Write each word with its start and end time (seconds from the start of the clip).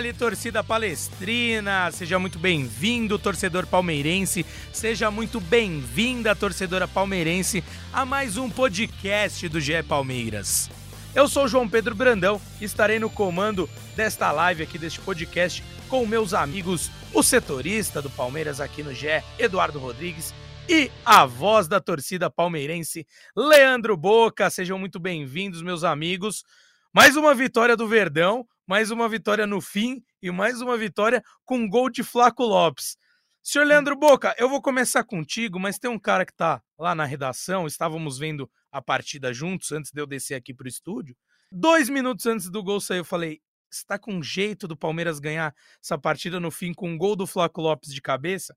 Dali, 0.00 0.14
torcida 0.14 0.64
palestrina, 0.64 1.90
seja 1.92 2.18
muito 2.18 2.38
bem-vindo, 2.38 3.18
torcedor 3.18 3.66
palmeirense, 3.66 4.46
seja 4.72 5.10
muito 5.10 5.38
bem-vinda, 5.42 6.34
torcedora 6.34 6.88
palmeirense, 6.88 7.62
a 7.92 8.06
mais 8.06 8.38
um 8.38 8.48
podcast 8.48 9.46
do 9.46 9.60
GE 9.60 9.82
Palmeiras. 9.82 10.70
Eu 11.14 11.28
sou 11.28 11.46
João 11.46 11.68
Pedro 11.68 11.94
Brandão 11.94 12.40
e 12.58 12.64
estarei 12.64 12.98
no 12.98 13.10
comando 13.10 13.68
desta 13.94 14.32
live 14.32 14.62
aqui, 14.62 14.78
deste 14.78 15.00
podcast, 15.00 15.62
com 15.86 16.06
meus 16.06 16.32
amigos, 16.32 16.90
o 17.12 17.22
setorista 17.22 18.00
do 18.00 18.08
Palmeiras 18.08 18.58
aqui 18.58 18.82
no 18.82 18.94
GE, 18.94 19.22
Eduardo 19.38 19.78
Rodrigues, 19.78 20.32
e 20.66 20.90
a 21.04 21.26
voz 21.26 21.68
da 21.68 21.78
torcida 21.78 22.30
palmeirense, 22.30 23.06
Leandro 23.36 23.98
Boca. 23.98 24.48
Sejam 24.48 24.78
muito 24.78 24.98
bem-vindos, 24.98 25.60
meus 25.60 25.84
amigos. 25.84 26.42
Mais 26.90 27.16
uma 27.16 27.34
vitória 27.34 27.76
do 27.76 27.86
Verdão, 27.86 28.46
mais 28.70 28.92
uma 28.92 29.08
vitória 29.08 29.48
no 29.48 29.60
fim 29.60 30.00
e 30.22 30.30
mais 30.30 30.60
uma 30.60 30.76
vitória 30.76 31.24
com 31.44 31.68
gol 31.68 31.90
de 31.90 32.04
Flaco 32.04 32.44
Lopes. 32.44 32.96
Senhor 33.42 33.64
Leandro 33.64 33.96
Boca, 33.96 34.32
eu 34.38 34.48
vou 34.48 34.62
começar 34.62 35.02
contigo, 35.02 35.58
mas 35.58 35.76
tem 35.76 35.90
um 35.90 35.98
cara 35.98 36.24
que 36.24 36.32
tá 36.32 36.62
lá 36.78 36.94
na 36.94 37.04
redação, 37.04 37.66
estávamos 37.66 38.16
vendo 38.16 38.48
a 38.70 38.80
partida 38.80 39.32
juntos 39.32 39.72
antes 39.72 39.90
de 39.90 40.00
eu 40.00 40.06
descer 40.06 40.36
aqui 40.36 40.54
pro 40.54 40.68
estúdio. 40.68 41.16
Dois 41.50 41.88
minutos 41.88 42.26
antes 42.26 42.48
do 42.48 42.62
gol 42.62 42.80
sair, 42.80 42.98
eu 42.98 43.04
falei: 43.04 43.40
está 43.68 43.98
com 43.98 44.22
jeito 44.22 44.68
do 44.68 44.76
Palmeiras 44.76 45.18
ganhar 45.18 45.52
essa 45.82 45.98
partida 45.98 46.38
no 46.38 46.52
fim 46.52 46.72
com 46.72 46.90
um 46.90 46.96
gol 46.96 47.16
do 47.16 47.26
Flaco 47.26 47.60
Lopes 47.60 47.92
de 47.92 48.00
cabeça? 48.00 48.56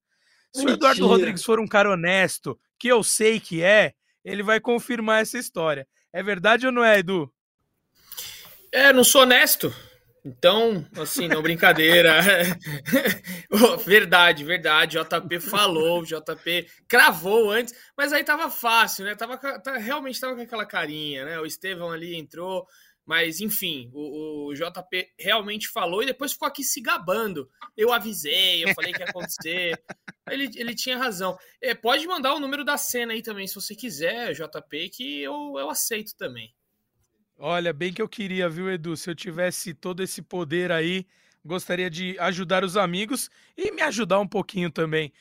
Se 0.56 0.64
o 0.64 0.70
Eduardo. 0.70 1.08
Rodrigues 1.08 1.44
for 1.44 1.60
um 1.60 1.66
cara 1.68 1.90
honesto, 1.90 2.56
que 2.78 2.88
eu 2.88 3.04
sei 3.04 3.40
que 3.40 3.64
é, 3.64 3.96
ele 4.24 4.44
vai 4.44 4.60
confirmar 4.60 5.24
essa 5.24 5.40
história. 5.40 5.88
É 6.14 6.22
verdade 6.22 6.68
ou 6.68 6.72
não 6.72 6.84
é, 6.84 7.00
Edu? 7.00 7.34
É, 8.72 8.94
não 8.94 9.04
sou 9.04 9.24
honesto. 9.24 9.74
Então, 10.26 10.86
assim, 10.98 11.28
não 11.28 11.42
brincadeira. 11.42 12.22
Verdade, 13.86 14.44
verdade. 14.44 14.98
JP 14.98 15.40
falou, 15.40 16.04
JP 16.04 16.68
cravou 16.88 17.52
antes, 17.52 17.74
mas 17.98 18.14
aí 18.14 18.24
tava 18.24 18.50
fácil, 18.50 19.06
né? 19.06 19.16
Tava, 19.16 19.38
tá- 19.38 19.78
realmente 19.78 20.20
tava 20.20 20.36
com 20.36 20.42
aquela 20.42 20.66
carinha, 20.66 21.26
né? 21.26 21.40
O 21.40 21.46
Estevão 21.46 21.92
ali 21.92 22.16
entrou, 22.16 22.66
mas 23.06 23.42
enfim, 23.42 23.90
o, 23.94 24.48
o 24.48 24.54
JP 24.54 25.10
realmente 25.20 25.68
falou 25.68 26.02
e 26.02 26.06
depois 26.06 26.32
ficou 26.32 26.48
aqui 26.48 26.64
se 26.64 26.80
gabando. 26.82 27.50
Eu 27.76 27.92
avisei, 27.92 28.64
eu 28.64 28.74
falei 28.74 28.94
que 28.94 29.00
ia 29.00 29.06
acontecer. 29.10 29.78
Ele, 30.30 30.50
ele 30.56 30.74
tinha 30.74 30.98
razão. 30.98 31.38
É, 31.62 31.76
pode 31.76 32.08
mandar 32.08 32.34
o 32.34 32.40
número 32.40 32.64
da 32.64 32.78
cena 32.78 33.12
aí 33.12 33.22
também, 33.22 33.46
se 33.46 33.56
você 33.56 33.76
quiser, 33.76 34.34
JP, 34.34 34.90
que 34.90 35.22
eu, 35.22 35.56
eu 35.58 35.70
aceito 35.70 36.16
também. 36.16 36.54
Olha, 37.46 37.74
bem 37.74 37.92
que 37.92 38.02
eu 38.02 38.08
queria, 38.08 38.48
viu, 38.48 38.72
Edu? 38.72 38.96
Se 38.96 39.10
eu 39.10 39.14
tivesse 39.16 39.74
todo 39.74 40.02
esse 40.02 40.22
poder 40.22 40.72
aí, 40.72 41.06
gostaria 41.44 41.90
de 41.90 42.18
ajudar 42.20 42.64
os 42.64 42.78
amigos 42.78 43.30
e 43.58 43.70
me 43.74 43.82
ajudar 43.82 44.18
um 44.22 44.28
pouquinho 44.28 44.72
também. 44.72 45.12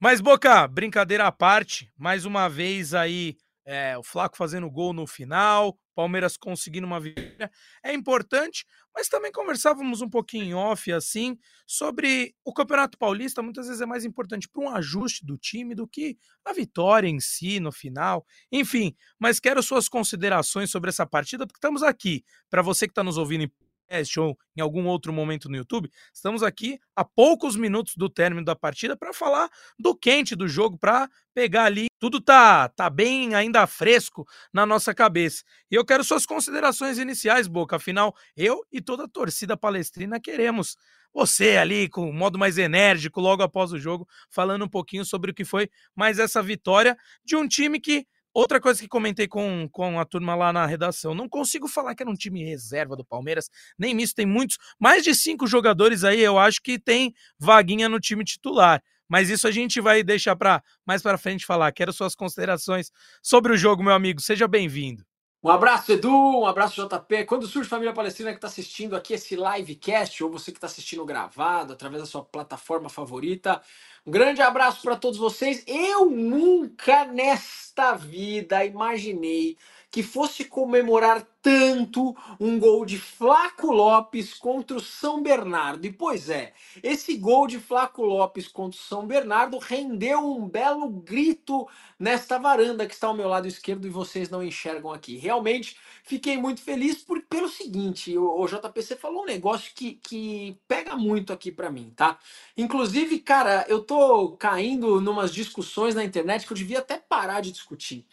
Mas, 0.00 0.20
Boca, 0.20 0.68
brincadeira 0.68 1.26
à 1.26 1.32
parte, 1.32 1.90
mais 1.98 2.26
uma 2.26 2.48
vez 2.48 2.94
aí, 2.94 3.36
é, 3.64 3.96
o 3.96 4.02
Flaco 4.02 4.36
fazendo 4.36 4.70
gol 4.70 4.92
no 4.92 5.06
final, 5.06 5.78
Palmeiras 5.94 6.36
conseguindo 6.36 6.86
uma 6.86 7.00
vitória. 7.00 7.50
É 7.82 7.92
importante, 7.92 8.66
mas 8.94 9.08
também 9.08 9.32
conversávamos 9.32 10.02
um 10.02 10.08
pouquinho 10.08 10.44
em 10.44 10.54
off, 10.54 10.92
assim, 10.92 11.38
sobre 11.66 12.34
o 12.44 12.52
Campeonato 12.52 12.98
Paulista. 12.98 13.42
Muitas 13.42 13.66
vezes 13.66 13.80
é 13.80 13.86
mais 13.86 14.04
importante 14.04 14.48
para 14.48 14.62
um 14.62 14.68
ajuste 14.68 15.24
do 15.24 15.38
time 15.38 15.74
do 15.74 15.86
que 15.86 16.18
a 16.44 16.52
vitória 16.52 17.08
em 17.08 17.20
si 17.20 17.60
no 17.60 17.72
final. 17.72 18.26
Enfim, 18.52 18.94
mas 19.18 19.40
quero 19.40 19.62
suas 19.62 19.88
considerações 19.88 20.70
sobre 20.70 20.90
essa 20.90 21.06
partida, 21.06 21.46
porque 21.46 21.58
estamos 21.58 21.82
aqui. 21.82 22.24
Para 22.50 22.62
você 22.62 22.86
que 22.86 22.92
está 22.92 23.04
nos 23.04 23.16
ouvindo 23.16 23.44
em 23.44 23.52
podcast 23.84 24.20
ou 24.20 24.38
em 24.56 24.60
algum 24.60 24.86
outro 24.86 25.12
momento 25.12 25.48
no 25.48 25.56
YouTube, 25.56 25.90
estamos 26.12 26.42
aqui 26.42 26.78
a 26.94 27.04
poucos 27.04 27.56
minutos 27.56 27.94
do 27.96 28.08
término 28.08 28.44
da 28.44 28.56
partida 28.56 28.96
para 28.96 29.12
falar 29.12 29.48
do 29.78 29.94
quente 29.94 30.34
do 30.34 30.48
jogo, 30.48 30.78
para 30.78 31.08
pegar 31.34 31.64
ali. 31.64 31.86
Tudo 31.98 32.20
tá, 32.20 32.68
tá 32.68 32.88
bem 32.90 33.34
ainda 33.34 33.66
fresco 33.66 34.26
na 34.52 34.64
nossa 34.66 34.94
cabeça. 34.94 35.42
E 35.70 35.74
eu 35.74 35.84
quero 35.84 36.04
suas 36.04 36.26
considerações 36.26 36.98
iniciais, 36.98 37.46
Boca. 37.46 37.76
Afinal, 37.76 38.14
eu 38.36 38.64
e 38.72 38.80
toda 38.80 39.04
a 39.04 39.08
torcida 39.08 39.56
palestrina 39.56 40.20
queremos 40.20 40.76
você 41.12 41.56
ali 41.56 41.88
com 41.88 42.10
o 42.10 42.12
modo 42.12 42.36
mais 42.36 42.58
enérgico 42.58 43.20
logo 43.20 43.42
após 43.42 43.72
o 43.72 43.78
jogo, 43.78 44.06
falando 44.28 44.64
um 44.64 44.68
pouquinho 44.68 45.04
sobre 45.04 45.30
o 45.30 45.34
que 45.34 45.44
foi 45.44 45.70
mais 45.94 46.18
essa 46.18 46.42
vitória 46.42 46.96
de 47.24 47.36
um 47.36 47.46
time 47.46 47.78
que 47.78 48.06
Outra 48.34 48.60
coisa 48.60 48.80
que 48.80 48.88
comentei 48.88 49.28
com, 49.28 49.68
com 49.70 50.00
a 50.00 50.04
turma 50.04 50.34
lá 50.34 50.52
na 50.52 50.66
redação, 50.66 51.14
não 51.14 51.28
consigo 51.28 51.68
falar 51.68 51.94
que 51.94 52.02
era 52.02 52.10
um 52.10 52.14
time 52.14 52.44
reserva 52.44 52.96
do 52.96 53.04
Palmeiras, 53.04 53.48
nem 53.78 53.94
nisso 53.94 54.12
tem 54.12 54.26
muitos, 54.26 54.58
mais 54.78 55.04
de 55.04 55.14
cinco 55.14 55.46
jogadores 55.46 56.02
aí, 56.02 56.20
eu 56.20 56.36
acho 56.36 56.60
que 56.60 56.76
tem 56.76 57.14
vaguinha 57.38 57.88
no 57.88 58.00
time 58.00 58.24
titular. 58.24 58.82
Mas 59.08 59.30
isso 59.30 59.46
a 59.46 59.52
gente 59.52 59.80
vai 59.80 60.02
deixar 60.02 60.34
para 60.34 60.62
mais 60.84 61.02
para 61.02 61.18
frente 61.18 61.46
falar. 61.46 61.70
Quero 61.72 61.92
suas 61.92 62.16
considerações 62.16 62.90
sobre 63.22 63.52
o 63.52 63.56
jogo, 63.56 63.82
meu 63.82 63.92
amigo. 63.92 64.20
Seja 64.20 64.48
bem-vindo. 64.48 65.04
Um 65.44 65.50
abraço, 65.50 65.92
Edu, 65.92 66.10
um 66.12 66.46
abraço, 66.46 66.76
JP. 66.88 67.24
Quando 67.26 67.48
surge 67.48 67.70
Família 67.70 67.94
Palestrina 67.94 68.32
que 68.32 68.38
está 68.38 68.48
assistindo 68.48 68.96
aqui 68.96 69.14
esse 69.14 69.36
livecast, 69.36 70.24
ou 70.24 70.30
você 70.30 70.52
que 70.52 70.58
está 70.58 70.68
assistindo 70.68 71.06
gravado 71.06 71.72
através 71.74 72.02
da 72.02 72.06
sua 72.08 72.24
plataforma 72.24 72.90
favorita, 72.90 73.62
um 74.06 74.12
grande 74.12 74.42
abraço 74.42 74.82
para 74.82 74.96
todos 74.96 75.18
vocês. 75.18 75.64
Eu 75.68 76.10
nunca 76.10 77.06
nesta 77.06 77.94
vida 77.94 78.66
imaginei 78.66 79.56
que 79.94 80.02
fosse 80.02 80.44
comemorar 80.44 81.24
tanto 81.40 82.16
um 82.40 82.58
gol 82.58 82.84
de 82.84 82.98
Flaco 82.98 83.70
Lopes 83.70 84.34
contra 84.34 84.76
o 84.76 84.80
São 84.80 85.22
Bernardo. 85.22 85.86
E 85.86 85.92
pois 85.92 86.28
é, 86.28 86.52
esse 86.82 87.16
gol 87.16 87.46
de 87.46 87.60
Flaco 87.60 88.02
Lopes 88.02 88.48
contra 88.48 88.76
o 88.76 88.82
São 88.82 89.06
Bernardo 89.06 89.56
rendeu 89.56 90.18
um 90.18 90.48
belo 90.48 90.88
grito 90.88 91.68
nesta 91.96 92.40
varanda 92.40 92.86
que 92.88 92.94
está 92.94 93.06
ao 93.06 93.14
meu 93.14 93.28
lado 93.28 93.46
esquerdo 93.46 93.86
e 93.86 93.90
vocês 93.90 94.28
não 94.28 94.42
enxergam 94.42 94.90
aqui. 94.90 95.16
Realmente 95.16 95.76
fiquei 96.02 96.36
muito 96.36 96.60
feliz 96.60 96.96
por, 96.96 97.22
pelo 97.22 97.48
seguinte, 97.48 98.18
o, 98.18 98.40
o 98.40 98.48
JPC 98.48 98.96
falou 98.96 99.22
um 99.22 99.26
negócio 99.26 99.70
que, 99.76 99.92
que 99.94 100.58
pega 100.66 100.96
muito 100.96 101.32
aqui 101.32 101.52
para 101.52 101.70
mim, 101.70 101.92
tá? 101.94 102.18
Inclusive, 102.56 103.20
cara, 103.20 103.64
eu 103.68 103.80
tô 103.80 104.32
caindo 104.32 105.00
numas 105.00 105.32
discussões 105.32 105.94
na 105.94 106.02
internet 106.02 106.46
que 106.46 106.52
eu 106.52 106.56
devia 106.56 106.80
até 106.80 106.98
parar 106.98 107.40
de 107.40 107.52
discutir. 107.52 108.04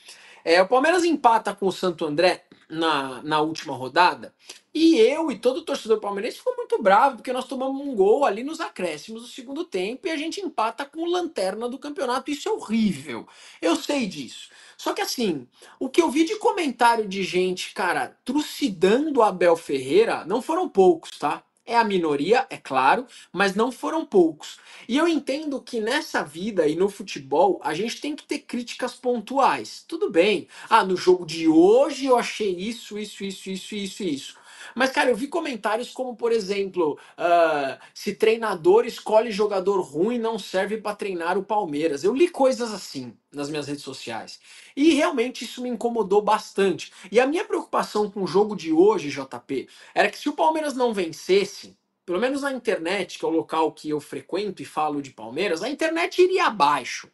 É, 0.44 0.62
o 0.62 0.68
Palmeiras 0.68 1.03
empata 1.03 1.53
com 1.53 1.68
o 1.68 1.72
Santo 1.72 2.06
André 2.06 2.46
na, 2.69 3.22
na 3.24 3.41
última 3.41 3.75
rodada. 3.75 4.34
E 4.74 4.97
eu 4.97 5.29
e 5.29 5.38
todo 5.38 5.63
torcedor 5.63 6.00
palmeirense 6.00 6.38
ficou 6.38 6.56
muito 6.56 6.81
bravo 6.81 7.18
porque 7.18 7.34
nós 7.34 7.46
tomamos 7.46 7.85
um 7.85 7.94
gol 7.94 8.24
ali 8.24 8.41
nos 8.41 8.62
acréscimos 8.62 9.24
do 9.24 9.28
segundo 9.28 9.66
tempo 9.66 10.07
e 10.07 10.12
a 10.12 10.16
gente 10.16 10.40
empata 10.40 10.85
com 10.85 11.01
o 11.01 11.12
lanterna 11.12 11.68
do 11.68 11.78
campeonato. 11.78 12.31
Isso 12.31 12.47
é 12.47 12.51
horrível. 12.51 13.28
Eu 13.62 13.75
sei 13.75 14.07
disso. 14.07 14.50
Só 14.77 14.94
que 14.94 15.01
assim, 15.01 15.45
o 15.77 15.89
que 15.89 16.01
eu 16.01 16.10
vi 16.10 16.24
de 16.24 16.38
comentário 16.38 17.07
de 17.07 17.21
gente, 17.21 17.74
cara, 17.74 18.18
trucidando 18.24 19.21
Abel 19.21 19.57
Ferreira, 19.57 20.24
não 20.25 20.42
foram 20.42 20.69
poucos, 20.69 21.12
tá? 21.19 21.44
É 21.66 21.78
a 21.78 21.84
minoria, 21.84 22.46
é 22.50 22.58
claro, 22.58 23.06
mas 23.31 23.56
não 23.56 23.72
foram 23.72 24.06
poucos. 24.06 24.58
E 24.90 24.98
eu 24.98 25.08
entendo 25.08 25.62
que 25.62 25.80
nessa 25.80 26.24
vida 26.24 26.68
e 26.68 26.75
no 26.75 26.90
futebol 26.90 27.60
a 27.63 27.74
gente 27.74 28.02
tem 28.02 28.16
que 28.16 28.24
ter 28.25 28.40
críticas 28.40 28.96
pontuais. 28.96 29.84
Tudo 29.88 30.10
bem. 30.10 30.48
Ah, 30.69 30.84
no 30.84 30.98
jogo 30.98 31.25
de 31.25 31.48
hoje 31.48 32.06
eu 32.06 32.18
achei 32.18 32.50
isso, 32.56 32.98
isso, 32.98 33.24
isso, 33.24 33.50
isso, 33.50 33.75
isso, 33.75 34.04
isso. 34.04 34.41
Mas, 34.75 34.91
cara, 34.91 35.09
eu 35.09 35.15
vi 35.15 35.27
comentários 35.27 35.91
como, 35.91 36.15
por 36.15 36.31
exemplo, 36.31 36.97
ah, 37.18 37.79
se 37.94 38.13
treinador 38.13 38.85
escolhe 38.85 39.31
jogador 39.31 39.81
ruim 39.81 40.18
não 40.18 40.38
serve 40.39 40.77
para 40.77 40.95
treinar 40.95 41.38
o 41.38 41.44
Palmeiras. 41.44 42.03
Eu 42.03 42.13
li 42.13 42.27
coisas 42.29 42.73
assim 42.73 43.13
nas 43.31 43.50
minhas 43.50 43.68
redes 43.68 43.83
sociais. 43.83 44.39
E 44.75 44.94
realmente 44.94 45.44
isso 45.44 45.62
me 45.62 45.69
incomodou 45.69 46.21
bastante. 46.21 46.91
E 47.12 47.19
a 47.19 47.27
minha 47.27 47.45
preocupação 47.45 48.09
com 48.09 48.23
o 48.23 48.27
jogo 48.27 48.56
de 48.56 48.71
hoje, 48.71 49.09
JP, 49.09 49.68
era 49.94 50.09
que 50.09 50.18
se 50.18 50.29
o 50.29 50.33
Palmeiras 50.33 50.73
não 50.75 50.94
vencesse, 50.94 51.77
pelo 52.06 52.19
menos 52.19 52.41
na 52.41 52.51
internet, 52.51 53.18
que 53.18 53.25
é 53.25 53.27
o 53.27 53.31
local 53.31 53.71
que 53.71 53.89
eu 53.89 54.00
frequento 54.00 54.62
e 54.62 54.65
falo 54.65 55.01
de 55.01 55.12
Palmeiras, 55.12 55.63
a 55.63 55.69
internet 55.69 56.21
iria 56.21 56.47
abaixo. 56.47 57.09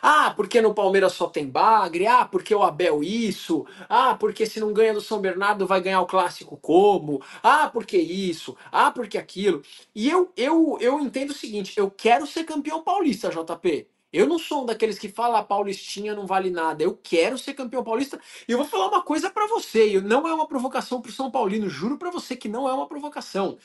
Ah, 0.00 0.32
porque 0.36 0.60
no 0.60 0.74
Palmeiras 0.74 1.12
só 1.12 1.26
tem 1.28 1.46
bagre? 1.48 2.06
Ah, 2.06 2.24
porque 2.24 2.54
o 2.54 2.62
Abel 2.62 3.02
isso? 3.02 3.66
Ah, 3.88 4.14
porque 4.14 4.46
se 4.46 4.60
não 4.60 4.72
ganha 4.72 4.94
do 4.94 5.00
São 5.00 5.20
Bernardo 5.20 5.66
vai 5.66 5.80
ganhar 5.80 6.00
o 6.00 6.06
clássico 6.06 6.56
como? 6.56 7.20
Ah, 7.42 7.68
porque 7.72 7.96
isso? 7.98 8.56
Ah, 8.70 8.90
porque 8.90 9.18
aquilo? 9.18 9.62
E 9.94 10.08
eu, 10.08 10.32
eu, 10.36 10.78
eu 10.80 11.00
entendo 11.00 11.30
o 11.30 11.34
seguinte: 11.34 11.74
eu 11.76 11.90
quero 11.90 12.26
ser 12.26 12.44
campeão 12.44 12.82
paulista, 12.82 13.30
JP. 13.30 13.88
Eu 14.12 14.26
não 14.26 14.38
sou 14.38 14.62
um 14.62 14.66
daqueles 14.66 14.98
que 14.98 15.08
fala 15.08 15.38
a 15.38 15.42
Paulistinha 15.44 16.14
não 16.14 16.26
vale 16.26 16.50
nada. 16.50 16.82
Eu 16.84 16.98
quero 17.02 17.38
ser 17.38 17.54
campeão 17.54 17.82
paulista. 17.84 18.20
E 18.48 18.52
eu 18.52 18.58
vou 18.58 18.66
falar 18.66 18.88
uma 18.88 19.02
coisa 19.02 19.30
para 19.30 19.46
você. 19.48 20.00
Não 20.00 20.28
é 20.28 20.34
uma 20.34 20.46
provocação 20.48 21.00
pro 21.00 21.12
São 21.12 21.30
Paulino. 21.30 21.68
Juro 21.68 21.98
para 21.98 22.10
você 22.10 22.36
que 22.36 22.48
não 22.48 22.68
é 22.68 22.72
uma 22.74 22.86
provocação. 22.88 23.58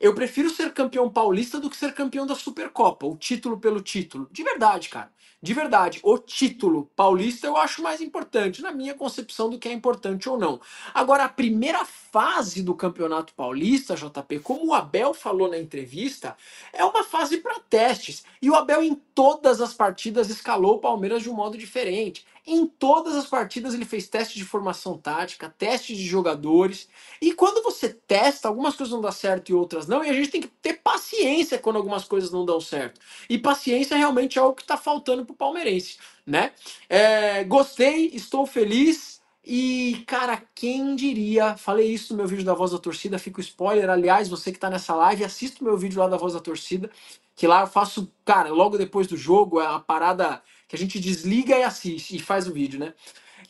Eu 0.00 0.14
prefiro 0.14 0.48
ser 0.48 0.72
campeão 0.72 1.10
paulista 1.10 1.58
do 1.58 1.68
que 1.68 1.76
ser 1.76 1.92
campeão 1.92 2.24
da 2.24 2.36
Supercopa, 2.36 3.04
o 3.04 3.16
título 3.16 3.58
pelo 3.58 3.80
título. 3.80 4.28
De 4.30 4.44
verdade, 4.44 4.88
cara. 4.88 5.10
De 5.40 5.54
verdade, 5.54 6.00
o 6.02 6.18
título 6.18 6.90
paulista 6.96 7.46
eu 7.46 7.56
acho 7.56 7.82
mais 7.82 8.00
importante, 8.00 8.62
na 8.62 8.72
minha 8.72 8.94
concepção, 8.94 9.50
do 9.50 9.58
que 9.58 9.68
é 9.68 9.72
importante 9.72 10.28
ou 10.28 10.38
não. 10.38 10.60
Agora, 10.94 11.24
a 11.24 11.28
primeira 11.28 11.84
fase 11.84 12.62
do 12.62 12.74
Campeonato 12.74 13.34
Paulista, 13.34 13.96
JP, 13.96 14.40
como 14.40 14.66
o 14.66 14.74
Abel 14.74 15.14
falou 15.14 15.48
na 15.48 15.58
entrevista, 15.58 16.36
é 16.72 16.84
uma 16.84 17.04
fase 17.04 17.38
para 17.38 17.60
testes. 17.60 18.24
E 18.42 18.50
o 18.50 18.54
Abel, 18.54 18.82
em 18.82 18.96
todas 19.14 19.60
as 19.60 19.74
partidas, 19.74 20.28
escalou 20.30 20.76
o 20.76 20.80
Palmeiras 20.80 21.22
de 21.22 21.30
um 21.30 21.34
modo 21.34 21.58
diferente. 21.58 22.24
Em 22.50 22.66
todas 22.66 23.14
as 23.14 23.26
partidas 23.26 23.74
ele 23.74 23.84
fez 23.84 24.08
teste 24.08 24.38
de 24.38 24.44
formação 24.44 24.96
tática, 24.96 25.54
teste 25.58 25.94
de 25.94 26.02
jogadores. 26.06 26.88
E 27.20 27.32
quando 27.34 27.62
você 27.62 27.90
testa, 27.90 28.48
algumas 28.48 28.74
coisas 28.74 28.94
não 28.94 29.02
dão 29.02 29.12
certo 29.12 29.50
e 29.50 29.54
outras 29.54 29.86
não, 29.88 30.04
e 30.04 30.10
a 30.10 30.12
gente 30.12 30.30
tem 30.30 30.40
que 30.40 30.48
ter 30.48 30.74
paciência 30.74 31.58
quando 31.58 31.76
algumas 31.76 32.04
coisas 32.04 32.30
não 32.30 32.44
dão 32.44 32.60
certo. 32.60 33.00
E 33.28 33.38
paciência 33.38 33.96
realmente 33.96 34.38
é 34.38 34.42
o 34.42 34.52
que 34.52 34.62
está 34.62 34.76
faltando 34.76 35.24
para 35.24 35.32
o 35.32 35.36
palmeirense, 35.36 35.98
né? 36.26 36.52
É, 36.88 37.44
gostei, 37.44 38.10
estou 38.14 38.46
feliz. 38.46 39.18
E, 39.44 40.04
cara, 40.06 40.42
quem 40.54 40.94
diria? 40.94 41.56
Falei 41.56 41.90
isso 41.90 42.12
no 42.12 42.18
meu 42.18 42.26
vídeo 42.28 42.44
da 42.44 42.52
Voz 42.52 42.72
da 42.72 42.78
Torcida, 42.78 43.18
fica 43.18 43.38
o 43.38 43.42
spoiler. 43.42 43.88
Aliás, 43.88 44.28
você 44.28 44.50
que 44.50 44.58
está 44.58 44.68
nessa 44.68 44.94
live, 44.94 45.24
assista 45.24 45.62
o 45.62 45.64
meu 45.64 45.76
vídeo 45.78 46.00
lá 46.00 46.06
da 46.06 46.18
Voz 46.18 46.34
da 46.34 46.40
Torcida, 46.40 46.90
que 47.34 47.46
lá 47.46 47.62
eu 47.62 47.66
faço, 47.66 48.12
cara, 48.26 48.50
logo 48.50 48.76
depois 48.76 49.06
do 49.06 49.16
jogo, 49.16 49.60
é 49.60 49.68
uma 49.68 49.80
parada 49.80 50.42
que 50.68 50.76
a 50.76 50.78
gente 50.78 51.00
desliga 51.00 51.56
e 51.56 51.62
assiste 51.62 52.14
e 52.16 52.18
faz 52.18 52.46
o 52.46 52.52
vídeo, 52.52 52.78
né? 52.78 52.92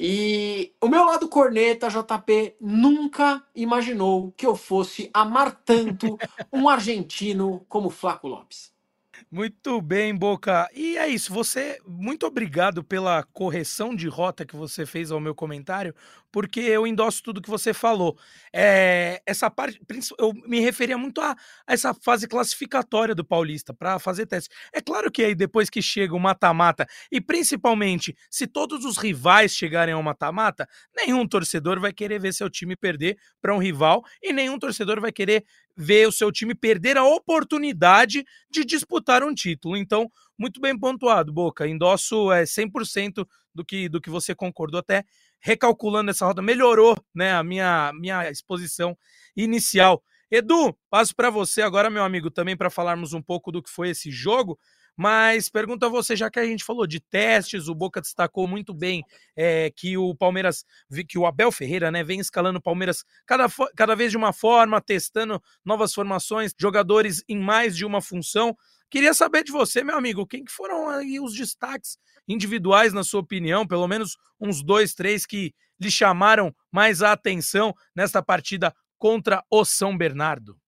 E 0.00 0.74
o 0.80 0.88
meu 0.88 1.04
lado 1.04 1.28
corneta, 1.28 1.88
JP, 1.88 2.56
nunca 2.60 3.44
imaginou 3.54 4.32
que 4.32 4.46
eu 4.46 4.56
fosse 4.56 5.10
amar 5.14 5.62
tanto 5.64 6.20
um 6.52 6.68
argentino 6.68 7.64
como 7.68 7.90
Flaco 7.90 8.28
Lopes. 8.28 8.72
Muito 9.30 9.80
bem, 9.80 10.14
Boca. 10.14 10.68
E 10.74 10.96
é 10.96 11.08
isso. 11.08 11.32
Você, 11.32 11.78
muito 11.86 12.26
obrigado 12.26 12.82
pela 12.84 13.22
correção 13.32 13.94
de 13.94 14.08
rota 14.08 14.44
que 14.44 14.56
você 14.56 14.86
fez 14.86 15.10
ao 15.10 15.20
meu 15.20 15.34
comentário, 15.34 15.94
porque 16.30 16.60
eu 16.60 16.86
endosso 16.86 17.22
tudo 17.22 17.40
que 17.40 17.50
você 17.50 17.72
falou. 17.74 18.18
É, 18.52 19.20
essa 19.26 19.50
parte, 19.50 19.80
eu 20.18 20.32
me 20.46 20.60
referia 20.60 20.96
muito 20.98 21.20
a, 21.20 21.32
a 21.66 21.72
essa 21.72 21.94
fase 21.94 22.26
classificatória 22.28 23.14
do 23.14 23.24
Paulista 23.24 23.72
para 23.74 23.98
fazer 23.98 24.26
teste. 24.26 24.50
É 24.72 24.80
claro 24.80 25.10
que 25.10 25.22
aí 25.22 25.34
depois 25.34 25.70
que 25.70 25.82
chega 25.82 26.14
o 26.14 26.20
mata-mata 26.20 26.86
e 27.10 27.20
principalmente 27.20 28.14
se 28.30 28.46
todos 28.46 28.84
os 28.84 28.96
rivais 28.98 29.54
chegarem 29.54 29.94
ao 29.94 30.02
mata-mata, 30.02 30.66
nenhum 30.96 31.26
torcedor 31.26 31.80
vai 31.80 31.92
querer 31.92 32.20
ver 32.20 32.32
seu 32.32 32.48
time 32.50 32.76
perder 32.76 33.16
para 33.40 33.54
um 33.54 33.58
rival 33.58 34.02
e 34.22 34.32
nenhum 34.32 34.58
torcedor 34.58 35.00
vai 35.00 35.12
querer 35.12 35.44
ver 35.78 36.08
o 36.08 36.12
seu 36.12 36.32
time 36.32 36.56
perder 36.56 36.96
a 36.96 37.04
oportunidade 37.04 38.24
de 38.50 38.64
disputar 38.64 39.22
um 39.22 39.32
título. 39.32 39.76
Então, 39.76 40.10
muito 40.36 40.60
bem 40.60 40.76
pontuado, 40.76 41.32
Boca. 41.32 41.68
Endosso 41.68 42.32
é 42.32 42.42
100% 42.42 43.24
do 43.54 43.64
que, 43.64 43.88
do 43.88 44.00
que 44.00 44.10
você 44.10 44.34
concordou, 44.34 44.80
até 44.80 45.04
recalculando 45.40 46.10
essa 46.10 46.26
roda, 46.26 46.42
melhorou 46.42 46.96
né, 47.14 47.32
a 47.32 47.44
minha, 47.44 47.92
minha 47.94 48.28
exposição 48.28 48.98
inicial. 49.36 50.02
Edu, 50.30 50.76
passo 50.90 51.14
para 51.14 51.30
você 51.30 51.62
agora, 51.62 51.88
meu 51.88 52.02
amigo, 52.02 52.30
também 52.30 52.56
para 52.56 52.68
falarmos 52.68 53.12
um 53.12 53.22
pouco 53.22 53.52
do 53.52 53.62
que 53.62 53.70
foi 53.70 53.90
esse 53.90 54.10
jogo. 54.10 54.58
Mas 54.98 55.48
pergunto 55.48 55.86
a 55.86 55.88
você, 55.88 56.16
já 56.16 56.28
que 56.28 56.40
a 56.40 56.44
gente 56.44 56.64
falou 56.64 56.84
de 56.84 56.98
testes, 56.98 57.68
o 57.68 57.74
Boca 57.74 58.00
destacou 58.00 58.48
muito 58.48 58.74
bem 58.74 59.04
é, 59.36 59.70
que 59.70 59.96
o 59.96 60.12
Palmeiras, 60.12 60.64
que 61.08 61.16
o 61.16 61.24
Abel 61.24 61.52
Ferreira, 61.52 61.88
né, 61.88 62.02
vem 62.02 62.18
escalando 62.18 62.58
o 62.58 62.62
Palmeiras 62.62 63.04
cada, 63.24 63.46
cada 63.76 63.94
vez 63.94 64.10
de 64.10 64.16
uma 64.16 64.32
forma, 64.32 64.80
testando 64.80 65.40
novas 65.64 65.94
formações, 65.94 66.52
jogadores 66.60 67.22
em 67.28 67.38
mais 67.38 67.76
de 67.76 67.84
uma 67.84 68.02
função. 68.02 68.56
Queria 68.90 69.14
saber 69.14 69.44
de 69.44 69.52
você, 69.52 69.84
meu 69.84 69.96
amigo, 69.96 70.26
quem 70.26 70.44
que 70.44 70.50
foram 70.50 70.88
aí 70.88 71.20
os 71.20 71.32
destaques 71.32 71.96
individuais, 72.26 72.92
na 72.92 73.04
sua 73.04 73.20
opinião, 73.20 73.64
pelo 73.64 73.86
menos 73.86 74.16
uns 74.40 74.64
dois, 74.64 74.94
três 74.94 75.24
que 75.24 75.54
lhe 75.80 75.92
chamaram 75.92 76.52
mais 76.72 77.02
a 77.02 77.12
atenção 77.12 77.72
nesta 77.94 78.20
partida 78.20 78.74
contra 78.98 79.44
o 79.48 79.64
São 79.64 79.96
Bernardo? 79.96 80.58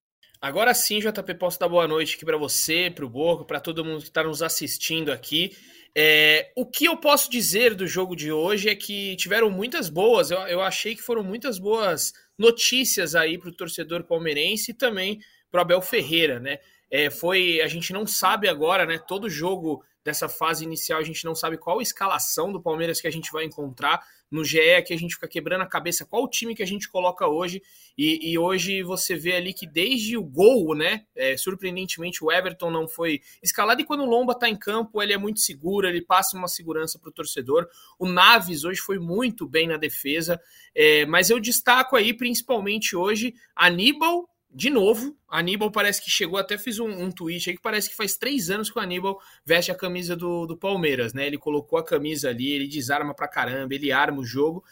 Agora 0.40 0.72
sim, 0.72 1.00
JP, 1.00 1.34
posso 1.34 1.60
dar 1.60 1.69
boa 1.69 1.87
noite 1.87 2.16
aqui 2.16 2.25
para 2.25 2.38
você, 2.38 2.90
para 2.90 3.04
o 3.04 3.10
Borgo, 3.10 3.44
para 3.44 3.60
todo 3.60 3.84
mundo 3.84 4.00
que 4.00 4.08
está 4.08 4.25
nos 4.25 4.42
assistindo 4.42 5.12
aqui. 5.12 5.54
É, 5.94 6.50
o 6.56 6.64
que 6.64 6.87
eu 6.87 6.96
posso 6.96 7.31
dizer 7.31 7.75
do 7.75 7.87
jogo 7.87 8.16
de 8.16 8.32
hoje 8.32 8.70
é 8.70 8.75
que 8.75 9.16
tiveram 9.16 9.50
muitas 9.50 9.90
boas, 9.90 10.31
eu, 10.31 10.38
eu 10.46 10.62
achei 10.62 10.94
que 10.94 11.02
foram 11.02 11.22
muitas 11.22 11.58
boas 11.58 12.14
notícias 12.38 13.14
aí 13.14 13.37
para 13.37 13.50
o 13.50 13.54
torcedor 13.54 14.04
palmeirense 14.04 14.70
e 14.70 14.75
também 14.75 15.20
para 15.50 15.60
Abel 15.60 15.82
Ferreira, 15.82 16.40
né? 16.40 16.58
É, 16.90 17.10
foi, 17.10 17.60
a 17.60 17.66
gente 17.66 17.92
não 17.92 18.06
sabe 18.06 18.48
agora, 18.48 18.87
né? 18.87 18.98
Todo 18.98 19.28
jogo 19.28 19.84
dessa 20.02 20.26
fase 20.26 20.64
inicial 20.64 21.00
a 21.00 21.04
gente 21.04 21.22
não 21.22 21.34
sabe 21.34 21.58
qual 21.58 21.82
escalação 21.82 22.50
do 22.50 22.62
Palmeiras 22.62 22.98
que 22.98 23.06
a 23.06 23.12
gente 23.12 23.31
vai 23.31 23.44
encontrar 23.44 24.02
no 24.30 24.44
GE 24.44 24.82
que 24.86 24.94
a 24.94 24.98
gente 24.98 25.14
fica 25.14 25.26
quebrando 25.26 25.62
a 25.62 25.66
cabeça 25.66 26.06
qual 26.06 26.28
time 26.28 26.54
que 26.54 26.62
a 26.62 26.66
gente 26.66 26.88
coloca 26.88 27.26
hoje. 27.26 27.62
E, 27.98 28.32
e 28.32 28.38
hoje 28.38 28.82
você 28.82 29.16
vê 29.16 29.32
ali 29.32 29.52
que 29.52 29.66
desde 29.66 30.16
o 30.16 30.22
gol, 30.22 30.74
né? 30.74 31.04
É, 31.14 31.36
surpreendentemente, 31.36 32.24
o 32.24 32.30
Everton 32.30 32.70
não 32.70 32.86
foi 32.86 33.20
escalado. 33.42 33.80
E 33.80 33.84
quando 33.84 34.02
o 34.02 34.06
Lomba 34.06 34.38
tá 34.38 34.48
em 34.48 34.56
campo, 34.56 35.02
ele 35.02 35.12
é 35.12 35.18
muito 35.18 35.40
seguro, 35.40 35.88
ele 35.88 36.02
passa 36.02 36.36
uma 36.36 36.48
segurança 36.48 36.98
para 36.98 37.08
o 37.08 37.12
torcedor. 37.12 37.68
O 37.98 38.06
Naves 38.06 38.64
hoje 38.64 38.80
foi 38.80 38.98
muito 38.98 39.48
bem 39.48 39.66
na 39.66 39.76
defesa. 39.76 40.40
É, 40.74 41.04
mas 41.06 41.30
eu 41.30 41.40
destaco 41.40 41.96
aí, 41.96 42.14
principalmente 42.14 42.94
hoje, 42.94 43.34
Aníbal 43.56 44.28
de 44.52 44.69
novo, 44.69 45.17
Aníbal 45.29 45.70
parece 45.70 46.02
que 46.02 46.11
chegou, 46.11 46.37
até 46.37 46.58
fiz 46.58 46.81
um, 46.81 46.88
um, 46.88 47.11
tweet 47.11 47.49
aí 47.49 47.56
que 47.56 47.62
parece 47.62 47.88
que 47.88 47.97
faz 47.97 48.17
três 48.17 48.50
anos 48.50 48.69
que 48.69 48.79
o 48.79 48.82
Aníbal 48.82 49.20
veste 49.44 49.70
a 49.70 49.76
camisa 49.76 50.17
do, 50.17 50.44
do 50.44 50.56
Palmeiras, 50.56 51.14
né? 51.14 51.26
Ele 51.26 51.38
colocou 51.38 51.79
a 51.79 51.85
camisa 51.85 52.31
ali, 52.31 52.50
ele 52.50 52.67
desarma 52.67 53.14
pra 53.14 53.29
caramba, 53.29 53.75
ele 53.75 53.92
arma 53.92 54.19
o 54.19 54.25
jogo. 54.25 54.64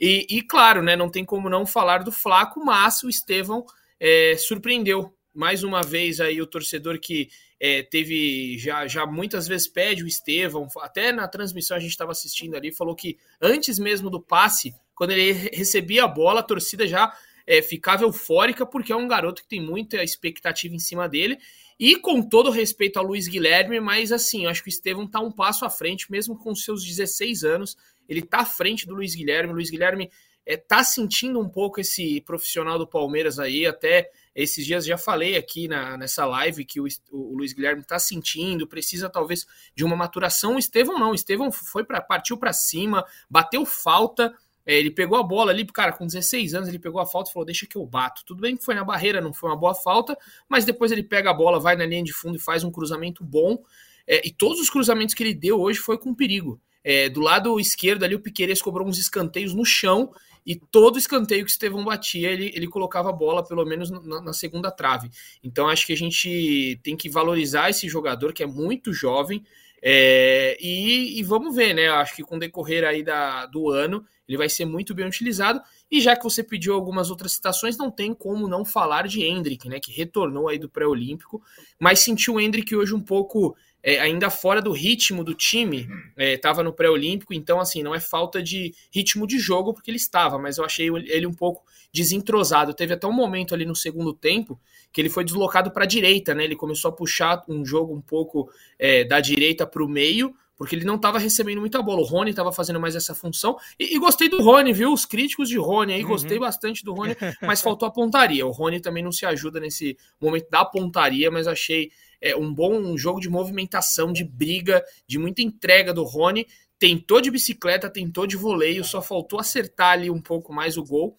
E, 0.00 0.26
e 0.30 0.42
claro, 0.42 0.82
né? 0.82 0.96
Não 0.96 1.10
tem 1.10 1.24
como 1.24 1.50
não 1.50 1.66
falar 1.66 2.02
do 2.02 2.10
Flaco, 2.10 2.64
mas 2.64 3.02
o 3.02 3.10
Estevão 3.10 3.64
é, 4.00 4.36
surpreendeu. 4.38 5.12
Mais 5.34 5.62
uma 5.62 5.82
vez 5.82 6.18
aí 6.18 6.40
o 6.40 6.46
torcedor 6.46 6.98
que 6.98 7.28
é, 7.60 7.82
teve 7.82 8.56
já, 8.58 8.86
já 8.86 9.04
muitas 9.04 9.46
vezes 9.46 9.68
pede 9.68 10.02
o 10.02 10.06
Estevão, 10.06 10.66
até 10.80 11.12
na 11.12 11.28
transmissão 11.28 11.76
a 11.76 11.80
gente 11.80 11.90
estava 11.90 12.12
assistindo 12.12 12.54
ali, 12.54 12.72
falou 12.72 12.94
que 12.94 13.18
antes 13.40 13.78
mesmo 13.78 14.08
do 14.08 14.18
passe, 14.18 14.74
quando 14.94 15.10
ele 15.10 15.32
recebia 15.32 16.04
a 16.04 16.08
bola, 16.08 16.40
a 16.40 16.42
torcida 16.42 16.86
já 16.86 17.14
é, 17.46 17.62
ficava 17.62 18.02
eufórica, 18.02 18.66
porque 18.66 18.92
é 18.92 18.96
um 18.96 19.06
garoto 19.06 19.42
que 19.42 19.48
tem 19.48 19.60
muita 19.60 20.02
expectativa 20.02 20.74
em 20.74 20.78
cima 20.78 21.08
dele. 21.08 21.38
E 21.78 21.96
com 21.96 22.22
todo 22.22 22.50
respeito 22.50 22.98
ao 22.98 23.04
Luiz 23.04 23.28
Guilherme, 23.28 23.78
mas 23.80 24.10
assim, 24.10 24.44
eu 24.44 24.50
acho 24.50 24.62
que 24.62 24.68
o 24.68 24.70
Estevão 24.70 25.06
tá 25.06 25.20
um 25.20 25.30
passo 25.30 25.64
à 25.64 25.70
frente, 25.70 26.10
mesmo 26.10 26.36
com 26.36 26.54
seus 26.54 26.82
16 26.82 27.44
anos, 27.44 27.76
ele 28.08 28.22
tá 28.22 28.38
à 28.38 28.46
frente 28.46 28.86
do 28.86 28.94
Luiz 28.94 29.14
Guilherme. 29.14 29.52
O 29.52 29.56
Luiz 29.56 29.70
Guilherme 29.70 30.10
é, 30.46 30.56
tá 30.56 30.82
sentindo 30.82 31.38
um 31.38 31.48
pouco 31.48 31.80
esse 31.80 32.20
profissional 32.22 32.78
do 32.78 32.86
Palmeiras 32.86 33.38
aí, 33.38 33.66
até 33.66 34.10
esses 34.34 34.64
dias 34.64 34.84
já 34.84 34.96
falei 34.96 35.36
aqui 35.36 35.66
na, 35.66 35.96
nessa 35.96 36.24
live 36.24 36.64
que 36.64 36.80
o, 36.80 36.86
o 37.10 37.36
Luiz 37.36 37.52
Guilherme 37.52 37.82
tá 37.82 37.98
sentindo, 37.98 38.66
precisa 38.66 39.10
talvez 39.10 39.46
de 39.74 39.84
uma 39.84 39.96
maturação. 39.96 40.54
O 40.54 40.58
Estevão 40.58 40.98
não, 40.98 41.10
o 41.10 41.14
Estevão 41.14 41.50
foi 41.50 41.84
para 41.84 42.00
partiu 42.00 42.36
para 42.36 42.52
cima, 42.52 43.04
bateu 43.28 43.66
falta, 43.66 44.32
é, 44.66 44.74
ele 44.74 44.90
pegou 44.90 45.16
a 45.16 45.22
bola 45.22 45.52
ali, 45.52 45.64
cara, 45.64 45.92
com 45.92 46.04
16 46.04 46.54
anos, 46.54 46.68
ele 46.68 46.78
pegou 46.78 47.00
a 47.00 47.06
falta 47.06 47.30
e 47.30 47.32
falou: 47.32 47.46
Deixa 47.46 47.66
que 47.66 47.76
eu 47.76 47.86
bato. 47.86 48.24
Tudo 48.24 48.40
bem 48.40 48.56
que 48.56 48.64
foi 48.64 48.74
na 48.74 48.82
barreira, 48.82 49.20
não 49.20 49.32
foi 49.32 49.48
uma 49.48 49.56
boa 49.56 49.74
falta, 49.74 50.18
mas 50.48 50.64
depois 50.64 50.90
ele 50.90 51.04
pega 51.04 51.30
a 51.30 51.34
bola, 51.34 51.60
vai 51.60 51.76
na 51.76 51.86
linha 51.86 52.02
de 52.02 52.12
fundo 52.12 52.36
e 52.36 52.40
faz 52.40 52.64
um 52.64 52.70
cruzamento 52.70 53.22
bom. 53.22 53.62
É, 54.06 54.26
e 54.26 54.32
todos 54.32 54.60
os 54.60 54.68
cruzamentos 54.68 55.14
que 55.14 55.22
ele 55.22 55.34
deu 55.34 55.60
hoje 55.60 55.78
foi 55.78 55.96
com 55.96 56.14
perigo. 56.14 56.60
É, 56.82 57.08
do 57.08 57.20
lado 57.20 57.58
esquerdo 57.58 58.04
ali, 58.04 58.14
o 58.14 58.20
Piqueires 58.20 58.62
cobrou 58.62 58.86
uns 58.86 58.98
escanteios 58.98 59.54
no 59.54 59.64
chão 59.64 60.12
e 60.46 60.54
todo 60.54 60.96
escanteio 60.96 61.44
que 61.44 61.50
o 61.50 61.52
Estevão 61.52 61.84
batia, 61.84 62.30
ele, 62.30 62.52
ele 62.54 62.68
colocava 62.68 63.10
a 63.10 63.12
bola 63.12 63.44
pelo 63.44 63.64
menos 63.64 63.90
na, 63.90 64.20
na, 64.20 64.32
segunda 64.32 64.70
trave. 64.70 65.10
Então 65.42 65.68
acho 65.68 65.84
que 65.84 65.92
a 65.92 65.96
gente 65.96 66.78
tem 66.84 66.96
que 66.96 67.10
valorizar 67.10 67.68
esse 67.68 67.88
jogador 67.88 68.32
que 68.32 68.44
é 68.44 68.46
muito 68.46 68.92
jovem. 68.92 69.44
É, 69.82 70.56
e, 70.60 71.18
e, 71.18 71.22
vamos 71.22 71.54
ver, 71.54 71.74
né? 71.74 71.88
Acho 71.88 72.16
que 72.16 72.22
com 72.22 72.36
o 72.36 72.38
decorrer 72.38 72.84
aí 72.84 73.02
da, 73.02 73.46
do 73.46 73.70
ano 73.70 74.04
ele 74.28 74.38
vai 74.38 74.48
ser 74.48 74.64
muito 74.64 74.94
bem 74.94 75.06
utilizado. 75.06 75.60
E 75.90 76.00
já 76.00 76.16
que 76.16 76.24
você 76.24 76.42
pediu 76.42 76.74
algumas 76.74 77.10
outras 77.10 77.32
citações, 77.32 77.76
não 77.76 77.90
tem 77.90 78.12
como 78.12 78.48
não 78.48 78.64
falar 78.64 79.06
de 79.06 79.22
Hendrick, 79.22 79.68
né? 79.68 79.78
Que 79.78 79.92
retornou 79.92 80.48
aí 80.48 80.58
do 80.58 80.68
pré-olímpico, 80.68 81.42
mas 81.78 82.00
sentiu 82.00 82.34
o 82.34 82.40
Hendrick 82.40 82.74
hoje 82.74 82.94
um 82.94 83.00
pouco 83.00 83.56
é, 83.86 84.00
ainda 84.00 84.28
fora 84.30 84.60
do 84.60 84.72
ritmo 84.72 85.22
do 85.22 85.32
time, 85.32 85.88
estava 86.16 86.60
é, 86.60 86.64
no 86.64 86.72
pré-olímpico, 86.72 87.32
então 87.32 87.60
assim, 87.60 87.84
não 87.84 87.94
é 87.94 88.00
falta 88.00 88.42
de 88.42 88.74
ritmo 88.92 89.28
de 89.28 89.38
jogo 89.38 89.72
porque 89.72 89.88
ele 89.88 89.96
estava, 89.96 90.38
mas 90.38 90.58
eu 90.58 90.64
achei 90.64 90.88
ele 90.88 91.24
um 91.24 91.32
pouco 91.32 91.62
desentrosado. 91.96 92.74
Teve 92.74 92.94
até 92.94 93.06
um 93.06 93.12
momento 93.12 93.54
ali 93.54 93.64
no 93.64 93.74
segundo 93.74 94.12
tempo 94.12 94.60
que 94.92 95.00
ele 95.00 95.08
foi 95.08 95.24
deslocado 95.24 95.70
para 95.70 95.84
a 95.84 95.86
direita, 95.86 96.34
né? 96.34 96.44
Ele 96.44 96.56
começou 96.56 96.90
a 96.90 96.92
puxar 96.92 97.42
um 97.48 97.64
jogo 97.64 97.94
um 97.94 98.00
pouco 98.00 98.50
é, 98.78 99.04
da 99.04 99.20
direita 99.20 99.66
para 99.66 99.82
o 99.82 99.88
meio, 99.88 100.34
porque 100.56 100.74
ele 100.74 100.84
não 100.84 100.96
estava 100.96 101.18
recebendo 101.18 101.60
muita 101.60 101.82
bola. 101.82 102.00
O 102.00 102.04
Rony 102.04 102.30
estava 102.30 102.52
fazendo 102.52 102.78
mais 102.78 102.94
essa 102.94 103.14
função. 103.14 103.56
E, 103.78 103.96
e, 103.96 103.98
gostei 103.98 104.28
do 104.28 104.42
Rony, 104.42 104.72
viu? 104.72 104.92
Os 104.92 105.04
críticos 105.04 105.48
de 105.48 105.58
Rony 105.58 105.94
aí, 105.94 106.02
uhum. 106.02 106.08
gostei 106.08 106.38
bastante 106.38 106.84
do 106.84 106.92
Rony, 106.92 107.16
mas 107.42 107.60
faltou 107.60 107.88
a 107.88 107.90
pontaria. 107.90 108.46
O 108.46 108.50
Rony 108.50 108.80
também 108.80 109.02
não 109.02 109.12
se 109.12 109.24
ajuda 109.24 109.58
nesse 109.58 109.96
momento 110.20 110.48
da 110.50 110.64
pontaria, 110.64 111.30
mas 111.30 111.46
achei 111.46 111.90
é, 112.20 112.36
um 112.36 112.52
bom 112.52 112.96
jogo 112.96 113.20
de 113.20 113.28
movimentação, 113.28 114.12
de 114.12 114.24
briga, 114.24 114.82
de 115.06 115.18
muita 115.18 115.42
entrega 115.42 115.92
do 115.92 116.04
Rony. 116.04 116.46
Tentou 116.78 117.20
de 117.22 117.30
bicicleta, 117.30 117.88
tentou 117.88 118.26
de 118.26 118.36
voleio, 118.36 118.84
só 118.84 119.00
faltou 119.00 119.40
acertar 119.40 119.92
ali 119.92 120.10
um 120.10 120.20
pouco 120.20 120.52
mais 120.52 120.76
o 120.76 120.84
gol. 120.84 121.16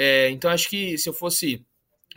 É, 0.00 0.30
então 0.30 0.48
acho 0.48 0.70
que 0.70 0.96
se 0.96 1.08
eu 1.08 1.12
fosse 1.12 1.66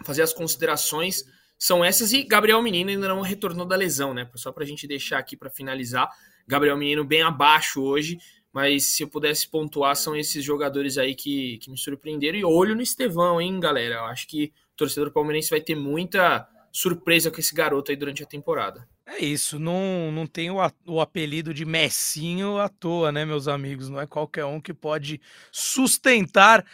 fazer 0.04 0.22
as 0.22 0.32
considerações, 0.32 1.26
são 1.58 1.84
essas. 1.84 2.14
E 2.14 2.22
Gabriel 2.22 2.62
Menino 2.62 2.92
ainda 2.92 3.08
não 3.08 3.22
retornou 3.22 3.66
da 3.66 3.76
lesão, 3.76 4.14
né? 4.14 4.30
Só 4.36 4.52
para 4.52 4.64
a 4.64 4.68
gente 4.68 4.86
deixar 4.86 5.18
aqui 5.18 5.36
para 5.36 5.50
finalizar. 5.50 6.08
Gabriel 6.48 6.78
Menino 6.78 7.04
bem 7.04 7.24
abaixo 7.24 7.82
hoje, 7.82 8.20
mas 8.54 8.86
se 8.86 9.02
eu 9.02 9.08
pudesse 9.08 9.50
pontuar, 9.50 9.96
são 9.96 10.16
esses 10.16 10.44
jogadores 10.44 11.00
aí 11.00 11.16
que, 11.16 11.58
que 11.58 11.72
me 11.72 11.78
surpreenderam. 11.78 12.38
E 12.38 12.46
olho 12.46 12.76
no 12.76 12.84
Estevão, 12.84 13.42
hein, 13.42 13.60
galera? 13.60 13.96
Eu 13.96 14.06
acho 14.06 14.28
que 14.28 14.54
o 14.74 14.78
torcedor 14.78 15.12
palmeirense 15.12 15.50
vai 15.50 15.60
ter 15.60 15.76
muita 15.76 16.48
surpresa 16.72 17.32
com 17.32 17.40
esse 17.40 17.54
garoto 17.54 17.90
aí 17.90 17.98
durante 17.98 18.22
a 18.22 18.28
temporada. 18.28 18.88
É 19.06 19.20
isso, 19.26 19.60
não, 19.60 20.10
não 20.10 20.26
tem 20.26 20.50
o, 20.50 20.58
o 20.86 21.02
apelido 21.02 21.54
de 21.54 21.66
Messinho 21.66 22.58
à 22.58 22.70
toa, 22.70 23.12
né, 23.12 23.26
meus 23.26 23.46
amigos? 23.48 23.90
Não 23.90 24.00
é 24.00 24.08
qualquer 24.08 24.46
um 24.46 24.62
que 24.62 24.74
pode 24.74 25.20
sustentar 25.52 26.66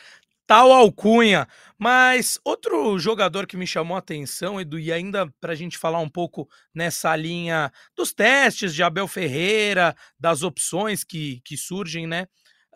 tal 0.47 0.71
alcunha. 0.71 1.47
Mas 1.77 2.39
outro 2.43 2.97
jogador 2.97 3.45
que 3.45 3.57
me 3.57 3.67
chamou 3.67 3.95
a 3.95 3.99
atenção, 3.99 4.59
Edu, 4.59 4.79
e 4.79 4.91
ainda 4.91 5.31
para 5.39 5.53
a 5.53 5.55
gente 5.55 5.77
falar 5.77 5.99
um 5.99 6.09
pouco 6.09 6.49
nessa 6.73 7.15
linha 7.15 7.71
dos 7.95 8.11
testes 8.13 8.73
de 8.73 8.81
Abel 8.81 9.07
Ferreira, 9.07 9.95
das 10.19 10.41
opções 10.41 11.03
que, 11.03 11.41
que 11.45 11.55
surgem, 11.55 12.07
né? 12.07 12.27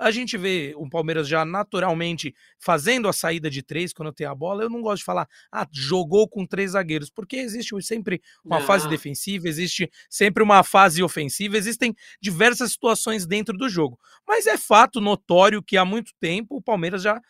A 0.01 0.09
gente 0.09 0.35
vê 0.35 0.73
o 0.77 0.89
Palmeiras 0.89 1.27
já 1.27 1.45
naturalmente 1.45 2.33
fazendo 2.57 3.07
a 3.07 3.13
saída 3.13 3.51
de 3.51 3.61
três 3.61 3.93
quando 3.93 4.11
tem 4.11 4.25
a 4.25 4.33
bola. 4.33 4.63
Eu 4.63 4.69
não 4.69 4.81
gosto 4.81 4.97
de 4.99 5.03
falar, 5.03 5.27
ah, 5.51 5.67
jogou 5.71 6.27
com 6.27 6.43
três 6.43 6.71
zagueiros, 6.71 7.11
porque 7.11 7.35
existe 7.35 7.79
sempre 7.83 8.19
uma 8.43 8.59
não. 8.59 8.65
fase 8.65 8.89
defensiva, 8.89 9.47
existe 9.47 9.91
sempre 10.09 10.41
uma 10.41 10.63
fase 10.63 11.03
ofensiva, 11.03 11.55
existem 11.55 11.95
diversas 12.19 12.71
situações 12.71 13.27
dentro 13.27 13.55
do 13.55 13.69
jogo. 13.69 13.99
Mas 14.27 14.47
é 14.47 14.57
fato 14.57 14.99
notório 14.99 15.61
que 15.61 15.77
há 15.77 15.85
muito 15.85 16.13
tempo 16.19 16.55
o 16.55 16.61
Palmeiras 16.63 17.03
já 17.03 17.21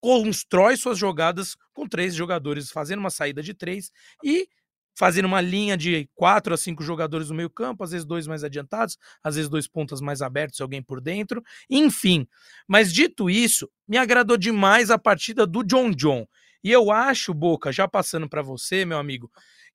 constrói 0.00 0.76
suas 0.76 0.98
jogadas 0.98 1.56
com 1.72 1.86
três 1.86 2.14
jogadores, 2.14 2.70
fazendo 2.70 3.00
uma 3.00 3.10
saída 3.10 3.42
de 3.42 3.54
três 3.54 3.90
e 4.24 4.48
fazendo 4.96 5.24
uma 5.26 5.40
linha 5.40 5.76
de 5.76 6.08
quatro 6.14 6.52
a 6.52 6.56
cinco 6.56 6.82
jogadores 6.82 7.30
no 7.30 7.34
meio 7.34 7.48
campo, 7.48 7.82
às 7.82 7.90
vezes 7.90 8.06
dois 8.06 8.26
mais 8.26 8.44
adiantados, 8.44 8.98
às 9.22 9.36
vezes 9.36 9.48
dois 9.48 9.66
pontas 9.66 10.00
mais 10.00 10.20
abertos, 10.20 10.60
alguém 10.60 10.82
por 10.82 11.00
dentro, 11.00 11.42
enfim. 11.70 12.26
Mas 12.68 12.92
dito 12.92 13.30
isso, 13.30 13.70
me 13.88 13.96
agradou 13.96 14.36
demais 14.36 14.90
a 14.90 14.98
partida 14.98 15.46
do 15.46 15.62
John 15.64 15.90
John. 15.90 16.26
E 16.62 16.70
eu 16.70 16.90
acho, 16.90 17.32
Boca, 17.32 17.72
já 17.72 17.88
passando 17.88 18.28
para 18.28 18.42
você, 18.42 18.84
meu 18.84 18.98
amigo, 18.98 19.30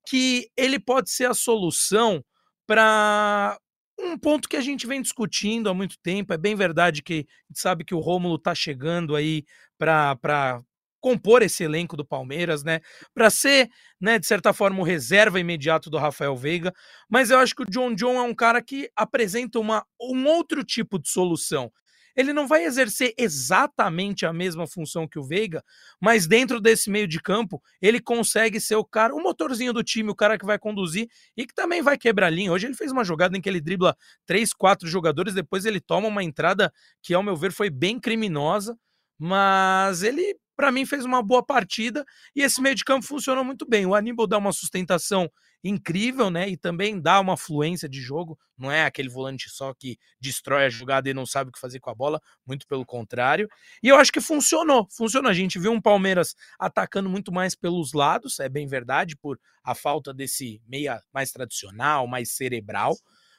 que 0.08 0.48
ele 0.56 0.80
pode 0.80 1.10
ser 1.10 1.26
a 1.26 1.34
solução 1.34 2.24
para 2.68 3.58
um 3.98 4.18
ponto 4.18 4.50
que 4.50 4.58
a 4.58 4.62
gente 4.62 4.86
vem 4.86 5.02
discutindo 5.02 5.70
há 5.70 5.74
muito 5.74 5.98
tempo. 6.00 6.34
É 6.34 6.38
bem 6.38 6.56
verdade 6.56 7.02
que 7.02 7.26
sabe 7.54 7.84
que 7.84 7.96
o 7.96 8.00
Rômulo 8.00 8.36
está 8.36 8.54
chegando 8.54 9.16
aí 9.16 9.44
para 9.78 10.62
compor 11.00 11.44
esse 11.44 11.64
elenco 11.64 11.96
do 11.96 12.04
Palmeiras, 12.04 12.64
né? 12.64 12.80
Para 13.14 13.30
ser, 13.30 13.70
né, 14.02 14.18
de 14.18 14.26
certa 14.26 14.52
forma, 14.54 14.80
o 14.80 14.84
reserva 14.84 15.40
imediato 15.40 15.88
do 15.90 16.00
Rafael 16.00 16.36
Veiga. 16.36 16.74
Mas 17.08 17.30
eu 17.30 17.38
acho 17.38 17.56
que 17.56 17.62
o 17.62 17.70
John 17.70 17.94
John 17.94 18.16
é 18.16 18.24
um 18.24 18.34
cara 18.34 18.62
que 18.62 18.90
apresenta 18.96 19.60
uma, 19.60 19.86
um 20.02 20.26
outro 20.26 20.64
tipo 20.64 20.98
de 20.98 21.08
solução 21.08 21.72
ele 22.16 22.34
não 22.34 22.48
vai 22.48 22.64
exercer 22.64 23.14
exatamente 23.18 24.26
a 24.26 24.34
mesma 24.34 24.68
função 24.68 25.08
que 25.08 25.20
o 25.20 25.24
Veiga, 25.24 25.64
mas 26.02 26.28
dentro 26.28 26.60
desse 26.62 26.90
meio 26.90 27.08
de 27.08 27.22
campo, 27.22 27.62
ele 27.82 28.00
consegue 28.00 28.60
ser 28.60 28.76
o 28.76 28.86
cara, 28.86 29.14
o 29.14 29.22
motorzinho 29.22 29.74
do 29.74 29.84
time, 29.84 30.10
o 30.10 30.16
cara 30.16 30.38
que 30.38 30.46
vai 30.46 30.58
conduzir 30.58 31.08
e 31.36 31.46
que 31.46 31.54
também 31.54 31.82
vai 31.82 31.98
quebrar 31.98 32.30
linha. 32.30 32.52
Hoje 32.52 32.68
ele 32.68 32.76
fez 32.76 32.92
uma 32.92 33.04
jogada 33.04 33.38
em 33.38 33.42
que 33.42 33.50
ele 33.50 33.62
dribla 33.62 33.96
três, 34.26 34.54
quatro 34.54 34.88
jogadores, 34.88 35.34
depois 35.34 35.66
ele 35.66 35.80
toma 35.80 36.08
uma 36.08 36.24
entrada 36.24 36.72
que, 37.02 37.14
ao 37.14 37.24
meu 37.24 37.36
ver, 37.36 37.52
foi 37.52 37.70
bem 37.70 38.00
criminosa, 38.00 38.78
mas 39.18 40.04
ele 40.04 40.38
para 40.56 40.72
mim 40.72 40.86
fez 40.86 41.06
uma 41.06 41.22
boa 41.22 41.44
partida 41.44 42.06
e 42.36 42.42
esse 42.42 42.62
meio 42.62 42.76
de 42.76 42.84
campo 42.84 43.06
funcionou 43.06 43.44
muito 43.44 43.68
bem. 43.68 43.86
O 43.86 43.96
Aníbal 43.96 44.28
dá 44.28 44.38
uma 44.38 44.52
sustentação 44.52 45.30
incrível, 45.64 46.30
né? 46.30 46.48
E 46.48 46.56
também 46.56 47.02
dá 47.02 47.20
uma 47.20 47.36
fluência 47.36 47.90
de 47.90 48.00
jogo. 48.00 48.38
Não 48.58 48.72
é 48.72 48.86
aquele 48.86 49.10
volante 49.10 49.50
só 49.50 49.74
que 49.74 49.98
destrói 50.20 50.66
a 50.66 50.70
jogada 50.70 51.10
e 51.10 51.14
não 51.14 51.26
sabe 51.26 51.50
o 51.50 51.52
que 51.54 51.60
fazer 51.60 51.80
com 51.80 51.90
a 51.90 51.96
bola, 51.96 52.22
muito 52.46 52.68
pelo 52.68 52.86
contrário. 52.86 53.50
E 53.82 53.88
eu 53.90 53.98
acho 53.98 54.12
que 54.12 54.22
funcionou, 54.22 54.88
funcionou. 54.92 55.30
A 55.30 55.34
gente 55.34 55.58
viu 55.58 55.72
um 55.72 55.82
Palmeiras 55.82 56.36
atacando 56.60 57.10
muito 57.10 57.32
mais 57.32 57.56
pelos 57.56 57.94
lados, 57.94 58.40
é 58.40 58.48
bem 58.48 58.68
verdade, 58.68 59.16
por 59.18 59.40
a 59.64 59.74
falta 59.74 60.14
desse 60.14 60.62
meia 60.68 61.02
mais 61.12 61.32
tradicional, 61.32 62.06
mais 62.08 62.32
cerebral. 62.32 62.96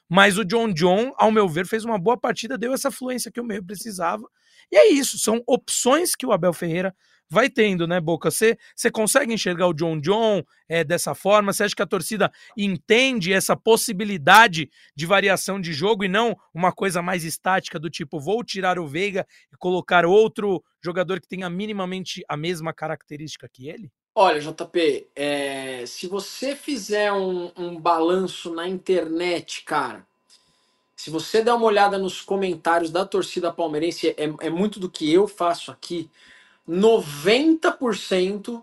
Mas 0.08 0.38
o 0.38 0.44
John 0.44 0.72
John, 0.72 1.12
ao 1.16 1.32
meu 1.32 1.48
ver, 1.48 1.66
fez 1.66 1.84
uma 1.84 1.98
boa 1.98 2.16
partida, 2.16 2.56
deu 2.56 2.72
essa 2.72 2.90
fluência 2.90 3.30
que 3.30 3.40
o 3.40 3.44
meio 3.44 3.64
precisava. 3.64 4.24
E 4.70 4.76
é 4.76 4.88
isso, 4.88 5.18
são 5.18 5.42
opções 5.46 6.14
que 6.14 6.26
o 6.26 6.32
Abel 6.32 6.52
Ferreira 6.52 6.94
vai 7.28 7.50
tendo, 7.50 7.86
né, 7.86 8.00
Boca? 8.00 8.30
Você 8.30 8.56
consegue 8.92 9.32
enxergar 9.32 9.66
o 9.66 9.74
John 9.74 10.00
John 10.00 10.42
é, 10.68 10.84
dessa 10.84 11.14
forma? 11.14 11.52
Você 11.52 11.64
acha 11.64 11.74
que 11.74 11.82
a 11.82 11.86
torcida 11.86 12.30
entende 12.56 13.32
essa 13.32 13.56
possibilidade 13.56 14.70
de 14.94 15.06
variação 15.06 15.60
de 15.60 15.72
jogo 15.72 16.04
e 16.04 16.08
não 16.08 16.36
uma 16.54 16.72
coisa 16.72 17.02
mais 17.02 17.24
estática 17.24 17.78
do 17.78 17.90
tipo, 17.90 18.20
vou 18.20 18.44
tirar 18.44 18.78
o 18.78 18.86
Veiga 18.86 19.26
e 19.52 19.56
colocar 19.56 20.04
outro 20.06 20.62
jogador 20.82 21.20
que 21.20 21.28
tenha 21.28 21.50
minimamente 21.50 22.22
a 22.28 22.36
mesma 22.36 22.72
característica 22.72 23.48
que 23.52 23.68
ele? 23.68 23.90
Olha, 24.16 24.40
JP, 24.40 25.08
é, 25.16 25.84
se 25.86 26.08
você 26.08 26.56
fizer 26.56 27.12
um, 27.12 27.52
um 27.58 27.80
balanço 27.80 28.54
na 28.54 28.68
internet, 28.68 29.64
cara, 29.64 30.06
se 30.96 31.10
você 31.10 31.42
der 31.42 31.54
uma 31.54 31.66
olhada 31.66 31.98
nos 31.98 32.20
comentários 32.22 32.90
da 32.90 33.06
torcida 33.06 33.52
palmeirense, 33.52 34.08
é, 34.10 34.16
é 34.40 34.50
muito 34.50 34.80
do 34.80 34.90
que 34.90 35.12
eu 35.12 35.28
faço 35.28 35.70
aqui. 35.72 36.10
90%, 36.68 38.62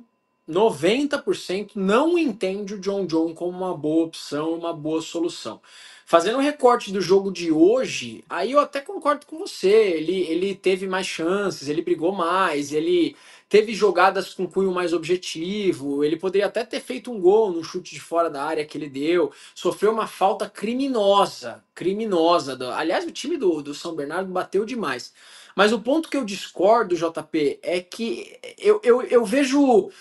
90% 0.50 1.72
não 1.76 2.18
entende 2.18 2.76
o 2.76 2.80
John 2.80 3.06
John 3.06 3.34
como 3.36 3.58
uma 3.58 3.78
boa 3.78 4.06
opção, 4.06 4.56
uma 4.56 4.74
boa 4.74 5.02
solução. 5.02 5.62
Fazendo 6.06 6.38
um 6.40 6.42
recorte 6.42 6.92
do 6.92 7.02
jogo 7.02 7.32
de 7.32 7.52
hoje, 7.52 8.24
aí 8.30 8.52
eu 8.54 8.60
até 8.60 8.82
concordo 8.82 9.26
com 9.26 9.40
você. 9.40 9.70
Ele, 9.70 10.22
ele 10.24 10.56
teve 10.56 10.88
mais 10.88 11.08
chances, 11.08 11.70
ele 11.70 11.82
brigou 11.84 12.12
mais, 12.14 12.74
ele 12.74 13.16
teve 13.54 13.76
jogadas 13.76 14.34
com 14.34 14.48
cunho 14.48 14.72
mais 14.72 14.94
objetivo, 14.94 16.04
ele 16.04 16.18
poderia 16.18 16.48
até 16.48 16.66
ter 16.66 16.80
feito 16.80 17.12
um 17.12 17.22
gol 17.22 17.52
no 17.52 17.64
chute 17.64 17.94
de 17.94 18.02
fora 18.02 18.28
da 18.28 18.44
área 18.44 18.66
que 18.66 18.76
ele 18.76 18.90
deu, 18.90 19.32
sofreu 19.54 19.92
uma 19.92 20.08
falta 20.08 20.50
criminosa, 20.50 21.64
criminosa. 21.76 22.58
Aliás, 22.76 23.06
o 23.06 23.12
time 23.12 23.38
do, 23.38 23.62
do 23.62 23.76
São 23.76 23.94
Bernardo 23.94 24.32
bateu 24.32 24.66
demais. 24.66 25.14
Mas 25.56 25.72
o 25.72 25.80
ponto 25.80 26.10
que 26.10 26.18
eu 26.18 26.26
discordo, 26.26 26.96
JP, 26.96 27.60
é 27.62 27.80
que 27.80 28.40
eu, 28.58 28.82
eu, 28.84 29.04
eu 29.04 29.24
vejo 29.24 29.92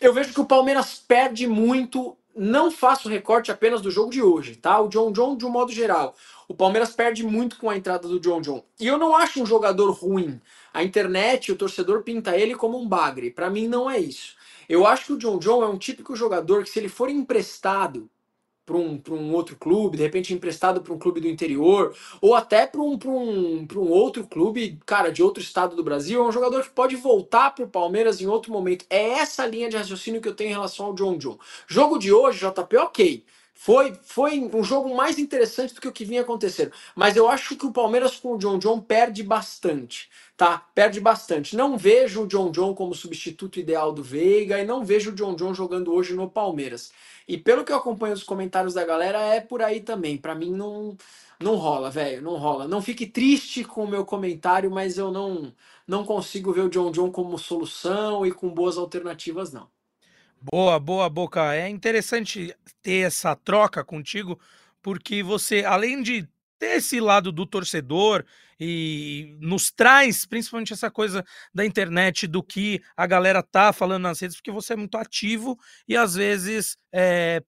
eu 0.00 0.14
vejo 0.14 0.32
que 0.32 0.40
o 0.40 0.46
Palmeiras 0.46 0.94
perde 0.94 1.48
muito. 1.48 2.16
Não 2.36 2.70
faço 2.70 3.08
recorte 3.08 3.50
apenas 3.50 3.80
do 3.80 3.90
jogo 3.90 4.10
de 4.10 4.22
hoje, 4.22 4.54
tá? 4.54 4.80
O 4.80 4.88
John 4.88 5.10
John 5.10 5.36
de 5.36 5.44
um 5.44 5.50
modo 5.50 5.72
geral. 5.72 6.14
O 6.46 6.54
Palmeiras 6.54 6.90
perde 6.90 7.24
muito 7.24 7.56
com 7.56 7.68
a 7.68 7.76
entrada 7.76 8.06
do 8.06 8.20
John 8.20 8.40
John. 8.40 8.62
E 8.78 8.86
eu 8.86 8.98
não 8.98 9.16
acho 9.16 9.42
um 9.42 9.46
jogador 9.46 9.90
ruim. 9.90 10.40
A 10.74 10.84
internet, 10.84 11.52
o 11.52 11.56
torcedor 11.56 12.02
pinta 12.04 12.36
ele 12.36 12.56
como 12.56 12.78
um 12.80 12.88
bagre. 12.88 13.30
Para 13.32 13.50
mim 13.50 13.68
não 13.68 13.90
é 13.90 14.00
isso. 14.00 14.36
Eu 14.68 14.86
acho 14.86 15.06
que 15.06 15.14
o 15.14 15.18
John 15.18 15.38
John 15.38 15.64
é 15.64 15.68
um 15.68 15.78
típico 15.78 16.16
jogador 16.16 16.64
que 16.64 16.70
se 16.70 16.80
ele 16.80 16.90
for 16.90 17.10
emprestado 17.10 18.10
para 18.66 18.76
um, 18.76 19.00
um 19.10 19.32
outro 19.34 19.56
clube, 19.56 19.96
de 19.96 20.02
repente 20.02 20.32
emprestado 20.34 20.80
para 20.82 20.92
um 20.92 20.98
clube 20.98 21.20
do 21.20 21.28
interior, 21.28 21.94
ou 22.20 22.34
até 22.34 22.66
para 22.66 22.80
um, 22.80 22.98
um, 23.06 23.66
um 23.76 23.90
outro 23.90 24.26
clube, 24.26 24.78
cara, 24.86 25.10
de 25.12 25.22
outro 25.22 25.42
estado 25.42 25.76
do 25.76 25.84
Brasil, 25.84 26.22
é 26.22 26.26
um 26.28 26.32
jogador 26.32 26.62
que 26.62 26.70
pode 26.70 26.96
voltar 26.96 27.54
para 27.54 27.64
o 27.64 27.68
Palmeiras 27.68 28.20
em 28.20 28.26
outro 28.26 28.52
momento. 28.52 28.86
É 28.88 29.10
essa 29.20 29.46
linha 29.46 29.68
de 29.68 29.76
raciocínio 29.76 30.20
que 30.20 30.28
eu 30.28 30.34
tenho 30.34 30.50
em 30.50 30.54
relação 30.54 30.86
ao 30.86 30.94
John 30.94 31.18
John. 31.18 31.38
Jogo 31.66 31.98
de 31.98 32.12
hoje, 32.12 32.40
JP, 32.46 32.76
ok. 32.78 33.24
Foi, 33.54 33.94
foi 34.02 34.40
um 34.40 34.64
jogo 34.64 34.94
mais 34.96 35.18
interessante 35.18 35.74
do 35.74 35.80
que 35.80 35.88
o 35.88 35.92
que 35.92 36.04
vinha 36.04 36.22
acontecendo. 36.22 36.72
Mas 36.96 37.16
eu 37.16 37.28
acho 37.28 37.56
que 37.56 37.66
o 37.66 37.72
Palmeiras 37.72 38.16
com 38.16 38.32
o 38.34 38.38
John 38.38 38.58
John 38.58 38.80
perde 38.80 39.22
bastante, 39.22 40.10
tá? 40.36 40.58
Perde 40.74 41.00
bastante. 41.00 41.56
Não 41.56 41.76
vejo 41.78 42.22
o 42.22 42.26
John 42.26 42.50
John 42.50 42.74
como 42.74 42.94
substituto 42.94 43.60
ideal 43.60 43.92
do 43.92 44.02
Veiga 44.02 44.58
e 44.60 44.64
não 44.66 44.84
vejo 44.84 45.10
o 45.10 45.14
John 45.14 45.34
John 45.34 45.54
jogando 45.54 45.92
hoje 45.92 46.14
no 46.14 46.28
Palmeiras. 46.30 46.92
E 47.28 47.38
pelo 47.38 47.64
que 47.64 47.72
eu 47.72 47.76
acompanho 47.76 48.14
os 48.14 48.22
comentários 48.22 48.74
da 48.74 48.84
galera, 48.84 49.18
é 49.34 49.40
por 49.40 49.62
aí 49.62 49.80
também. 49.80 50.18
Para 50.18 50.34
mim 50.34 50.52
não 50.52 50.96
não 51.40 51.56
rola, 51.56 51.90
velho, 51.90 52.22
não 52.22 52.36
rola. 52.36 52.66
Não 52.68 52.80
fique 52.82 53.06
triste 53.06 53.64
com 53.64 53.84
o 53.84 53.88
meu 53.88 54.04
comentário, 54.04 54.70
mas 54.70 54.98
eu 54.98 55.10
não 55.12 55.52
não 55.86 56.04
consigo 56.04 56.52
ver 56.52 56.62
o 56.62 56.70
John 56.70 56.90
John 56.90 57.10
como 57.10 57.38
solução 57.38 58.24
e 58.26 58.32
com 58.32 58.48
boas 58.50 58.76
alternativas 58.78 59.52
não. 59.52 59.68
Boa, 60.40 60.78
boa, 60.78 61.08
Boca. 61.08 61.54
É 61.54 61.68
interessante 61.68 62.54
ter 62.82 63.06
essa 63.06 63.34
troca 63.34 63.82
contigo, 63.82 64.38
porque 64.82 65.22
você, 65.22 65.64
além 65.64 66.02
de 66.02 66.28
esse 66.60 67.00
lado 67.00 67.30
do 67.32 67.46
torcedor 67.46 68.24
e 68.58 69.36
nos 69.40 69.70
traz 69.70 70.24
principalmente 70.24 70.72
essa 70.72 70.90
coisa 70.90 71.24
da 71.52 71.64
internet, 71.64 72.26
do 72.26 72.42
que 72.42 72.82
a 72.96 73.06
galera 73.06 73.42
tá 73.42 73.72
falando 73.72 74.02
nas 74.02 74.20
redes, 74.20 74.36
porque 74.36 74.50
você 74.50 74.74
é 74.74 74.76
muito 74.76 74.96
ativo 74.96 75.58
e 75.88 75.96
às 75.96 76.14
vezes 76.14 76.76
é, 76.92 77.42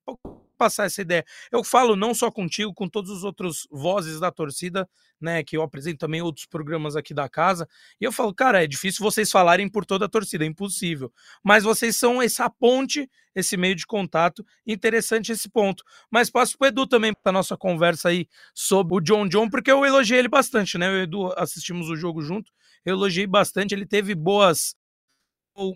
passar 0.56 0.86
essa 0.86 1.02
ideia. 1.02 1.24
Eu 1.50 1.62
falo 1.62 1.96
não 1.96 2.14
só 2.14 2.30
contigo, 2.30 2.72
com 2.74 2.88
todos 2.88 3.10
os 3.10 3.24
outros 3.24 3.66
vozes 3.70 4.20
da 4.20 4.30
torcida, 4.30 4.88
né, 5.20 5.42
que 5.42 5.56
eu 5.56 5.62
apresento 5.62 5.98
também 5.98 6.20
outros 6.20 6.46
programas 6.46 6.96
aqui 6.96 7.14
da 7.14 7.28
casa, 7.28 7.66
e 8.00 8.04
eu 8.04 8.12
falo, 8.12 8.34
cara, 8.34 8.62
é 8.62 8.66
difícil 8.66 9.02
vocês 9.02 9.30
falarem 9.30 9.68
por 9.68 9.84
toda 9.86 10.04
a 10.04 10.08
torcida, 10.08 10.44
é 10.44 10.46
impossível. 10.46 11.12
Mas 11.42 11.64
vocês 11.64 11.96
são 11.96 12.20
essa 12.20 12.50
ponte, 12.50 13.08
esse 13.34 13.56
meio 13.56 13.74
de 13.74 13.86
contato, 13.86 14.44
interessante 14.66 15.32
esse 15.32 15.48
ponto. 15.48 15.84
Mas 16.10 16.30
passo 16.30 16.56
pro 16.58 16.68
Edu 16.68 16.86
também 16.86 17.12
para 17.14 17.32
nossa 17.32 17.56
conversa 17.56 18.08
aí 18.08 18.28
sobre 18.54 18.94
o 18.94 19.00
John 19.00 19.28
John, 19.28 19.48
porque 19.48 19.70
eu 19.70 19.84
elogiei 19.84 20.18
ele 20.18 20.28
bastante, 20.28 20.78
né? 20.78 20.88
O 20.90 20.96
Edu 20.96 21.32
assistimos 21.36 21.88
o 21.88 21.96
jogo 21.96 22.22
junto, 22.22 22.52
eu 22.84 22.94
elogiei 22.94 23.26
bastante, 23.26 23.74
ele 23.74 23.86
teve 23.86 24.14
boas 24.14 24.74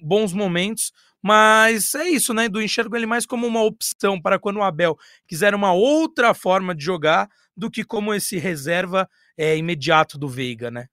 bons 0.03 0.33
momentos, 0.33 0.93
mas 1.23 1.95
é 1.95 2.09
isso, 2.09 2.33
né? 2.33 2.49
Do 2.49 2.63
enxergo 2.63 2.97
ele 2.97 3.07
mais 3.07 3.27
como 3.27 3.47
uma 3.47 3.63
opção 3.63 4.21
para 4.21 4.39
quando 4.39 4.57
o 4.57 4.63
Abel 4.63 4.97
quiser 5.27 5.55
uma 5.55 5.73
outra 5.73 6.33
forma 6.35 6.75
de 6.75 6.85
jogar 6.85 7.29
do 7.57 7.71
que 7.71 7.85
como 7.85 8.15
esse 8.15 8.39
reserva 8.39 9.09
é, 9.37 9.57
imediato 9.57 10.19
do 10.19 10.29
Veiga, 10.29 10.71
né? 10.71 10.87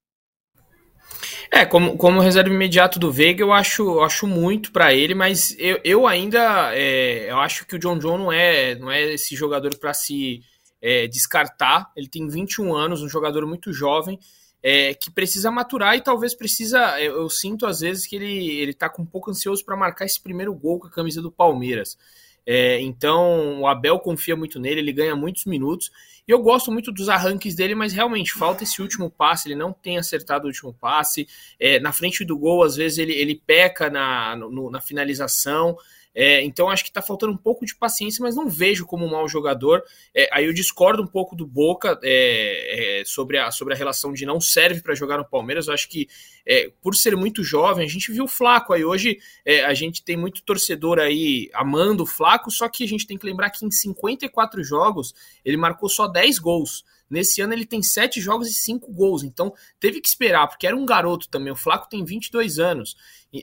É, 1.50 1.64
como, 1.64 1.96
como 1.96 2.20
reserva 2.20 2.50
imediato 2.50 2.98
do 2.98 3.10
Veiga, 3.10 3.42
eu 3.42 3.52
acho, 3.52 3.82
eu 3.82 4.02
acho 4.02 4.26
muito 4.26 4.70
para 4.70 4.92
ele, 4.92 5.14
mas 5.14 5.56
eu, 5.58 5.80
eu 5.82 6.06
ainda 6.06 6.74
é, 6.74 7.30
eu 7.30 7.38
acho 7.38 7.66
que 7.66 7.76
o 7.76 7.78
John 7.78 7.98
John 7.98 8.18
não 8.18 8.30
é, 8.30 8.74
não 8.74 8.90
é 8.90 9.14
esse 9.14 9.34
jogador 9.34 9.74
para 9.78 9.94
se 9.94 10.42
é, 10.82 11.06
descartar. 11.06 11.90
Ele 11.96 12.08
tem 12.08 12.28
21 12.28 12.74
anos, 12.74 13.02
um 13.02 13.08
jogador 13.08 13.46
muito 13.46 13.72
jovem 13.72 14.18
é, 14.62 14.94
que 14.94 15.10
precisa 15.10 15.50
maturar 15.50 15.96
e 15.96 16.00
talvez 16.00 16.34
precisa. 16.34 17.00
Eu, 17.00 17.22
eu, 17.22 17.30
sinto 17.30 17.66
às 17.66 17.80
vezes 17.80 18.06
que 18.06 18.16
ele, 18.16 18.58
ele 18.58 18.74
tá 18.74 18.88
com 18.88 19.02
um 19.02 19.06
pouco 19.06 19.30
ansioso 19.30 19.64
para 19.64 19.76
marcar 19.76 20.04
esse 20.04 20.20
primeiro 20.20 20.54
gol 20.54 20.80
com 20.80 20.86
a 20.86 20.90
camisa 20.90 21.22
do 21.22 21.30
Palmeiras. 21.30 21.96
É, 22.50 22.80
então 22.80 23.60
o 23.60 23.66
Abel 23.66 23.98
confia 23.98 24.34
muito 24.34 24.58
nele, 24.58 24.80
ele 24.80 24.92
ganha 24.92 25.14
muitos 25.14 25.44
minutos. 25.44 25.90
E 26.26 26.30
eu 26.30 26.42
gosto 26.42 26.72
muito 26.72 26.90
dos 26.90 27.08
arranques 27.08 27.54
dele, 27.54 27.74
mas 27.74 27.92
realmente 27.92 28.32
falta 28.32 28.64
esse 28.64 28.80
último 28.82 29.10
passe. 29.10 29.48
Ele 29.48 29.54
não 29.54 29.72
tem 29.72 29.98
acertado 29.98 30.44
o 30.44 30.48
último 30.48 30.74
passe. 30.74 31.28
É, 31.58 31.78
na 31.78 31.92
frente 31.92 32.24
do 32.24 32.38
gol, 32.38 32.62
às 32.62 32.74
vezes 32.74 32.98
ele, 32.98 33.12
ele 33.12 33.34
peca 33.34 33.88
na, 33.90 34.34
no, 34.34 34.70
na 34.70 34.80
finalização. 34.80 35.76
É, 36.20 36.42
então 36.42 36.68
acho 36.68 36.82
que 36.82 36.90
está 36.90 37.00
faltando 37.00 37.32
um 37.32 37.36
pouco 37.36 37.64
de 37.64 37.76
paciência, 37.76 38.20
mas 38.20 38.34
não 38.34 38.48
vejo 38.48 38.84
como 38.84 39.06
um 39.06 39.10
mau 39.12 39.28
jogador. 39.28 39.84
É, 40.12 40.28
aí 40.32 40.46
eu 40.46 40.52
discordo 40.52 41.00
um 41.00 41.06
pouco 41.06 41.36
do 41.36 41.46
Boca 41.46 41.96
é, 42.02 43.00
é 43.00 43.04
sobre, 43.04 43.38
a, 43.38 43.52
sobre 43.52 43.72
a 43.72 43.76
relação 43.76 44.12
de 44.12 44.26
não 44.26 44.40
serve 44.40 44.80
para 44.80 44.96
jogar 44.96 45.16
no 45.16 45.24
Palmeiras. 45.24 45.68
Eu 45.68 45.74
acho 45.74 45.88
que 45.88 46.08
é, 46.44 46.72
por 46.82 46.96
ser 46.96 47.16
muito 47.16 47.44
jovem, 47.44 47.86
a 47.86 47.88
gente 47.88 48.10
viu 48.10 48.24
o 48.24 48.28
Flaco 48.28 48.72
aí. 48.72 48.84
Hoje 48.84 49.20
é, 49.44 49.64
a 49.64 49.72
gente 49.74 50.02
tem 50.02 50.16
muito 50.16 50.42
torcedor 50.42 50.98
aí 50.98 51.48
amando 51.54 52.02
o 52.02 52.06
Flaco, 52.06 52.50
só 52.50 52.68
que 52.68 52.82
a 52.82 52.88
gente 52.88 53.06
tem 53.06 53.16
que 53.16 53.24
lembrar 53.24 53.50
que 53.50 53.64
em 53.64 53.70
54 53.70 54.60
jogos 54.64 55.14
ele 55.44 55.56
marcou 55.56 55.88
só 55.88 56.08
10 56.08 56.40
gols. 56.40 56.84
Nesse 57.10 57.40
ano 57.40 57.52
ele 57.52 57.64
tem 57.64 57.82
sete 57.82 58.20
jogos 58.20 58.48
e 58.48 58.54
cinco 58.54 58.92
gols, 58.92 59.22
então 59.22 59.52
teve 59.80 60.00
que 60.00 60.08
esperar, 60.08 60.46
porque 60.46 60.66
era 60.66 60.76
um 60.76 60.84
garoto 60.84 61.28
também. 61.28 61.52
O 61.52 61.56
Flaco 61.56 61.88
tem 61.88 62.04
22 62.04 62.58
anos, 62.58 62.96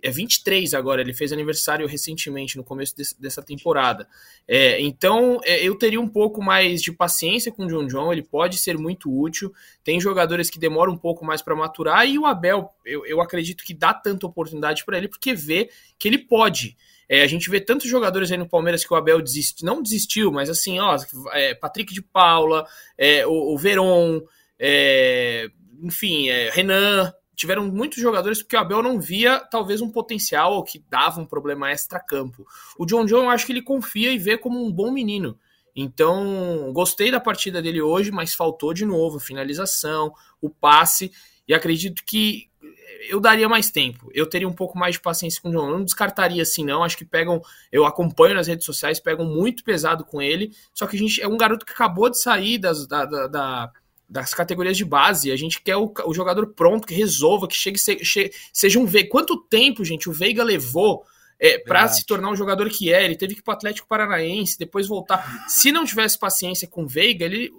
é 0.03 0.09
23 0.09 0.73
agora, 0.73 1.01
ele 1.01 1.13
fez 1.13 1.31
aniversário 1.31 1.87
recentemente, 1.87 2.57
no 2.57 2.63
começo 2.63 2.95
desse, 2.95 3.19
dessa 3.19 3.41
temporada. 3.41 4.07
É, 4.47 4.81
então 4.81 5.39
é, 5.43 5.63
eu 5.63 5.75
teria 5.75 6.01
um 6.01 6.07
pouco 6.07 6.43
mais 6.43 6.81
de 6.81 6.91
paciência 6.91 7.51
com 7.51 7.65
o 7.65 7.67
John 7.67 7.87
John, 7.87 8.11
ele 8.11 8.23
pode 8.23 8.57
ser 8.57 8.77
muito 8.77 9.11
útil. 9.11 9.53
Tem 9.83 9.99
jogadores 9.99 10.49
que 10.49 10.59
demoram 10.59 10.93
um 10.93 10.97
pouco 10.97 11.25
mais 11.25 11.41
para 11.41 11.55
maturar, 11.55 12.07
e 12.07 12.17
o 12.17 12.25
Abel, 12.25 12.71
eu, 12.85 13.05
eu 13.05 13.21
acredito 13.21 13.63
que 13.63 13.73
dá 13.73 13.93
tanta 13.93 14.25
oportunidade 14.25 14.83
para 14.85 14.97
ele, 14.97 15.07
porque 15.07 15.33
vê 15.33 15.69
que 15.97 16.07
ele 16.07 16.17
pode. 16.17 16.75
É, 17.07 17.21
a 17.21 17.27
gente 17.27 17.49
vê 17.49 17.59
tantos 17.59 17.89
jogadores 17.89 18.31
aí 18.31 18.37
no 18.37 18.49
Palmeiras 18.49 18.85
que 18.85 18.93
o 18.93 18.97
Abel 18.97 19.21
desist, 19.21 19.63
não 19.63 19.81
desistiu, 19.81 20.31
mas 20.31 20.49
assim, 20.49 20.79
ó, 20.79 20.97
é, 21.31 21.53
Patrick 21.53 21.93
de 21.93 22.01
Paula, 22.01 22.65
é, 22.97 23.25
o, 23.25 23.53
o 23.53 23.57
Veron, 23.57 24.21
é, 24.59 25.49
enfim, 25.83 26.29
é, 26.29 26.49
Renan, 26.49 27.13
tiveram 27.35 27.67
muitos 27.67 28.01
jogadores 28.01 28.41
porque 28.41 28.55
o 28.55 28.59
Abel 28.59 28.81
não 28.81 28.99
via 28.99 29.39
talvez 29.39 29.81
um 29.81 29.91
potencial 29.91 30.53
ou 30.53 30.63
que 30.63 30.83
dava 30.89 31.19
um 31.19 31.25
problema 31.25 31.69
extra-campo. 31.71 32.45
O 32.77 32.85
John 32.85 33.05
John, 33.05 33.23
eu 33.23 33.29
acho 33.29 33.45
que 33.45 33.51
ele 33.51 33.61
confia 33.61 34.11
e 34.11 34.17
vê 34.17 34.37
como 34.37 34.65
um 34.65 34.71
bom 34.71 34.91
menino. 34.91 35.37
Então, 35.75 36.71
gostei 36.71 37.11
da 37.11 37.19
partida 37.19 37.61
dele 37.61 37.81
hoje, 37.81 38.09
mas 38.09 38.33
faltou 38.33 38.73
de 38.73 38.85
novo 38.85 39.17
a 39.17 39.19
finalização, 39.19 40.13
o 40.41 40.49
passe, 40.49 41.11
e 41.45 41.53
acredito 41.53 42.03
que 42.05 42.49
eu 43.09 43.19
daria 43.19 43.47
mais 43.47 43.69
tempo. 43.69 44.09
Eu 44.13 44.27
teria 44.27 44.47
um 44.47 44.53
pouco 44.53 44.77
mais 44.77 44.95
de 44.95 45.01
paciência 45.01 45.41
com 45.41 45.49
o 45.49 45.51
John. 45.51 45.67
Eu 45.67 45.77
não 45.77 45.83
descartaria 45.83 46.41
assim, 46.41 46.63
não. 46.63 46.83
Acho 46.83 46.97
que 46.97 47.05
pegam. 47.05 47.41
Eu 47.71 47.85
acompanho 47.85 48.35
nas 48.35 48.47
redes 48.47 48.65
sociais, 48.65 48.99
pegam 48.99 49.25
muito 49.25 49.63
pesado 49.63 50.03
com 50.05 50.21
ele. 50.21 50.51
Só 50.73 50.87
que 50.87 50.95
a 50.95 50.99
gente 50.99 51.21
é 51.21 51.27
um 51.27 51.37
garoto 51.37 51.65
que 51.65 51.71
acabou 51.71 52.09
de 52.09 52.19
sair 52.19 52.57
das, 52.57 52.87
da, 52.87 53.05
da, 53.05 53.27
da 53.27 53.71
das 54.07 54.33
categorias 54.33 54.77
de 54.77 54.85
base. 54.85 55.31
A 55.31 55.35
gente 55.35 55.61
quer 55.61 55.75
o, 55.75 55.91
o 56.05 56.13
jogador 56.13 56.47
pronto, 56.53 56.87
que 56.87 56.93
resolva, 56.93 57.47
que 57.47 57.55
chegue, 57.55 57.79
che, 57.79 58.31
seja 58.53 58.79
um 58.79 58.85
Veiga. 58.85 59.09
Quanto 59.09 59.37
tempo, 59.37 59.83
gente, 59.83 60.09
o 60.09 60.13
Veiga 60.13 60.43
levou 60.43 61.03
é, 61.39 61.57
para 61.57 61.87
se 61.87 62.05
tornar 62.05 62.29
o 62.29 62.35
jogador 62.35 62.69
que 62.69 62.93
é? 62.93 63.03
Ele 63.03 63.15
teve 63.15 63.33
que 63.33 63.39
ir 63.39 63.43
para 63.43 63.53
o 63.53 63.57
Atlético 63.57 63.87
Paranaense, 63.87 64.57
depois 64.57 64.87
voltar. 64.87 65.45
Se 65.47 65.71
não 65.71 65.85
tivesse 65.85 66.17
paciência 66.17 66.67
com 66.67 66.83
o 66.83 66.87
Veiga, 66.87 67.25
ele. 67.25 67.51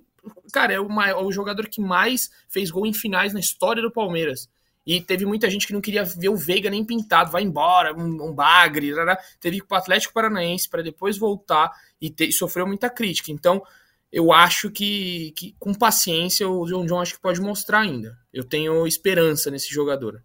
Cara, 0.53 0.73
é 0.73 0.81
o, 0.81 1.01
é 1.03 1.15
o 1.15 1.31
jogador 1.31 1.69
que 1.69 1.81
mais 1.81 2.31
fez 2.49 2.71
gol 2.71 2.87
em 2.87 2.93
finais 2.93 3.33
na 3.33 3.41
história 3.41 3.83
do 3.83 3.93
Palmeiras. 3.93 4.49
E 4.87 5.01
teve 5.01 5.27
muita 5.27 5.51
gente 5.51 5.67
que 5.67 5.73
não 5.73 5.81
queria 5.81 6.05
ver 6.05 6.29
o 6.29 6.37
Veiga 6.37 6.71
nem 6.71 6.85
pintado, 6.85 7.33
vai 7.33 7.43
embora, 7.43 7.93
um, 7.93 8.29
um 8.29 8.33
bagre, 8.33 8.93
teve 9.41 9.61
que 9.61 9.67
pro 9.67 9.77
Atlético 9.77 10.15
Paranaense 10.15 10.69
para 10.69 10.83
depois 10.83 11.19
voltar 11.19 11.73
e, 12.01 12.09
ter, 12.09 12.27
e 12.27 12.33
sofreu 12.33 12.67
muita 12.67 12.89
crítica. 12.89 13.33
Então, 13.33 13.61
eu 14.13 14.33
acho 14.33 14.71
que, 14.71 15.33
que 15.37 15.57
com 15.59 15.75
paciência 15.75 16.49
o 16.49 16.65
John 16.67 16.87
John 16.87 17.01
acho 17.01 17.15
que 17.15 17.21
pode 17.21 17.41
mostrar 17.41 17.81
ainda. 17.81 18.17
Eu 18.33 18.45
tenho 18.45 18.87
esperança 18.87 19.51
nesse 19.51 19.75
jogador. 19.75 20.23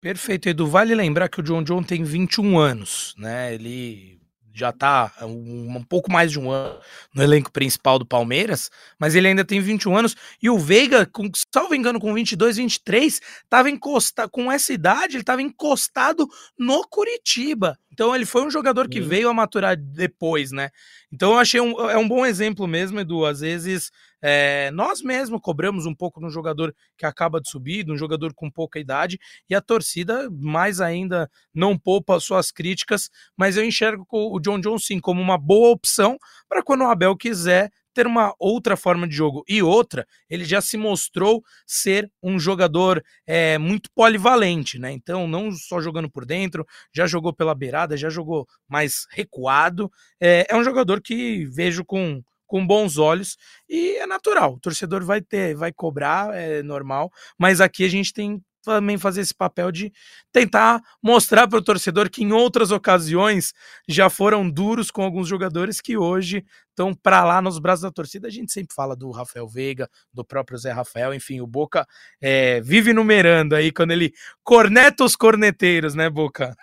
Perfeito, 0.00 0.48
Edu. 0.48 0.66
Vale 0.66 0.94
lembrar 0.94 1.28
que 1.28 1.40
o 1.40 1.42
John 1.42 1.64
John 1.64 1.82
tem 1.82 2.04
21 2.04 2.58
anos, 2.58 3.14
né? 3.18 3.54
Ele 3.54 4.21
já 4.54 4.70
está 4.70 5.12
um, 5.22 5.76
um, 5.76 5.82
pouco 5.82 6.10
mais 6.10 6.30
de 6.30 6.38
um 6.38 6.50
ano 6.50 6.78
no 7.14 7.22
elenco 7.22 7.50
principal 7.50 7.98
do 7.98 8.06
Palmeiras, 8.06 8.70
mas 8.98 9.14
ele 9.14 9.28
ainda 9.28 9.44
tem 9.44 9.60
21 9.60 9.96
anos. 9.96 10.16
E 10.42 10.50
o 10.50 10.58
Veiga, 10.58 11.06
com, 11.06 11.30
salvo 11.52 11.74
engano, 11.74 12.00
com 12.00 12.12
22, 12.12 12.56
23, 12.56 13.20
estava 13.44 13.70
encostado, 13.70 14.30
com 14.30 14.50
essa 14.50 14.72
idade, 14.72 15.14
ele 15.14 15.22
estava 15.22 15.42
encostado 15.42 16.28
no 16.58 16.86
Curitiba. 16.88 17.78
Então 17.92 18.14
ele 18.14 18.24
foi 18.24 18.44
um 18.44 18.50
jogador 18.50 18.88
que 18.88 19.00
uhum. 19.00 19.08
veio 19.08 19.28
a 19.28 19.34
maturar 19.34 19.76
depois, 19.76 20.50
né? 20.50 20.70
Então 21.12 21.32
eu 21.32 21.38
achei 21.38 21.60
um, 21.60 21.90
é 21.90 21.96
um 21.98 22.08
bom 22.08 22.24
exemplo 22.24 22.66
mesmo, 22.66 23.00
Edu. 23.00 23.26
Às 23.26 23.40
vezes 23.40 23.90
é, 24.22 24.70
nós 24.70 25.02
mesmos 25.02 25.40
cobramos 25.40 25.84
um 25.84 25.94
pouco 25.94 26.20
no 26.20 26.30
jogador 26.30 26.74
que 26.96 27.04
acaba 27.04 27.40
de 27.40 27.50
subir, 27.50 27.84
de 27.84 27.92
um 27.92 27.96
jogador 27.96 28.32
com 28.32 28.50
pouca 28.50 28.78
idade, 28.78 29.18
e 29.50 29.54
a 29.54 29.60
torcida 29.60 30.30
mais 30.30 30.80
ainda 30.80 31.28
não 31.52 31.76
poupa 31.76 32.20
suas 32.20 32.52
críticas, 32.52 33.10
mas 33.36 33.56
eu 33.56 33.64
enxergo 33.64 34.06
o 34.10 34.38
John 34.38 34.60
John 34.60 34.78
sim 34.78 35.00
como 35.00 35.20
uma 35.20 35.36
boa 35.36 35.70
opção 35.70 36.16
para 36.48 36.62
quando 36.62 36.82
o 36.82 36.86
Abel 36.86 37.16
quiser 37.16 37.70
ter 37.92 38.06
uma 38.06 38.34
outra 38.38 38.76
forma 38.76 39.06
de 39.06 39.14
jogo. 39.14 39.44
E 39.48 39.62
outra, 39.62 40.06
ele 40.28 40.44
já 40.44 40.60
se 40.60 40.76
mostrou 40.76 41.42
ser 41.66 42.10
um 42.22 42.38
jogador 42.38 43.04
é, 43.26 43.58
muito 43.58 43.90
polivalente, 43.94 44.78
né? 44.78 44.92
Então, 44.92 45.26
não 45.26 45.52
só 45.52 45.80
jogando 45.80 46.10
por 46.10 46.24
dentro, 46.24 46.66
já 46.92 47.06
jogou 47.06 47.32
pela 47.32 47.54
beirada, 47.54 47.96
já 47.96 48.08
jogou 48.08 48.46
mais 48.68 49.06
recuado. 49.10 49.90
É, 50.20 50.46
é 50.48 50.56
um 50.56 50.64
jogador 50.64 51.00
que 51.00 51.44
vejo 51.46 51.84
com, 51.84 52.22
com 52.52 52.66
bons 52.66 52.98
olhos 52.98 53.38
e 53.66 53.96
é 53.96 54.06
natural. 54.06 54.52
O 54.52 54.60
torcedor 54.60 55.02
vai 55.02 55.22
ter, 55.22 55.54
vai 55.54 55.72
cobrar, 55.72 56.34
é 56.34 56.62
normal, 56.62 57.10
mas 57.38 57.62
aqui 57.62 57.82
a 57.82 57.88
gente 57.88 58.12
tem 58.12 58.44
também 58.62 58.98
fazer 58.98 59.22
esse 59.22 59.34
papel 59.34 59.72
de 59.72 59.90
tentar 60.30 60.82
mostrar 61.02 61.48
para 61.48 61.58
o 61.58 61.64
torcedor 61.64 62.10
que 62.10 62.22
em 62.22 62.30
outras 62.30 62.70
ocasiões 62.70 63.54
já 63.88 64.10
foram 64.10 64.50
duros 64.50 64.90
com 64.90 65.02
alguns 65.02 65.26
jogadores 65.26 65.80
que 65.80 65.96
hoje 65.96 66.44
estão 66.68 66.94
para 66.94 67.24
lá 67.24 67.40
nos 67.40 67.58
braços 67.58 67.84
da 67.84 67.90
torcida. 67.90 68.28
A 68.28 68.30
gente 68.30 68.52
sempre 68.52 68.74
fala 68.74 68.94
do 68.94 69.10
Rafael 69.10 69.48
Veiga, 69.48 69.88
do 70.12 70.22
próprio 70.22 70.58
Zé 70.58 70.72
Rafael, 70.72 71.14
enfim, 71.14 71.40
o 71.40 71.46
Boca 71.46 71.88
é, 72.20 72.60
vive 72.60 72.92
numerando 72.92 73.56
aí 73.56 73.72
quando 73.72 73.92
ele 73.92 74.12
corneta 74.44 75.04
os 75.04 75.16
corneteiros, 75.16 75.94
né, 75.94 76.10
Boca? 76.10 76.54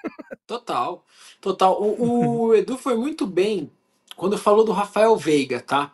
Total, 0.45 1.03
total. 1.41 1.81
O, 1.81 2.45
o 2.45 2.55
Edu 2.55 2.77
foi 2.77 2.95
muito 2.95 3.25
bem 3.25 3.71
quando 4.19 4.37
falou 4.37 4.65
do 4.65 4.73
Rafael 4.73 5.17
Veiga, 5.17 5.61
tá? 5.61 5.93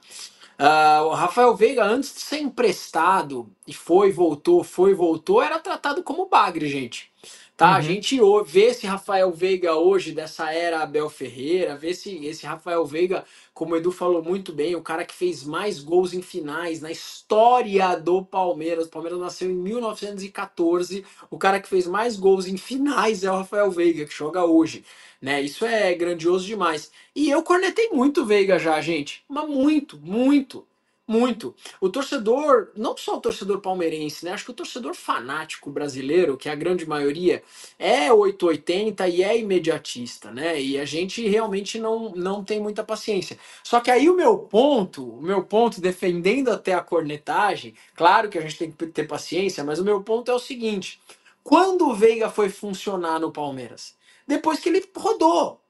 Uh, 0.60 1.06
o 1.08 1.14
Rafael 1.14 1.56
Veiga, 1.56 1.86
antes 1.86 2.14
de 2.16 2.22
ser 2.22 2.40
emprestado, 2.40 3.50
e 3.68 3.74
foi, 3.74 4.12
voltou, 4.12 4.64
foi, 4.64 4.94
voltou, 4.96 5.42
era 5.42 5.60
tratado 5.60 6.04
como 6.04 6.28
bagre, 6.28 6.68
gente. 6.68 7.12
Tá? 7.58 7.70
Uhum. 7.70 7.76
A 7.76 7.82
gente 7.82 8.20
vê 8.46 8.66
esse 8.66 8.86
Rafael 8.86 9.32
Veiga 9.32 9.76
hoje, 9.76 10.12
dessa 10.12 10.52
era 10.52 10.82
Abel 10.82 11.10
Ferreira, 11.10 11.78
vê 11.78 11.92
esse, 11.92 12.26
esse 12.26 12.46
Rafael 12.46 12.86
Veiga, 12.86 13.24
como 13.54 13.74
o 13.74 13.78
Edu 13.78 13.94
falou 13.94 14.22
muito 14.22 14.52
bem, 14.52 14.76
o 14.76 14.82
cara 14.82 15.06
que 15.06 15.14
fez 15.14 15.42
mais 15.44 15.80
gols 15.80 16.14
em 16.14 16.22
finais 16.22 16.82
na 16.82 16.92
história 16.92 17.96
do 17.96 18.26
Palmeiras. 18.26 18.88
O 18.88 18.90
Palmeiras 18.90 19.20
nasceu 19.20 19.50
em 19.50 19.56
1914. 19.56 21.06
O 21.32 21.38
cara 21.38 21.62
que 21.62 21.70
fez 21.70 21.88
mais 21.88 22.18
gols 22.18 22.46
em 22.46 22.58
finais 22.58 23.24
é 23.24 23.32
o 23.32 23.38
Rafael 23.38 23.72
Veiga, 23.72 24.06
que 24.06 24.14
joga 24.14 24.44
hoje. 24.44 24.84
Né? 25.22 25.42
Isso 25.42 25.66
é 25.66 25.94
grandioso 25.94 26.46
demais. 26.46 26.92
E 27.16 27.30
eu 27.30 27.42
cornetei 27.42 27.90
muito 27.90 28.24
o 28.24 28.26
Veiga 28.26 28.60
já, 28.60 28.82
gente. 28.82 29.24
Mas 29.30 29.48
muito, 29.48 29.98
muito. 29.98 30.68
Muito. 31.08 31.54
O 31.80 31.88
torcedor, 31.88 32.72
não 32.76 32.98
só 32.98 33.18
o 33.18 33.22
torcedor 33.22 33.62
palmeirense, 33.62 34.26
né? 34.26 34.32
Acho 34.32 34.46
que 34.46 34.52
o 34.52 34.56
torcedor 34.56 34.96
fanático 34.96 35.70
brasileiro, 35.70 36.36
que 36.36 36.50
é 36.50 36.52
a 36.52 36.56
grande 36.56 36.88
maioria, 36.88 37.44
é 37.78 38.12
880 38.12 39.08
e 39.10 39.22
é 39.22 39.38
imediatista, 39.38 40.32
né? 40.32 40.60
E 40.60 40.80
a 40.80 40.86
gente 40.86 41.28
realmente 41.28 41.80
não, 41.80 42.12
não 42.16 42.44
tem 42.44 42.60
muita 42.60 42.84
paciência. 42.84 43.38
Só 43.64 43.82
que 43.82 43.92
aí 43.92 44.10
o 44.10 44.16
meu 44.16 44.40
ponto, 44.40 45.08
o 45.08 45.22
meu 45.22 45.44
ponto 45.44 45.80
defendendo 45.80 46.50
até 46.50 46.74
a 46.74 46.82
cornetagem, 46.82 47.76
claro 47.96 48.28
que 48.28 48.40
a 48.40 48.42
gente 48.42 48.58
tem 48.58 48.72
que 48.72 48.88
ter 48.88 49.08
paciência, 49.08 49.64
mas 49.64 49.80
o 49.80 49.86
meu 49.86 50.02
ponto 50.02 50.32
é 50.32 50.34
o 50.34 50.40
seguinte: 50.40 51.00
quando 51.44 51.88
o 51.88 51.94
Veiga 51.94 52.32
foi 52.32 52.50
funcionar 52.50 53.20
no 53.20 53.32
Palmeiras? 53.32 53.96
Depois 54.28 54.60
que 54.60 54.70
ele 54.70 54.84
rodou, 54.98 55.62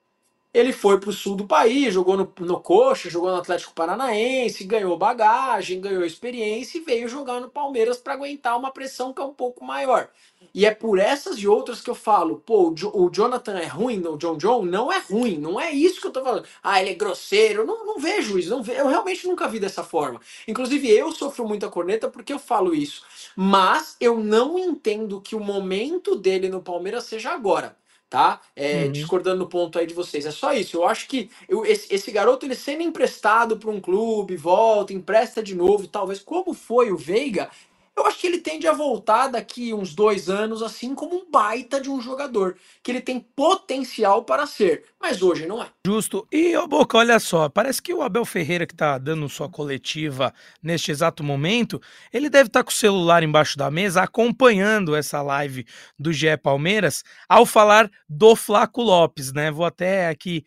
ele 0.56 0.72
foi 0.72 0.98
para 0.98 1.10
o 1.10 1.14
sul 1.14 1.36
do 1.36 1.46
país, 1.46 1.94
jogou 1.94 2.16
no, 2.16 2.34
no 2.40 2.62
Coxa, 2.62 3.10
jogou 3.10 3.30
no 3.30 3.36
Atlético 3.36 3.74
Paranaense, 3.74 4.64
ganhou 4.64 4.98
bagagem, 4.98 5.82
ganhou 5.82 6.06
experiência 6.06 6.78
e 6.78 6.82
veio 6.82 7.10
jogar 7.10 7.42
no 7.42 7.50
Palmeiras 7.50 7.98
para 7.98 8.14
aguentar 8.14 8.58
uma 8.58 8.72
pressão 8.72 9.14
que 9.14 9.22
é 9.22 9.26
um 9.26 9.34
pouco 9.34 9.66
maior. 9.66 10.08
E 10.54 10.66
é 10.66 10.74
por 10.74 10.98
essas 10.98 11.38
e 11.40 11.46
outras 11.46 11.82
que 11.82 11.90
eu 11.90 11.96
falo, 11.96 12.38
pô, 12.46 12.70
o, 12.70 12.74
jo 12.74 12.90
o 12.94 13.10
Jonathan 13.12 13.60
é 13.60 13.66
ruim, 13.66 14.02
o 14.08 14.16
John 14.16 14.38
John 14.38 14.64
não 14.64 14.90
é 14.90 15.00
ruim, 15.00 15.38
não 15.38 15.60
é 15.60 15.72
isso 15.74 16.00
que 16.00 16.08
eu 16.08 16.12
tô 16.12 16.24
falando. 16.24 16.48
Ah, 16.64 16.80
ele 16.82 16.92
é 16.92 16.94
grosseiro, 16.96 17.66
não, 17.66 17.86
não 17.86 18.00
vejo 18.00 18.40
isso, 18.40 18.50
não 18.50 18.64
ve 18.64 18.72
eu 18.78 18.88
realmente 18.88 19.28
nunca 19.28 19.50
vi 19.50 19.60
dessa 19.60 19.84
forma. 19.84 20.22
Inclusive 20.48 20.90
eu 20.90 21.12
sofro 21.12 21.46
muita 21.46 21.68
corneta 21.68 22.08
porque 22.10 22.32
eu 22.32 22.40
falo 22.40 22.74
isso, 22.74 23.04
mas 23.36 23.98
eu 24.00 24.18
não 24.18 24.58
entendo 24.58 25.20
que 25.20 25.36
o 25.36 25.40
momento 25.42 26.16
dele 26.16 26.48
no 26.48 26.62
Palmeiras 26.62 27.04
seja 27.04 27.32
agora 27.32 27.76
tá? 28.16 28.40
É, 28.56 28.86
uhum. 28.86 28.94
Discordando 28.94 29.40
no 29.40 29.46
ponto 29.46 29.78
aí 29.78 29.86
de 29.86 29.94
vocês. 29.94 30.26
É 30.26 30.32
só 30.32 30.54
isso. 30.54 30.78
Eu 30.78 30.88
acho 30.88 31.06
que 31.06 31.30
eu, 31.50 31.66
esse, 31.66 31.94
esse, 31.94 32.10
garoto 32.14 32.46
ele 32.46 32.56
sendo 32.56 32.82
emprestado 32.82 33.58
para 33.58 33.70
um 33.70 33.82
clube, 33.82 34.38
volta, 34.38 34.94
empresta 34.94 35.44
de 35.44 35.54
novo, 35.54 35.86
talvez 35.86 36.22
como 36.22 36.54
foi 36.54 36.94
o 36.94 36.98
Veiga, 36.98 37.50
eu 37.98 38.06
acho 38.06 38.20
que 38.20 38.28
ele 38.28 38.40
tende 38.40 38.68
a 38.68 38.74
voltar 38.74 39.30
daqui 39.30 39.74
uns 39.74 39.96
dois 39.96 40.30
anos, 40.30 40.62
assim 40.62 40.94
como 40.94 41.16
um 41.16 41.32
baita 41.32 41.80
de 41.80 41.90
um 41.90 42.02
jogador, 42.02 42.58
que 42.84 42.92
ele 42.92 43.00
tem 43.00 43.20
potencial 43.20 44.24
para 44.24 44.46
ser, 44.46 44.84
mas 45.00 45.22
hoje 45.22 45.46
não 45.46 45.64
é. 45.64 45.68
Justo. 45.86 46.28
E, 46.32 46.56
ô 46.58 46.68
Boca, 46.68 46.98
olha 46.98 47.20
só, 47.20 47.48
parece 47.48 47.82
que 47.82 47.94
o 47.94 48.02
Abel 48.02 48.26
Ferreira, 48.26 48.66
que 48.66 48.76
tá 48.76 48.98
dando 48.98 49.30
sua 49.30 49.48
coletiva 49.48 50.34
neste 50.62 50.92
exato 50.92 51.24
momento, 51.24 51.82
ele 52.12 52.30
deve 52.30 52.48
estar 52.48 52.60
tá 52.60 52.64
com 52.66 52.72
o 52.72 52.74
celular 52.74 53.24
embaixo 53.24 53.58
da 53.58 53.72
mesa 53.72 54.04
acompanhando 54.04 54.96
essa 54.96 55.22
live 55.22 55.66
do 55.98 56.12
GE 56.12 56.36
Palmeiras 56.38 57.04
ao 57.30 57.46
falar 57.46 57.90
do 58.10 58.36
Flaco 58.36 58.82
Lopes, 58.82 59.32
né? 59.32 59.50
Vou 59.52 59.66
até 59.66 60.10
aqui 60.10 60.44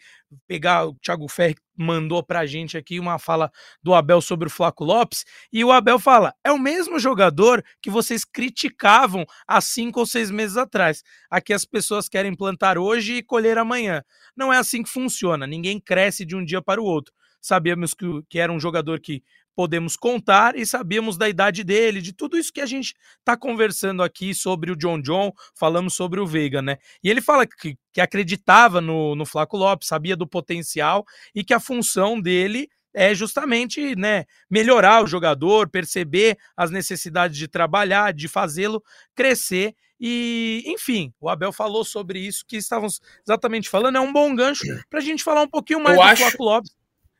pegar 0.47 0.87
o 0.87 0.95
Thiago 0.95 1.29
Ferri 1.29 1.57
mandou 1.77 2.23
pra 2.23 2.45
gente 2.45 2.77
aqui 2.77 2.99
uma 2.99 3.19
fala 3.19 3.51
do 3.83 3.95
Abel 3.95 4.21
sobre 4.21 4.49
o 4.49 4.51
Flaco 4.51 4.85
Lopes, 4.85 5.25
e 5.53 5.65
o 5.65 5.71
Abel 5.71 5.99
fala: 5.99 6.35
é 6.45 6.51
o 6.51 6.59
mesmo 6.59 6.99
jogador 6.99 7.65
que 7.81 7.91
vocês 7.91 8.25
criticavam 8.25 9.25
há 9.47 9.61
cinco 9.61 10.01
ou 10.01 10.07
seis 10.07 10.31
meses 10.31 10.57
atrás. 10.57 11.03
Aqui 11.31 11.53
as 11.53 11.65
pessoas 11.65 12.09
querem 12.09 12.35
plantar 12.35 12.79
hoje 12.79 13.15
e 13.15 13.23
colher 13.23 13.59
amanhã. 13.59 14.03
Não 14.37 14.53
é 14.53 14.59
assim 14.59 14.83
que 14.83 14.91
funciona, 14.91 15.47
ninguém 15.47 15.81
cresce 15.81 16.25
de 16.25 16.35
um 16.35 16.45
dia 16.45 16.61
para 16.61 16.81
o 16.81 16.85
outro. 16.85 17.15
Sabíamos 17.41 17.95
que, 17.95 18.05
que 18.29 18.39
era 18.39 18.53
um 18.53 18.59
jogador 18.59 19.01
que 19.01 19.23
podemos 19.59 19.97
contar 19.97 20.55
e 20.57 20.65
sabíamos 20.65 21.17
da 21.17 21.29
idade 21.29 21.65
dele, 21.65 22.01
de 22.01 22.13
tudo 22.13 22.39
isso 22.39 22.53
que 22.53 22.61
a 22.61 22.67
gente 22.67 22.95
está 23.19 23.37
conversando 23.37 24.05
aqui 24.05 24.33
sobre 24.33 24.71
o 24.71 24.77
John 24.77 25.03
John, 25.03 25.33
falamos 25.53 25.95
sobre 25.95 26.21
o 26.21 26.27
Veiga, 26.29 26.63
né? 26.63 26.79
E 27.03 27.11
ele 27.11 27.21
fala 27.21 27.45
que, 27.45 27.77
que 27.93 28.01
acreditava 28.01 28.81
no, 28.81 29.17
no 29.17 29.27
Flaco 29.27 29.57
Lopes, 29.57 29.89
sabia 29.89 30.15
do 30.15 30.29
potencial 30.29 31.05
e 31.35 31.43
que 31.43 31.53
a 31.53 31.59
função 31.59 32.21
dele 32.21 32.69
é 32.95 33.13
justamente 33.13 33.97
né, 33.97 34.27
melhorar 34.49 35.03
o 35.03 35.09
jogador, 35.09 35.69
perceber 35.69 36.39
as 36.57 36.71
necessidades 36.71 37.37
de 37.37 37.49
trabalhar, 37.49 38.15
de 38.15 38.29
fazê-lo 38.29 38.81
crescer. 39.13 39.75
E, 39.99 40.63
enfim, 40.67 41.13
o 41.21 41.29
Abel 41.29 41.53
falou 41.53 41.85
sobre 41.85 42.21
isso 42.21 42.45
que 42.47 42.59
estávamos 42.59 43.01
exatamente 43.27 43.69
falando. 43.69 43.97
É 43.97 44.01
um 44.01 44.13
bom 44.13 44.37
gancho 44.37 44.63
para 44.89 45.01
a 45.01 45.03
gente 45.03 45.25
falar 45.25 45.43
um 45.43 45.51
pouquinho 45.51 45.83
mais 45.83 45.97
Eu 45.97 46.05
do 46.05 46.09
acho... 46.09 46.23
Flaco 46.23 46.45
Lopes 46.45 46.78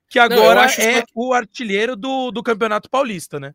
que 0.09 0.19
agora 0.19 0.63
Não, 0.63 0.85
é 0.85 1.03
que... 1.03 1.09
o 1.15 1.33
artilheiro 1.33 1.95
do, 1.95 2.31
do 2.31 2.43
Campeonato 2.43 2.89
Paulista, 2.89 3.39
né? 3.39 3.55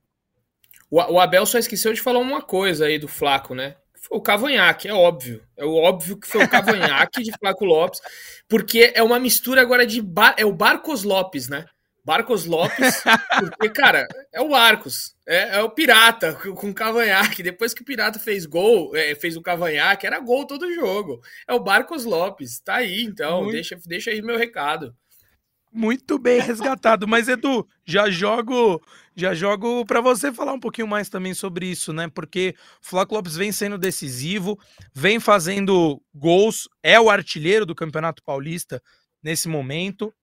O, 0.89 0.97
o, 0.97 1.19
Abel 1.19 1.45
só 1.45 1.57
esqueceu 1.57 1.93
de 1.93 2.01
falar 2.01 2.19
uma 2.19 2.41
coisa 2.41 2.85
aí 2.85 2.99
do 2.99 3.07
Flaco, 3.07 3.55
né? 3.55 3.75
Foi 3.95 4.17
o 4.17 4.21
Cavanhaque, 4.21 4.87
é 4.87 4.93
óbvio. 4.93 5.43
É 5.57 5.65
óbvio 5.65 6.17
que 6.17 6.27
foi 6.27 6.43
o 6.43 6.49
Cavanhaque 6.49 7.23
de 7.23 7.31
Flaco 7.39 7.65
Lopes, 7.65 7.99
porque 8.47 8.91
é 8.93 9.01
uma 9.01 9.19
mistura 9.19 9.61
agora 9.61 9.87
de. 9.87 10.01
Bar, 10.01 10.35
é 10.37 10.45
o 10.45 10.53
Barcos 10.53 11.03
Lopes, 11.03 11.47
né? 11.47 11.65
Barcos 12.05 12.45
Lopes, 12.45 13.01
porque, 13.39 13.69
cara, 13.69 14.05
é 14.33 14.41
o 14.41 14.49
Barcos, 14.49 15.15
é, 15.25 15.55
é 15.55 15.63
o 15.63 15.69
Pirata 15.69 16.33
com 16.33 16.69
o 16.69 16.73
Cavanhaque. 16.73 17.41
Depois 17.41 17.73
que 17.73 17.81
o 17.81 17.85
Pirata 17.85 18.19
fez 18.19 18.45
gol, 18.45 18.93
é, 18.93 19.15
fez 19.15 19.37
o 19.37 19.41
Cavanhaque, 19.41 20.05
era 20.05 20.19
gol 20.19 20.45
todo 20.45 20.73
jogo. 20.73 21.21
É 21.47 21.53
o 21.53 21.61
Barcos 21.61 22.03
Lopes, 22.03 22.59
tá 22.59 22.75
aí, 22.75 23.03
então, 23.03 23.43
Muito... 23.43 23.53
deixa, 23.53 23.79
deixa 23.85 24.11
aí 24.11 24.21
meu 24.21 24.37
recado. 24.37 24.93
Muito 25.73 26.19
bem 26.19 26.39
resgatado. 26.39 27.07
Mas, 27.07 27.27
Edu, 27.27 27.67
já 27.83 28.09
jogo 28.09 28.79
já 29.15 29.33
jogo 29.33 29.85
para 29.85 30.01
você 30.01 30.31
falar 30.31 30.53
um 30.53 30.59
pouquinho 30.59 30.87
mais 30.87 31.07
também 31.07 31.33
sobre 31.33 31.67
isso, 31.67 31.93
né? 31.93 32.07
Porque 32.07 32.55
Flávio 32.81 33.15
Lopes 33.15 33.35
vem 33.35 33.51
sendo 33.51 33.77
decisivo, 33.77 34.57
vem 34.93 35.19
fazendo 35.19 36.01
gols, 36.13 36.67
é 36.81 36.99
o 36.99 37.09
artilheiro 37.09 37.65
do 37.65 37.75
Campeonato 37.75 38.23
Paulista 38.23 38.81
nesse 39.21 39.47
momento. 39.47 40.13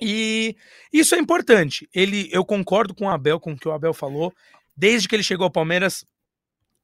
E 0.00 0.56
isso 0.92 1.14
é 1.14 1.18
importante. 1.18 1.88
Ele, 1.94 2.28
eu 2.30 2.44
concordo 2.44 2.94
com 2.94 3.06
o 3.06 3.10
Abel, 3.10 3.40
com 3.40 3.52
o 3.52 3.56
que 3.56 3.68
o 3.68 3.72
Abel 3.72 3.94
falou. 3.94 4.32
Desde 4.76 5.08
que 5.08 5.16
ele 5.16 5.22
chegou 5.22 5.44
ao 5.44 5.50
Palmeiras, 5.50 6.04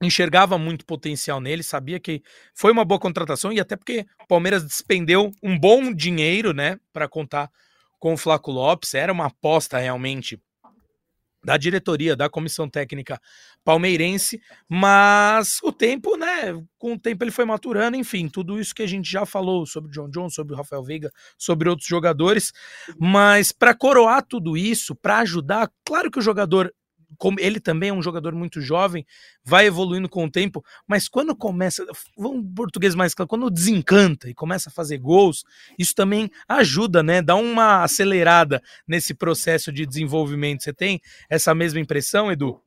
enxergava 0.01 0.57
muito 0.57 0.85
potencial 0.85 1.39
nele, 1.39 1.63
sabia 1.63 1.99
que 1.99 2.21
foi 2.53 2.71
uma 2.71 2.85
boa 2.85 2.99
contratação 2.99 3.53
e 3.53 3.59
até 3.59 3.75
porque 3.75 4.05
o 4.23 4.27
Palmeiras 4.27 4.63
despendeu 4.63 5.31
um 5.41 5.57
bom 5.57 5.93
dinheiro, 5.93 6.53
né, 6.53 6.79
para 6.91 7.07
contar 7.07 7.49
com 8.03 8.15
o 8.15 8.17
Flaco 8.17 8.51
Lopes, 8.51 8.95
era 8.95 9.13
uma 9.13 9.27
aposta 9.27 9.77
realmente 9.77 10.37
da 11.41 11.55
diretoria, 11.55 12.17
da 12.17 12.29
comissão 12.29 12.67
técnica 12.67 13.17
palmeirense, 13.63 14.41
mas 14.67 15.59
o 15.63 15.71
tempo, 15.71 16.17
né, 16.17 16.53
com 16.77 16.95
o 16.95 16.99
tempo 16.99 17.23
ele 17.23 17.31
foi 17.31 17.45
maturando, 17.45 17.95
enfim, 17.95 18.27
tudo 18.27 18.59
isso 18.59 18.75
que 18.75 18.83
a 18.83 18.87
gente 18.87 19.09
já 19.09 19.25
falou 19.25 19.65
sobre 19.65 19.89
o 19.89 19.93
John 19.93 20.09
John, 20.09 20.29
sobre 20.29 20.53
o 20.53 20.57
Rafael 20.57 20.83
Veiga, 20.83 21.09
sobre 21.37 21.69
outros 21.69 21.87
jogadores, 21.87 22.51
mas 22.99 23.53
para 23.53 23.73
coroar 23.73 24.21
tudo 24.27 24.57
isso, 24.57 24.93
para 24.93 25.19
ajudar, 25.19 25.71
claro 25.85 26.11
que 26.11 26.19
o 26.19 26.21
jogador 26.21 26.73
como 27.17 27.39
ele 27.39 27.59
também 27.59 27.89
é 27.89 27.93
um 27.93 28.01
jogador 28.01 28.33
muito 28.33 28.61
jovem, 28.61 29.05
vai 29.43 29.65
evoluindo 29.65 30.09
com 30.09 30.25
o 30.25 30.31
tempo, 30.31 30.63
mas 30.87 31.07
quando 31.07 31.35
começa, 31.35 31.85
vamos 32.17 32.45
português 32.55 32.95
mais 32.95 33.13
claro, 33.13 33.27
quando 33.27 33.49
desencanta 33.49 34.29
e 34.29 34.33
começa 34.33 34.69
a 34.69 34.71
fazer 34.71 34.97
gols, 34.97 35.43
isso 35.77 35.93
também 35.95 36.29
ajuda, 36.47 37.03
né? 37.03 37.21
Dá 37.21 37.35
uma 37.35 37.83
acelerada 37.83 38.61
nesse 38.87 39.13
processo 39.13 39.71
de 39.71 39.85
desenvolvimento. 39.85 40.63
Você 40.63 40.73
tem 40.73 41.01
essa 41.29 41.53
mesma 41.53 41.79
impressão, 41.79 42.31
Edu? 42.31 42.61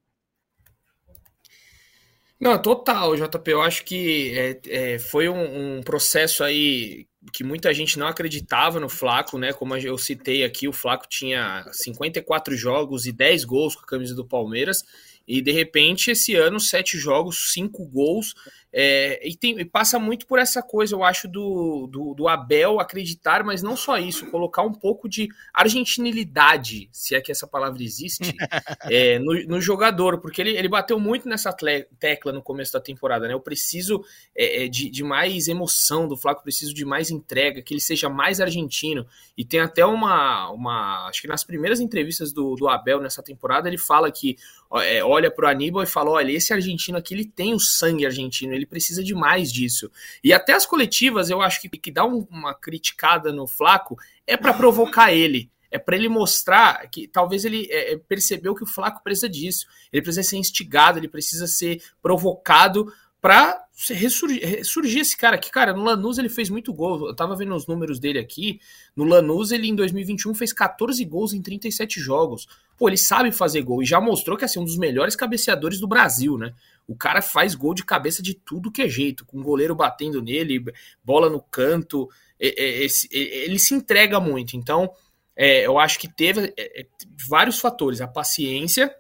Não, 2.38 2.60
total, 2.60 3.16
JP. 3.16 3.50
Eu 3.50 3.62
acho 3.62 3.84
que 3.84 4.32
é, 4.38 4.94
é, 4.94 4.98
foi 4.98 5.28
um, 5.28 5.78
um, 5.78 5.82
processo 5.82 6.44
aí 6.44 7.06
que 7.32 7.44
muita 7.44 7.72
gente 7.74 7.98
não 7.98 8.06
acreditava 8.06 8.80
no 8.80 8.88
Flaco, 8.88 9.38
né? 9.38 9.52
Como 9.52 9.76
eu 9.76 9.98
citei 9.98 10.44
aqui, 10.44 10.68
o 10.68 10.72
Flaco 10.72 11.06
tinha 11.08 11.66
54 11.72 12.56
jogos 12.56 13.06
e 13.06 13.12
10 13.12 13.44
gols 13.44 13.74
com 13.74 13.82
a 13.82 13.86
camisa 13.86 14.14
do 14.14 14.24
Palmeiras. 14.24 14.84
E 15.26 15.42
de 15.42 15.50
repente, 15.50 16.10
esse 16.10 16.34
ano, 16.34 16.60
sete 16.60 16.96
jogos, 16.96 17.52
cinco 17.52 17.84
gols. 17.84 18.34
É, 18.78 19.26
e, 19.26 19.34
tem, 19.34 19.58
e, 19.58 19.64
passa 19.64 19.98
muito 19.98 20.26
por 20.26 20.38
essa 20.38 20.62
coisa, 20.62 20.94
eu 20.94 21.02
acho, 21.02 21.26
do, 21.26 21.86
do, 21.86 22.12
do, 22.12 22.28
Abel 22.28 22.78
acreditar, 22.78 23.42
mas 23.42 23.62
não 23.62 23.74
só 23.74 23.96
isso, 23.96 24.26
colocar 24.26 24.60
um 24.62 24.72
pouco 24.72 25.08
de 25.08 25.28
argentinilidade, 25.54 26.86
se 26.92 27.14
é 27.14 27.20
que 27.22 27.32
essa 27.32 27.46
palavra 27.46 27.82
existe, 27.82 28.36
é, 28.90 29.18
no, 29.18 29.32
no, 29.46 29.60
jogador, 29.62 30.20
porque 30.20 30.42
ele, 30.42 30.50
ele 30.50 30.68
bateu 30.68 31.00
muito 31.00 31.26
nessa 31.26 31.54
tecla 31.98 32.32
no 32.32 32.42
começo 32.42 32.74
da 32.74 32.80
temporada, 32.80 33.26
né? 33.26 33.32
Eu 33.32 33.40
preciso 33.40 34.04
é, 34.36 34.64
é, 34.64 34.68
de, 34.68 34.90
de 34.90 35.02
mais 35.02 35.48
emoção 35.48 36.06
do 36.06 36.16
Flaco, 36.16 36.42
preciso 36.42 36.74
de 36.74 36.84
mais 36.84 37.10
entrega, 37.10 37.62
que 37.62 37.72
ele 37.72 37.80
seja 37.80 38.10
mais 38.10 38.42
argentino. 38.42 39.06
E 39.38 39.44
tem 39.44 39.60
até 39.60 39.86
uma. 39.86 40.50
uma 40.50 41.08
acho 41.08 41.22
que 41.22 41.28
nas 41.28 41.44
primeiras 41.44 41.80
entrevistas 41.80 42.30
do, 42.30 42.54
do 42.54 42.68
Abel 42.68 43.00
nessa 43.00 43.22
temporada, 43.22 43.68
ele 43.68 43.78
fala 43.78 44.12
que 44.12 44.36
é, 44.82 45.04
olha 45.16 45.30
para 45.30 45.46
o 45.46 45.48
Aníbal 45.48 45.82
e 45.82 45.86
fala: 45.86 46.10
olha, 46.10 46.30
esse 46.30 46.52
argentino 46.52 46.98
aqui 46.98 47.14
ele 47.14 47.24
tem 47.24 47.54
o 47.54 47.60
sangue 47.60 48.06
argentino, 48.06 48.54
ele 48.54 48.66
precisa 48.66 49.02
de 49.02 49.14
mais 49.14 49.52
disso. 49.52 49.90
E 50.22 50.32
até 50.32 50.52
as 50.52 50.64
coletivas, 50.64 51.30
eu 51.30 51.42
acho 51.42 51.60
que, 51.60 51.68
que 51.68 51.90
dá 51.90 52.04
um, 52.04 52.26
uma 52.30 52.54
criticada 52.54 53.32
no 53.32 53.46
Flaco 53.46 53.96
é 54.26 54.36
para 54.36 54.54
provocar 54.54 55.12
ele. 55.12 55.50
É 55.70 55.78
para 55.78 55.96
ele 55.96 56.08
mostrar 56.08 56.88
que 56.88 57.08
talvez 57.08 57.44
ele 57.44 57.66
é, 57.70 57.94
é, 57.94 57.98
percebeu 57.98 58.54
que 58.54 58.62
o 58.62 58.66
Flaco 58.66 59.02
precisa 59.02 59.28
disso. 59.28 59.66
Ele 59.92 60.02
precisa 60.02 60.28
ser 60.28 60.36
instigado, 60.36 60.98
ele 60.98 61.08
precisa 61.08 61.46
ser 61.46 61.82
provocado 62.00 62.92
para 63.20 63.65
ressurgir, 63.90 64.42
ressurgir, 64.42 65.00
esse 65.00 65.16
cara 65.16 65.36
aqui. 65.36 65.50
Cara, 65.50 65.72
no 65.72 65.84
Lanús 65.84 66.16
ele 66.18 66.28
fez 66.28 66.48
muito 66.48 66.72
gol. 66.72 67.08
Eu 67.08 67.14
tava 67.14 67.36
vendo 67.36 67.54
os 67.54 67.66
números 67.66 67.98
dele 67.98 68.18
aqui. 68.18 68.58
No 68.94 69.04
Lanús 69.04 69.52
ele 69.52 69.68
em 69.68 69.74
2021 69.74 70.34
fez 70.34 70.52
14 70.52 71.04
gols 71.04 71.34
em 71.34 71.42
37 71.42 72.00
jogos. 72.00 72.48
Pô, 72.78 72.88
ele 72.88 72.96
sabe 72.96 73.30
fazer 73.30 73.62
gol 73.62 73.82
e 73.82 73.86
já 73.86 74.00
mostrou 74.00 74.36
que 74.36 74.44
é 74.44 74.46
assim, 74.46 74.58
um 74.58 74.64
dos 74.64 74.78
melhores 74.78 75.14
cabeceadores 75.14 75.78
do 75.78 75.86
Brasil, 75.86 76.38
né? 76.38 76.54
O 76.88 76.96
cara 76.96 77.20
faz 77.20 77.54
gol 77.54 77.74
de 77.74 77.84
cabeça 77.84 78.22
de 78.22 78.34
tudo 78.34 78.70
que 78.70 78.82
é 78.82 78.88
jeito, 78.88 79.24
com 79.24 79.40
o 79.40 79.42
goleiro 79.42 79.74
batendo 79.74 80.22
nele, 80.22 80.64
bola 81.04 81.28
no 81.28 81.40
canto. 81.40 82.08
Ele 82.38 83.58
se 83.58 83.74
entrega 83.74 84.20
muito. 84.20 84.56
Então, 84.56 84.90
é, 85.36 85.66
eu 85.66 85.78
acho 85.78 85.98
que 85.98 86.08
teve 86.08 86.54
é, 86.56 86.86
vários 87.28 87.58
fatores. 87.58 88.00
A 88.00 88.08
paciência, 88.08 88.94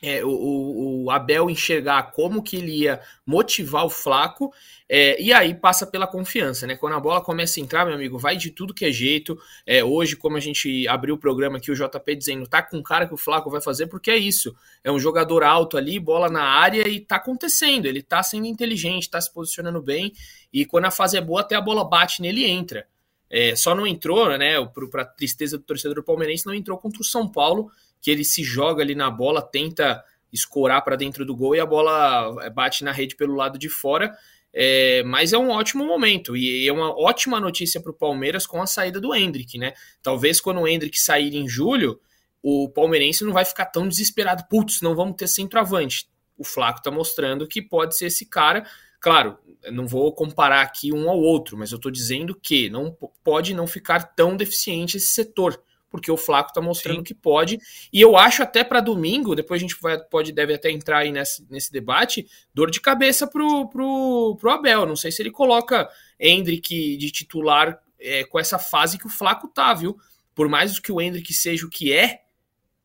é, 0.00 0.24
o, 0.24 1.04
o, 1.04 1.10
Abel 1.10 1.50
enxergar 1.50 2.12
como 2.12 2.42
que 2.42 2.56
ele 2.56 2.82
ia 2.82 3.00
motivar 3.26 3.84
o 3.84 3.90
Flaco, 3.90 4.52
é, 4.88 5.20
e 5.20 5.32
aí 5.32 5.54
passa 5.54 5.86
pela 5.86 6.06
confiança, 6.06 6.66
né? 6.66 6.76
Quando 6.76 6.94
a 6.94 7.00
bola 7.00 7.20
começa 7.20 7.58
a 7.58 7.62
entrar, 7.62 7.84
meu 7.84 7.94
amigo, 7.94 8.16
vai 8.16 8.36
de 8.36 8.50
tudo 8.50 8.72
que 8.72 8.84
é 8.84 8.90
jeito. 8.90 9.38
É, 9.66 9.84
hoje, 9.84 10.16
como 10.16 10.36
a 10.36 10.40
gente 10.40 10.86
abriu 10.88 11.16
o 11.16 11.18
programa 11.18 11.58
aqui, 11.58 11.70
o 11.70 11.74
JP 11.74 12.14
dizendo, 12.14 12.46
tá 12.46 12.62
com 12.62 12.82
cara 12.82 13.06
que 13.06 13.14
o 13.14 13.18
Flaco 13.18 13.50
vai 13.50 13.60
fazer, 13.60 13.88
porque 13.88 14.10
é 14.10 14.16
isso. 14.16 14.54
É 14.82 14.90
um 14.90 14.98
jogador 14.98 15.42
alto 15.42 15.76
ali, 15.76 15.98
bola 15.98 16.30
na 16.30 16.42
área 16.42 16.86
e 16.88 17.00
tá 17.00 17.16
acontecendo. 17.16 17.86
Ele 17.86 18.02
tá 18.02 18.22
sendo 18.22 18.46
inteligente, 18.46 19.10
tá 19.10 19.20
se 19.20 19.32
posicionando 19.32 19.82
bem, 19.82 20.12
e 20.52 20.64
quando 20.64 20.86
a 20.86 20.90
fase 20.90 21.16
é 21.16 21.20
boa, 21.20 21.40
até 21.40 21.56
a 21.56 21.60
bola 21.60 21.84
bate 21.84 22.22
nele 22.22 22.42
e 22.42 22.50
entra. 22.50 22.86
É, 23.30 23.54
só 23.54 23.74
não 23.74 23.86
entrou, 23.86 24.38
né? 24.38 24.54
Para 24.90 25.04
tristeza 25.04 25.58
do 25.58 25.64
torcedor 25.64 26.02
palmeirense, 26.02 26.46
não 26.46 26.54
entrou 26.54 26.78
contra 26.78 27.02
o 27.02 27.04
São 27.04 27.28
Paulo 27.28 27.70
que 28.00 28.10
ele 28.10 28.24
se 28.24 28.42
joga 28.42 28.82
ali 28.82 28.94
na 28.94 29.10
bola, 29.10 29.42
tenta 29.42 30.02
escorar 30.32 30.82
para 30.82 30.96
dentro 30.96 31.24
do 31.24 31.34
gol 31.34 31.56
e 31.56 31.60
a 31.60 31.66
bola 31.66 32.36
eh, 32.42 32.50
bate 32.50 32.84
na 32.84 32.92
rede 32.92 33.16
pelo 33.16 33.34
lado 33.34 33.58
de 33.58 33.68
fora. 33.68 34.16
É, 34.52 35.02
mas 35.04 35.32
é 35.32 35.38
um 35.38 35.50
ótimo 35.50 35.86
momento 35.86 36.36
e 36.36 36.66
é 36.66 36.72
uma 36.72 36.90
ótima 36.98 37.38
notícia 37.38 37.80
para 37.80 37.92
o 37.92 37.94
Palmeiras 37.94 38.46
com 38.46 38.62
a 38.62 38.66
saída 38.66 39.00
do 39.00 39.14
Hendrick, 39.14 39.58
né? 39.58 39.74
Talvez 40.02 40.40
quando 40.40 40.60
o 40.60 40.66
Hendrick 40.66 40.98
sair 40.98 41.34
em 41.36 41.46
julho, 41.46 42.00
o 42.42 42.68
palmeirense 42.68 43.24
não 43.24 43.32
vai 43.32 43.44
ficar 43.44 43.66
tão 43.66 43.86
desesperado. 43.86 44.44
Putz, 44.48 44.80
não 44.80 44.94
vamos 44.94 45.16
ter 45.16 45.28
centroavante. 45.28 46.08
O 46.36 46.44
Flaco 46.44 46.78
está 46.78 46.90
mostrando 46.90 47.46
que 47.46 47.60
pode 47.60 47.96
ser 47.96 48.06
esse 48.06 48.24
cara. 48.24 48.66
Claro, 49.00 49.38
não 49.70 49.86
vou 49.86 50.12
comparar 50.14 50.62
aqui 50.62 50.92
um 50.92 51.08
ao 51.10 51.18
outro, 51.18 51.56
mas 51.56 51.70
eu 51.70 51.76
estou 51.76 51.90
dizendo 51.90 52.34
que 52.34 52.70
não 52.70 52.96
pode 53.22 53.54
não 53.54 53.66
ficar 53.66 54.14
tão 54.14 54.36
deficiente 54.36 54.96
esse 54.96 55.08
setor 55.08 55.62
porque 55.90 56.10
o 56.10 56.16
Flaco 56.16 56.50
está 56.50 56.60
mostrando 56.60 56.98
Sim. 56.98 57.04
que 57.04 57.14
pode. 57.14 57.58
E 57.92 58.00
eu 58.00 58.16
acho 58.16 58.42
até 58.42 58.62
para 58.62 58.80
domingo, 58.80 59.34
depois 59.34 59.60
a 59.60 59.62
gente 59.62 59.76
vai, 59.80 59.98
pode 59.98 60.32
deve 60.32 60.54
até 60.54 60.70
entrar 60.70 60.98
aí 60.98 61.12
nesse, 61.12 61.46
nesse 61.50 61.72
debate, 61.72 62.26
dor 62.52 62.70
de 62.70 62.80
cabeça 62.80 63.26
pro, 63.26 63.68
pro, 63.68 64.36
pro 64.38 64.50
Abel. 64.50 64.86
Não 64.86 64.96
sei 64.96 65.10
se 65.10 65.22
ele 65.22 65.30
coloca 65.30 65.88
Hendrick 66.18 66.96
de 66.96 67.10
titular 67.10 67.80
é, 67.98 68.24
com 68.24 68.38
essa 68.38 68.58
fase 68.58 68.98
que 68.98 69.06
o 69.06 69.10
Flaco 69.10 69.48
tá, 69.48 69.72
viu? 69.74 69.98
Por 70.34 70.48
mais 70.48 70.78
que 70.78 70.92
o 70.92 71.00
Hendrick 71.00 71.32
seja 71.32 71.66
o 71.66 71.70
que 71.70 71.92
é, 71.92 72.22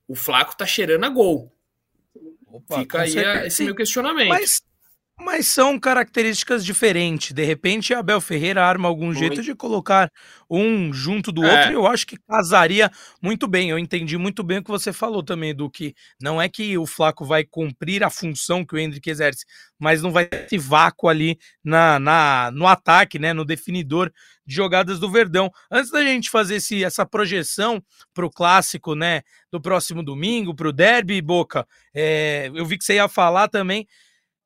o 0.07 0.15
Flaco 0.15 0.57
tá 0.57 0.65
cheirando 0.65 1.03
a 1.03 1.09
gol. 1.09 1.51
Opa, 2.47 2.79
Fica 2.79 3.01
aí 3.01 3.11
certeza. 3.11 3.47
esse 3.47 3.63
meu 3.63 3.75
questionamento. 3.75 4.29
Mas 4.29 4.61
mas 5.23 5.47
são 5.47 5.79
características 5.79 6.63
diferentes. 6.65 7.31
De 7.31 7.43
repente, 7.43 7.93
Abel 7.93 8.19
Ferreira 8.19 8.65
arma 8.65 8.87
algum 8.87 9.05
muito. 9.05 9.19
jeito 9.19 9.41
de 9.41 9.55
colocar 9.55 10.11
um 10.49 10.93
junto 10.93 11.31
do 11.31 11.43
é. 11.43 11.51
outro 11.51 11.71
e 11.71 11.75
eu 11.75 11.87
acho 11.87 12.05
que 12.05 12.17
casaria 12.17 12.91
muito 13.21 13.47
bem. 13.47 13.69
Eu 13.69 13.79
entendi 13.79 14.17
muito 14.17 14.43
bem 14.43 14.59
o 14.59 14.63
que 14.63 14.69
você 14.69 14.93
falou 14.93 15.23
também, 15.23 15.55
do 15.55 15.69
que 15.69 15.95
não 16.21 16.41
é 16.41 16.47
que 16.47 16.77
o 16.77 16.85
Flaco 16.85 17.25
vai 17.25 17.43
cumprir 17.43 18.03
a 18.03 18.09
função 18.09 18.65
que 18.65 18.75
o 18.75 18.77
Hendrick 18.77 19.09
exerce, 19.09 19.45
mas 19.79 20.01
não 20.01 20.11
vai 20.11 20.25
ter 20.25 20.45
esse 20.45 20.57
vácuo 20.57 21.07
ali 21.07 21.37
na, 21.63 21.97
na, 21.97 22.51
no 22.51 22.67
ataque, 22.67 23.17
né, 23.17 23.33
no 23.33 23.45
definidor 23.45 24.11
de 24.45 24.53
jogadas 24.53 24.99
do 24.99 25.09
Verdão. 25.09 25.49
Antes 25.71 25.91
da 25.91 26.03
gente 26.03 26.29
fazer 26.29 26.55
esse, 26.55 26.83
essa 26.83 27.05
projeção 27.05 27.81
para 28.13 28.25
o 28.25 28.29
clássico, 28.29 28.93
né, 28.93 29.21
do 29.51 29.61
próximo 29.61 30.03
domingo, 30.03 30.53
para 30.53 30.67
o 30.67 30.73
derby, 30.73 31.21
Boca, 31.21 31.65
é, 31.93 32.51
eu 32.53 32.65
vi 32.65 32.77
que 32.77 32.83
você 32.83 32.95
ia 32.95 33.07
falar 33.07 33.47
também 33.47 33.87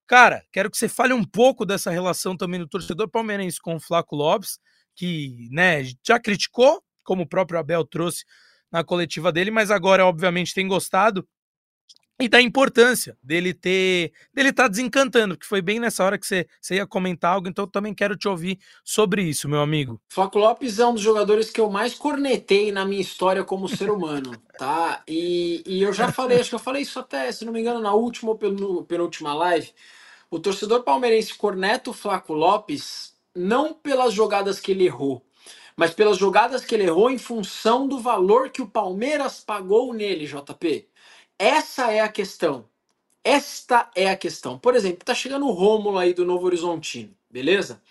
Cara, 0.08 0.42
quero 0.54 0.72
que 0.72 0.78
você 0.78 0.88
fale 0.88 1.14
um 1.14 1.24
pouco 1.24 1.66
dessa 1.66 1.92
relação 1.92 2.36
também 2.36 2.62
do 2.62 2.68
torcedor 2.68 3.10
palmeirense 3.10 3.60
com 3.62 3.76
o 3.76 3.80
Flaco 3.80 4.16
Lopes, 4.16 4.58
que 4.96 5.50
né, 5.52 5.84
já 6.02 6.18
criticou, 6.18 6.82
como 7.04 7.24
o 7.24 7.28
próprio 7.28 7.60
Abel 7.60 7.84
trouxe 7.84 8.24
na 8.72 8.86
coletiva 8.86 9.34
dele, 9.34 9.52
mas 9.52 9.70
agora, 9.70 10.06
obviamente, 10.06 10.54
tem 10.54 10.66
gostado. 10.66 11.28
E 12.20 12.28
da 12.28 12.42
importância 12.42 13.16
dele 13.22 13.54
ter. 13.54 14.12
dele 14.34 14.50
estar 14.50 14.64
tá 14.64 14.70
desencantando, 14.70 15.38
que 15.38 15.46
foi 15.46 15.62
bem 15.62 15.80
nessa 15.80 16.04
hora 16.04 16.18
que 16.18 16.26
você, 16.26 16.48
você 16.60 16.76
ia 16.76 16.88
comentar 16.88 17.34
algo, 17.34 17.48
então 17.48 17.66
eu 17.66 17.70
também 17.70 17.94
quero 17.94 18.18
te 18.18 18.28
ouvir 18.28 18.58
sobre 18.84 19.22
isso, 19.22 19.48
meu 19.48 19.62
amigo. 19.62 20.02
Flaco 20.10 20.40
Lopes 20.40 20.80
é 20.80 20.88
um 20.88 20.96
dos 20.96 21.04
jogadores 21.04 21.52
que 21.52 21.62
eu 21.62 21.70
mais 21.70 21.94
cornetei 21.94 22.72
na 22.72 22.86
minha 22.86 23.02
história 23.02 23.44
como 23.44 23.70
ser 23.70 23.92
humano, 23.92 24.32
tá? 24.58 25.04
E, 25.08 25.62
e 25.64 25.84
eu 25.84 25.94
já 25.94 26.12
falei, 26.12 26.40
acho 26.40 26.50
que 26.50 26.56
eu 26.56 26.60
falei 26.60 26.82
isso 26.82 26.98
até, 26.98 27.32
se 27.32 27.46
não 27.46 27.54
me 27.54 27.60
engano, 27.60 27.82
na 27.82 27.94
última 27.94 28.32
ou 28.32 28.84
penúltima 28.84 29.36
live 29.36 29.72
o 30.32 30.40
torcedor 30.40 30.84
palmeirense 30.84 31.36
corneta 31.36 31.90
o 31.90 31.94
Flaco 31.94 32.34
Lopes 32.34 33.16
não 33.36 33.74
pelas 33.74 34.14
jogadas 34.14 34.60
que 34.60 34.72
ele 34.72 34.86
errou, 34.86 35.26
mas 35.78 35.94
pelas 35.94 36.18
jogadas 36.18 36.66
que 36.66 36.76
ele 36.76 36.86
errou 36.86 37.10
em 37.12 37.18
função 37.18 37.88
do 37.88 38.00
valor 38.00 38.50
que 38.50 38.62
o 38.62 38.68
Palmeiras 38.70 39.42
pagou 39.42 39.94
nele, 39.94 40.28
JP. 40.28 40.90
Essa 41.40 41.92
é 41.92 42.02
a 42.02 42.10
questão. 42.10 42.68
Esta 43.24 43.90
é 43.96 44.10
a 44.10 44.18
questão. 44.18 44.60
Por 44.60 44.76
exemplo, 44.76 45.06
tá 45.06 45.16
chegando 45.16 45.48
o 45.48 45.52
Rômulo 45.52 45.98
aí 45.98 46.14
do 46.14 46.26
Novo 46.26 46.46
Horizontino, 46.48 47.16
beleza? 47.30 47.82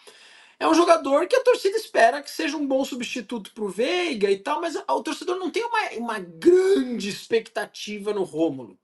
É 0.59 0.69
um 0.69 0.75
jogador 0.75 1.29
que 1.29 1.37
a 1.37 1.45
torcida 1.45 1.77
espera 1.77 2.23
que 2.23 2.31
seja 2.31 2.57
um 2.57 2.67
bom 2.67 2.85
substituto 2.85 3.53
para 3.55 3.65
o 3.65 3.69
Veiga 3.69 4.31
e 4.31 4.39
tal, 4.39 4.61
mas 4.61 4.77
o 4.77 5.03
torcedor 5.03 5.37
não 5.39 5.51
tem 5.51 5.65
uma, 5.65 5.91
uma 5.99 6.19
grande 6.19 7.11
expectativa 7.11 8.13
no 8.15 8.25
Rômulo. 8.25 8.79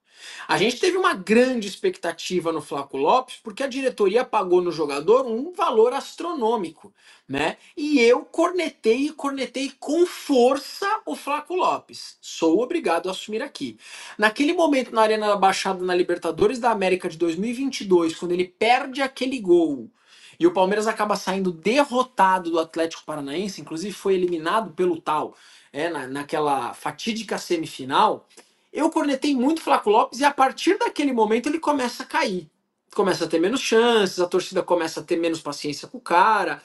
A 0.49 0.59
gente 0.59 0.79
teve 0.79 0.97
uma 0.97 1.15
grande 1.15 1.69
expectativa 1.69 2.53
no 2.53 2.61
Flaco 2.61 2.97
Lopes 2.97 3.37
porque 3.43 3.63
a 3.63 3.67
diretoria 3.67 4.25
pagou 4.25 4.61
no 4.61 4.73
jogador 4.73 5.27
um 5.27 5.53
valor 5.53 5.93
astronômico, 5.93 6.93
né? 7.29 7.57
E 7.77 8.01
eu 8.01 8.25
cornetei 8.25 9.07
e 9.07 9.13
cornetei 9.13 9.73
com 9.79 10.07
força 10.07 10.87
o 11.07 11.17
Flaco 11.17 11.55
Lopes. 11.55 12.17
Sou 12.21 12.63
obrigado 12.63 13.09
a 13.09 13.13
assumir 13.13 13.43
aqui. 13.43 13.79
Naquele 14.19 14.53
momento 14.53 14.95
na 14.95 15.03
Arena 15.03 15.29
da 15.29 15.37
Baixada 15.37 15.85
na 15.85 15.95
Libertadores 15.95 16.59
da 16.59 16.71
América 16.71 17.09
de 17.09 17.17
2022, 17.19 18.15
quando 18.17 18.33
ele 18.33 18.45
perde 18.47 19.03
aquele 19.03 19.39
gol 19.41 19.91
e 20.39 20.47
o 20.47 20.53
Palmeiras 20.53 20.87
acaba 20.89 21.15
saindo 21.17 21.53
derrotado 21.53 22.51
do 22.51 22.59
Atlético 22.59 23.05
Paranaense, 23.05 23.61
inclusive 23.61 23.93
foi 23.95 24.15
eliminado 24.15 24.73
pelo 24.73 25.01
tal, 25.01 25.37
é, 25.73 25.89
na, 25.89 26.07
naquela 26.07 26.75
fatídica 26.75 27.39
semifinal. 27.39 28.27
Eu 28.73 28.91
cornetei 28.91 29.35
muito 29.37 29.61
o 29.61 29.63
Flaco 29.63 29.91
Lopes 29.91 30.21
e 30.21 30.25
a 30.25 30.33
partir 30.33 30.79
daquele 30.79 31.13
momento 31.13 31.49
ele 31.49 31.61
começa 31.61 32.05
a 32.05 32.07
cair. 32.07 32.51
Começa 32.95 33.27
a 33.27 33.29
ter 33.29 33.41
menos 33.41 33.61
chances, 33.63 34.21
a 34.21 34.29
torcida 34.29 34.63
começa 34.63 35.01
a 35.01 35.05
ter 35.05 35.17
menos 35.19 35.41
paciência 35.43 35.89
com 35.89 35.99
o 35.99 36.03
cara. 36.03 36.63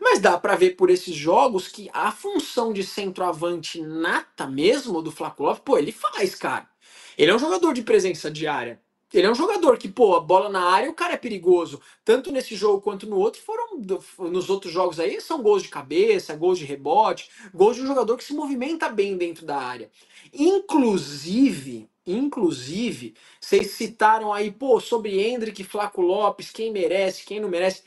Mas 0.00 0.20
dá 0.20 0.38
para 0.38 0.56
ver 0.56 0.72
por 0.76 0.90
esses 0.90 1.14
jogos 1.16 1.68
que 1.68 1.90
a 1.94 2.12
função 2.12 2.72
de 2.72 2.84
centroavante 2.84 3.82
nata 3.82 4.46
mesmo 4.46 5.02
do 5.02 5.12
Flaco 5.12 5.44
Lopes, 5.44 5.62
pô, 5.64 5.78
ele 5.78 5.92
faz, 5.92 6.34
cara. 6.36 6.68
Ele 7.18 7.30
é 7.32 7.36
um 7.36 7.40
jogador 7.40 7.74
de 7.74 7.82
presença 7.82 8.30
diária. 8.30 8.80
Ele 9.12 9.26
é 9.26 9.30
um 9.30 9.34
jogador 9.36 9.78
que, 9.78 9.88
pô, 9.88 10.16
a 10.16 10.20
bola 10.20 10.48
na 10.50 10.62
área, 10.62 10.90
o 10.90 10.94
cara 10.94 11.14
é 11.14 11.18
perigoso. 11.18 11.80
Tanto 12.04 12.32
nesse 12.32 12.56
jogo 12.56 12.80
quanto 12.82 13.06
no 13.08 13.16
outro, 13.18 13.42
foram 13.42 13.78
nos 14.30 14.50
outros 14.50 14.72
jogos 14.72 15.00
aí, 15.00 15.20
são 15.20 15.42
gols 15.42 15.62
de 15.64 15.68
cabeça, 15.70 16.36
gols 16.36 16.58
de 16.58 16.66
rebote, 16.66 17.30
gols 17.54 17.76
de 17.76 17.82
um 17.82 17.88
jogador 17.88 18.16
que 18.18 18.24
se 18.24 18.34
movimenta 18.34 18.88
bem 18.88 19.16
dentro 19.16 19.46
da 19.46 19.58
área. 19.58 19.90
Inclusive, 20.34 21.88
Inclusive, 22.06 23.14
vocês 23.40 23.72
citaram 23.72 24.32
aí, 24.32 24.50
pô, 24.50 24.80
sobre 24.80 25.20
Hendrick, 25.20 25.62
Flaco 25.64 26.02
Lopes, 26.02 26.50
quem 26.50 26.72
merece, 26.72 27.24
quem 27.24 27.40
não 27.40 27.48
merece. 27.48 27.82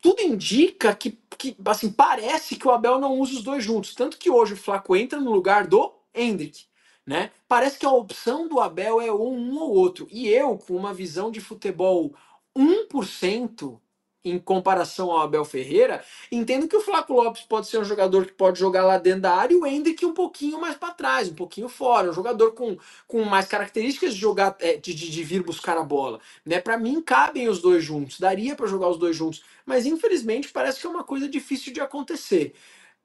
Tudo 0.00 0.22
indica 0.22 0.94
que, 0.96 1.18
que, 1.38 1.56
assim, 1.66 1.92
parece 1.92 2.56
que 2.56 2.68
o 2.68 2.72
Abel 2.72 3.00
não 3.00 3.18
usa 3.18 3.34
os 3.34 3.42
dois 3.44 3.64
juntos. 3.64 3.94
Tanto 3.94 4.18
que 4.18 4.30
hoje 4.30 4.54
o 4.54 4.58
Flaco 4.58 4.96
entra 4.96 5.20
no 5.20 5.32
lugar 5.32 5.66
do 5.66 5.92
Hendrick, 6.14 6.64
né? 7.10 7.32
Parece 7.48 7.76
que 7.76 7.84
a 7.84 7.90
opção 7.90 8.46
do 8.46 8.60
Abel 8.60 9.00
é 9.00 9.12
um 9.12 9.58
ou 9.58 9.72
outro. 9.74 10.06
E 10.12 10.28
eu, 10.28 10.56
com 10.56 10.76
uma 10.76 10.94
visão 10.94 11.28
de 11.28 11.40
futebol 11.40 12.14
1%, 12.56 13.80
em 14.24 14.38
comparação 14.38 15.10
ao 15.10 15.22
Abel 15.22 15.44
Ferreira, 15.44 16.04
entendo 16.30 16.68
que 16.68 16.76
o 16.76 16.80
Flaco 16.80 17.12
Lopes 17.12 17.42
pode 17.42 17.66
ser 17.66 17.78
um 17.78 17.84
jogador 17.84 18.26
que 18.26 18.32
pode 18.32 18.60
jogar 18.60 18.84
lá 18.84 18.96
dentro 18.96 19.22
da 19.22 19.34
área 19.34 19.54
e 19.54 19.56
o 19.56 19.66
Hendrick 19.66 20.06
um 20.06 20.14
pouquinho 20.14 20.60
mais 20.60 20.76
para 20.76 20.94
trás, 20.94 21.28
um 21.28 21.34
pouquinho 21.34 21.68
fora, 21.68 22.10
um 22.10 22.12
jogador 22.12 22.52
com, 22.52 22.78
com 23.08 23.24
mais 23.24 23.46
características 23.46 24.14
de 24.14 24.20
jogar 24.20 24.54
é, 24.60 24.76
de, 24.76 24.94
de, 24.94 25.10
de 25.10 25.24
vir 25.24 25.42
buscar 25.42 25.76
a 25.76 25.82
bola, 25.82 26.20
né? 26.46 26.60
Para 26.60 26.78
mim 26.78 27.02
cabem 27.02 27.48
os 27.48 27.60
dois 27.60 27.82
juntos, 27.82 28.20
daria 28.20 28.54
para 28.54 28.68
jogar 28.68 28.88
os 28.88 28.98
dois 28.98 29.16
juntos, 29.16 29.42
mas 29.66 29.84
infelizmente 29.84 30.50
parece 30.52 30.80
que 30.80 30.86
é 30.86 30.90
uma 30.90 31.02
coisa 31.02 31.28
difícil 31.28 31.72
de 31.72 31.80
acontecer. 31.80 32.54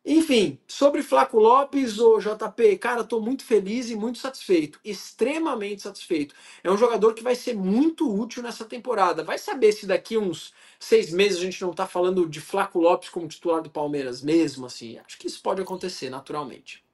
Enfim, 0.06 0.60
sobre 0.68 1.04
Flaco 1.04 1.40
Lopes, 1.40 2.00
o 2.00 2.20
JP, 2.20 2.78
cara, 2.78 3.04
tô 3.04 3.22
muito 3.22 3.46
feliz 3.46 3.90
e 3.90 3.96
muito 3.96 4.20
satisfeito, 4.20 4.80
extremamente 4.86 5.84
satisfeito. 5.84 6.36
É 6.64 6.72
um 6.72 6.78
jogador 6.78 7.14
que 7.16 7.24
vai 7.24 7.36
ser 7.36 7.56
muito 7.56 8.10
útil 8.14 8.44
nessa 8.44 8.66
temporada. 8.66 9.24
Vai 9.24 9.40
saber 9.40 9.74
se 9.74 9.88
daqui 9.88 10.18
uns 10.18 10.54
seis 10.80 11.12
meses 11.12 11.40
a 11.40 11.42
gente 11.42 11.62
não 11.64 11.74
tá 11.74 11.88
falando 11.88 12.30
de 12.30 12.42
Flaco 12.42 12.80
Lopes 12.80 13.10
como 13.10 13.28
titular 13.28 13.64
do 13.64 13.72
Palmeiras 13.72 14.22
mesmo, 14.22 14.68
assim. 14.68 15.00
Acho 15.00 15.18
que 15.20 15.28
isso 15.28 15.42
pode 15.44 15.62
acontecer 15.62 16.10
naturalmente. 16.12 16.85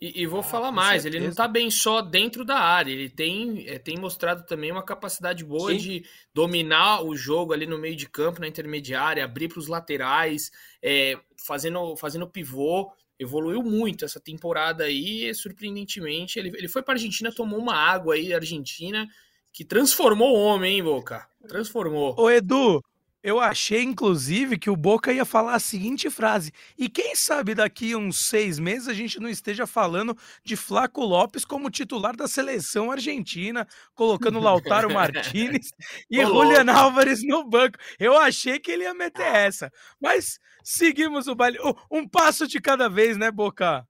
E, 0.00 0.22
e 0.22 0.26
vou 0.26 0.40
ah, 0.40 0.44
falar 0.44 0.70
mais, 0.70 1.02
certeza. 1.02 1.08
ele 1.08 1.24
não 1.24 1.30
está 1.30 1.48
bem 1.48 1.70
só 1.70 2.00
dentro 2.00 2.44
da 2.44 2.56
área, 2.56 2.92
ele 2.92 3.08
tem, 3.08 3.66
é, 3.66 3.78
tem 3.78 3.96
mostrado 3.96 4.46
também 4.46 4.70
uma 4.70 4.82
capacidade 4.82 5.44
boa 5.44 5.72
Sim. 5.72 5.78
de 5.78 6.04
dominar 6.32 7.02
o 7.02 7.16
jogo 7.16 7.52
ali 7.52 7.66
no 7.66 7.78
meio 7.78 7.96
de 7.96 8.08
campo, 8.08 8.40
na 8.40 8.46
intermediária, 8.46 9.24
abrir 9.24 9.48
para 9.48 9.58
os 9.58 9.66
laterais, 9.66 10.52
é, 10.80 11.18
fazendo, 11.44 11.96
fazendo 11.96 12.28
pivô. 12.28 12.92
Evoluiu 13.18 13.64
muito 13.64 14.04
essa 14.04 14.20
temporada 14.20 14.84
aí, 14.84 15.34
surpreendentemente. 15.34 16.38
Ele, 16.38 16.52
ele 16.56 16.68
foi 16.68 16.82
para 16.82 16.94
a 16.94 16.96
Argentina, 16.96 17.34
tomou 17.34 17.58
uma 17.58 17.74
água 17.74 18.14
aí, 18.14 18.32
Argentina, 18.32 19.08
que 19.52 19.64
transformou 19.64 20.36
o 20.36 20.40
homem, 20.40 20.76
hein, 20.76 20.84
Boca? 20.84 21.26
Transformou. 21.48 22.14
Ô, 22.16 22.30
Edu, 22.30 22.80
eu 23.22 23.40
achei, 23.40 23.82
inclusive, 23.82 24.58
que 24.58 24.70
o 24.70 24.76
Boca 24.76 25.12
ia 25.12 25.24
falar 25.24 25.54
a 25.54 25.58
seguinte 25.58 26.08
frase. 26.08 26.52
E 26.78 26.88
quem 26.88 27.16
sabe 27.16 27.54
daqui 27.54 27.96
uns 27.96 28.26
seis 28.26 28.58
meses 28.58 28.86
a 28.86 28.94
gente 28.94 29.18
não 29.18 29.28
esteja 29.28 29.66
falando 29.66 30.16
de 30.44 30.54
Flaco 30.54 31.04
Lopes 31.04 31.44
como 31.44 31.70
titular 31.70 32.14
da 32.14 32.28
seleção 32.28 32.92
argentina, 32.92 33.66
colocando 33.94 34.38
Lautaro 34.38 34.92
Martinez 34.92 35.70
e 36.08 36.24
Julian 36.24 36.72
Álvares 36.72 37.20
no 37.24 37.48
banco. 37.48 37.78
Eu 37.98 38.16
achei 38.16 38.60
que 38.60 38.70
ele 38.70 38.84
ia 38.84 38.94
meter 38.94 39.26
essa. 39.26 39.72
Mas 40.00 40.38
seguimos 40.62 41.26
o 41.26 41.34
baile. 41.34 41.58
Um 41.90 42.08
passo 42.08 42.46
de 42.46 42.60
cada 42.60 42.88
vez, 42.88 43.16
né, 43.16 43.30
Boca? 43.32 43.86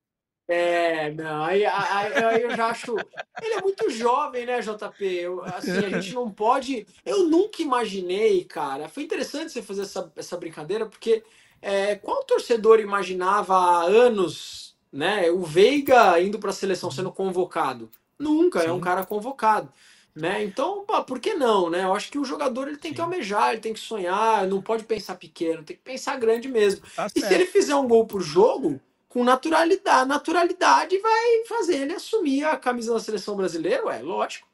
É, 0.49 1.11
não, 1.11 1.45
aí, 1.45 1.67
aí, 1.67 2.25
aí, 2.25 2.43
eu 2.43 2.57
já 2.57 2.69
acho. 2.69 2.97
Ele 3.43 3.55
é 3.55 3.61
muito 3.61 3.91
jovem, 3.91 4.47
né, 4.47 4.61
JP? 4.63 5.05
Eu, 5.05 5.45
assim, 5.45 5.77
a 5.77 5.91
gente 5.91 6.15
não 6.15 6.31
pode. 6.31 6.87
Eu 7.05 7.25
nunca 7.25 7.61
imaginei, 7.61 8.45
cara. 8.45 8.89
Foi 8.89 9.03
interessante 9.03 9.53
você 9.53 9.61
fazer 9.61 9.83
essa, 9.83 10.11
essa 10.17 10.39
brincadeira, 10.39 10.87
porque 10.87 11.23
é, 11.61 11.97
qual 11.97 12.25
torcedor 12.25 12.81
imaginava 12.81 13.55
há 13.55 13.83
anos, 13.83 14.75
né, 14.91 15.31
o 15.31 15.43
Veiga 15.43 16.19
indo 16.19 16.39
para 16.39 16.49
a 16.49 16.55
seleção 16.55 16.91
sendo 16.91 17.13
convocado? 17.13 17.91
Nunca, 18.19 18.63
Sim. 18.63 18.69
é 18.69 18.73
um 18.73 18.81
cara 18.81 19.05
convocado. 19.05 19.71
Né? 20.17 20.43
Então, 20.43 20.85
por 21.07 21.21
que 21.21 21.35
não, 21.35 21.71
né? 21.71 21.85
Eu 21.85 21.95
acho 21.95 22.11
que 22.11 22.19
o 22.19 22.25
jogador 22.25 22.67
ele 22.67 22.77
tem 22.77 22.91
Sim. 22.91 22.97
que 22.97 23.01
almejar, 23.01 23.53
ele 23.53 23.61
tem 23.61 23.73
que 23.73 23.79
sonhar, 23.79 24.49
não 24.49 24.61
pode 24.61 24.83
pensar 24.83 25.15
pequeno, 25.15 25.63
tem 25.63 25.77
que 25.77 25.83
pensar 25.83 26.17
grande 26.17 26.49
mesmo. 26.49 26.83
Tá 26.97 27.07
e 27.15 27.21
se 27.21 27.33
ele 27.33 27.47
fizer 27.47 27.77
um 27.77 27.87
gol 27.87 28.05
por 28.05 28.21
jogo, 28.21 28.81
com 29.09 29.25
naturalidade, 29.25 30.09
naturalidade 30.09 30.99
vai 30.99 31.45
fazer 31.49 31.77
ele 31.83 31.95
assumir 31.95 32.45
a 32.45 32.57
camisa 32.57 32.93
da 32.93 33.01
seleção 33.01 33.37
brasileira, 33.37 33.83
é 33.95 34.03
lógico. 34.03 34.47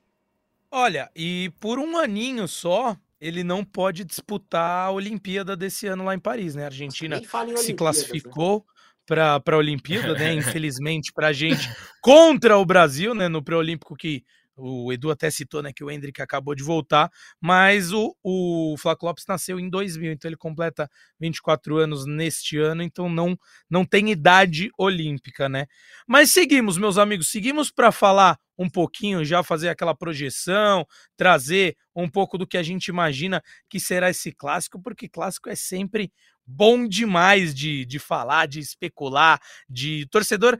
Olha, 0.70 1.10
e 1.14 1.52
por 1.60 1.78
um 1.78 1.96
aninho 1.96 2.48
só, 2.48 2.96
ele 3.20 3.42
não 3.42 3.64
pode 3.64 4.04
disputar 4.04 4.86
a 4.86 4.90
Olimpíada 4.90 5.56
desse 5.56 5.86
ano 5.86 6.04
lá 6.04 6.14
em 6.14 6.18
Paris, 6.18 6.54
né? 6.54 6.64
A 6.64 6.66
Argentina 6.66 7.20
se 7.56 7.72
né? 7.72 7.78
classificou 7.78 8.58
né? 8.58 8.64
para 9.06 9.42
a 9.46 9.56
Olimpíada, 9.56 10.14
né? 10.14 10.34
Infelizmente 10.34 11.12
para 11.12 11.28
a 11.28 11.32
gente 11.32 11.68
contra 12.02 12.58
o 12.58 12.64
Brasil, 12.64 13.14
né? 13.14 13.28
No 13.28 13.42
pré-olímpico 13.42 13.96
que 13.96 14.24
o 14.56 14.92
Edu 14.92 15.10
até 15.10 15.30
citou, 15.30 15.62
né, 15.62 15.72
que 15.72 15.82
o 15.82 15.90
Hendrick 15.90 16.20
acabou 16.22 16.54
de 16.54 16.62
voltar, 16.62 17.10
mas 17.40 17.92
o, 17.92 18.14
o 18.22 18.76
Flávio 18.78 19.06
Lopes 19.06 19.24
nasceu 19.26 19.58
em 19.58 19.68
2000, 19.68 20.12
então 20.12 20.28
ele 20.28 20.36
completa 20.36 20.88
24 21.18 21.76
anos 21.76 22.06
neste 22.06 22.58
ano, 22.58 22.82
então 22.82 23.08
não 23.08 23.36
não 23.68 23.84
tem 23.84 24.10
idade 24.10 24.70
olímpica, 24.78 25.48
né? 25.48 25.66
Mas 26.06 26.30
seguimos, 26.30 26.78
meus 26.78 26.98
amigos, 26.98 27.30
seguimos 27.30 27.70
para 27.70 27.90
falar 27.90 28.38
um 28.56 28.68
pouquinho, 28.68 29.24
já 29.24 29.42
fazer 29.42 29.68
aquela 29.68 29.94
projeção, 29.94 30.86
trazer 31.16 31.76
um 31.94 32.08
pouco 32.08 32.38
do 32.38 32.46
que 32.46 32.56
a 32.56 32.62
gente 32.62 32.86
imagina 32.88 33.42
que 33.68 33.80
será 33.80 34.10
esse 34.10 34.32
clássico, 34.32 34.80
porque 34.80 35.08
clássico 35.08 35.48
é 35.48 35.56
sempre 35.56 36.12
bom 36.46 36.86
demais 36.86 37.54
de, 37.54 37.84
de 37.84 37.98
falar, 37.98 38.46
de 38.46 38.60
especular, 38.60 39.40
de 39.68 40.06
torcedor 40.10 40.58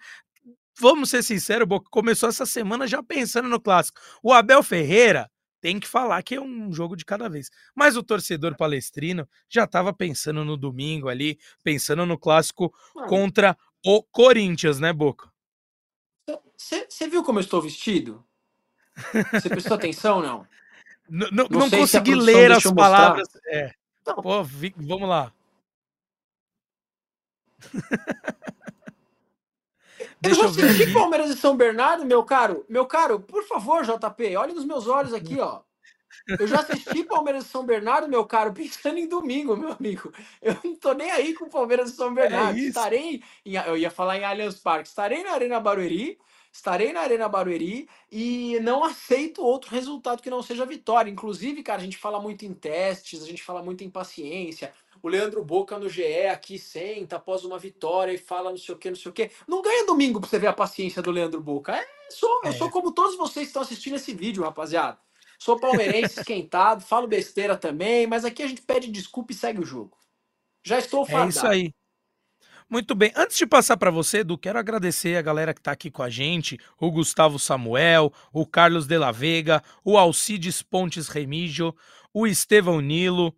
vamos 0.79 1.11
ser 1.11 1.23
sinceros, 1.23 1.67
Boca 1.67 1.89
começou 1.91 2.29
essa 2.29 2.47
semana 2.47 2.87
já 2.87 3.03
pensando 3.03 3.49
no 3.49 3.61
clássico. 3.61 4.01
O 4.23 4.33
Abel 4.33 4.63
Ferreira 4.63 5.31
tem 5.61 5.81
que 5.81 5.89
falar 5.89 6.23
que 6.23 6.35
é 6.35 6.41
um 6.41 6.71
jogo 6.73 6.95
de 6.95 7.05
cada 7.07 7.29
vez. 7.29 7.51
Mas 7.75 7.97
o 7.97 8.03
torcedor 8.03 8.55
palestrino 8.55 9.27
já 9.49 9.65
estava 9.65 9.95
pensando 9.95 10.45
no 10.45 10.59
domingo 10.59 11.09
ali, 11.09 11.39
pensando 11.63 12.05
no 12.05 12.19
clássico 12.19 12.75
Mano. 12.95 13.09
contra 13.09 13.57
o 13.83 14.03
Corinthians, 14.03 14.79
né, 14.79 14.93
Boca? 14.93 15.33
Você 16.57 17.09
viu 17.09 17.23
como 17.23 17.39
eu 17.39 17.43
estou 17.43 17.63
vestido? 17.63 18.25
Você 19.33 19.49
prestou 19.49 19.77
atenção, 19.77 20.21
não? 20.21 20.47
N 21.09 21.29
não, 21.33 21.47
não 21.51 21.71
consegui 21.71 22.15
ler 22.15 22.53
as 22.53 22.63
palavras. 22.65 23.29
É. 23.47 23.73
Pô, 24.23 24.45
vi, 24.45 24.75
vamos 24.77 25.09
lá. 25.09 25.33
Deixa 30.25 30.41
eu, 30.41 30.49
vou 30.49 30.65
assistir 30.65 30.93
Palmeiras 30.93 31.31
e 31.31 31.37
São 31.37 31.57
Bernardo, 31.57 32.05
meu 32.05 32.25
caro. 32.25 32.65
Meu 32.69 32.87
caro, 32.87 33.21
por 33.21 33.45
favor, 33.45 33.85
JP, 33.85 34.37
olhe 34.37 34.55
nos 34.55 34.65
meus 34.65 34.87
olhos 34.87 35.13
aqui, 35.13 35.39
ó. 35.41 35.61
Eu 36.39 36.47
já 36.47 36.61
assisti 36.61 37.05
Palmeiras 37.05 37.45
e 37.45 37.49
São 37.49 37.65
Bernardo, 37.67 38.09
meu 38.09 38.25
caro, 38.25 38.53
pensando 38.53 38.99
em 38.99 39.09
domingo, 39.09 39.57
meu 39.57 39.73
amigo. 39.73 40.13
Eu 40.41 40.57
não 40.65 40.75
tô 40.77 40.93
nem 40.93 41.11
aí 41.11 41.35
com 41.35 41.49
Palmeiras 41.49 41.91
e 41.91 41.97
São 41.97 42.11
é 42.13 42.15
Bernardo. 42.15 42.59
É 42.59 42.63
estarei, 42.63 43.23
em, 43.45 43.57
eu 43.57 43.77
ia 43.77 43.91
falar 43.91 44.19
em 44.19 44.25
Allianz 44.25 44.55
Parque, 44.57 44.89
estarei 44.89 45.23
na 45.23 45.33
Arena 45.33 45.61
Barueri, 45.61 46.19
estarei 46.55 46.93
na 46.93 47.01
Arena 47.01 47.29
Barueri 47.29 47.88
e 48.11 48.61
não 48.61 48.85
aceito 48.85 49.43
outro 49.43 49.73
resultado 49.73 50.23
que 50.23 50.31
não 50.31 50.40
seja 50.40 50.64
vitória. 50.64 51.11
Inclusive, 51.11 51.64
cara, 51.64 51.81
a 51.81 51.85
gente 51.85 51.99
fala 51.99 52.21
muito 52.21 52.45
em 52.45 52.55
testes, 52.55 53.25
a 53.25 53.27
gente 53.27 53.43
fala 53.43 53.61
muito 53.61 53.83
em 53.83 53.90
paciência. 53.90 54.73
O 55.03 55.09
Leandro 55.09 55.45
Boca 55.45 55.77
no 55.79 55.88
GE 55.88 56.29
aqui 56.29 56.57
senta 56.57 57.17
após 57.17 57.45
uma 57.45 57.59
vitória 57.59 58.12
e 58.12 58.19
fala 58.19 58.51
não 58.51 58.57
sei 58.57 58.73
o 58.73 58.79
que, 58.79 58.88
não 58.88 58.97
sei 58.97 59.11
o 59.11 59.12
que. 59.12 59.33
Não 59.49 59.61
ganha 59.61 59.85
domingo 59.85 60.21
pra 60.21 60.31
você 60.31 60.38
ver 60.38 60.47
a 60.47 60.53
paciência 60.53 61.03
do 61.03 61.11
Leandro 61.11 61.40
Boca. 61.40 61.77
É, 61.77 61.85
sou, 62.09 62.40
é. 62.45 62.49
Eu 62.49 62.53
sou 62.53 62.71
como 62.71 62.93
todos 62.93 63.17
vocês 63.17 63.47
que 63.47 63.51
estão 63.51 63.62
assistindo 63.62 63.97
esse 63.97 64.14
vídeo, 64.14 64.45
rapaziada. 64.45 64.97
Sou 65.40 65.59
palmeirense 65.59 66.21
esquentado, 66.23 66.85
falo 66.85 67.09
besteira 67.09 67.57
também, 67.57 68.07
mas 68.07 68.25
aqui 68.25 68.45
a 68.45 68.47
gente 68.47 68.62
pede 68.62 68.93
desculpa 68.93 69.33
e 69.33 69.35
segue 69.35 69.61
o 69.61 69.67
jogo. 69.67 69.99
Já 70.62 70.79
estou 70.79 71.05
fadado. 71.05 71.27
É 71.27 71.29
isso 71.31 71.47
aí. 71.47 71.75
Muito 72.68 72.94
bem. 72.94 73.12
Antes 73.14 73.37
de 73.37 73.46
passar 73.46 73.77
para 73.77 73.90
você, 73.90 74.18
Edu, 74.18 74.38
quero 74.38 74.59
agradecer 74.59 75.16
a 75.16 75.22
galera 75.22 75.53
que 75.53 75.61
está 75.61 75.72
aqui 75.72 75.90
com 75.90 76.03
a 76.03 76.11
gente: 76.11 76.59
o 76.81 76.90
Gustavo 76.90 77.38
Samuel, 77.38 78.12
o 78.33 78.46
Carlos 78.46 78.87
de 78.87 78.98
la 78.98 79.12
Vega, 79.12 79.62
o 79.85 79.98
Alcides 79.98 80.62
Pontes 80.62 81.09
Remígio, 81.09 81.74
o 82.12 82.27
Estevão 82.27 82.81
Nilo, 82.81 83.37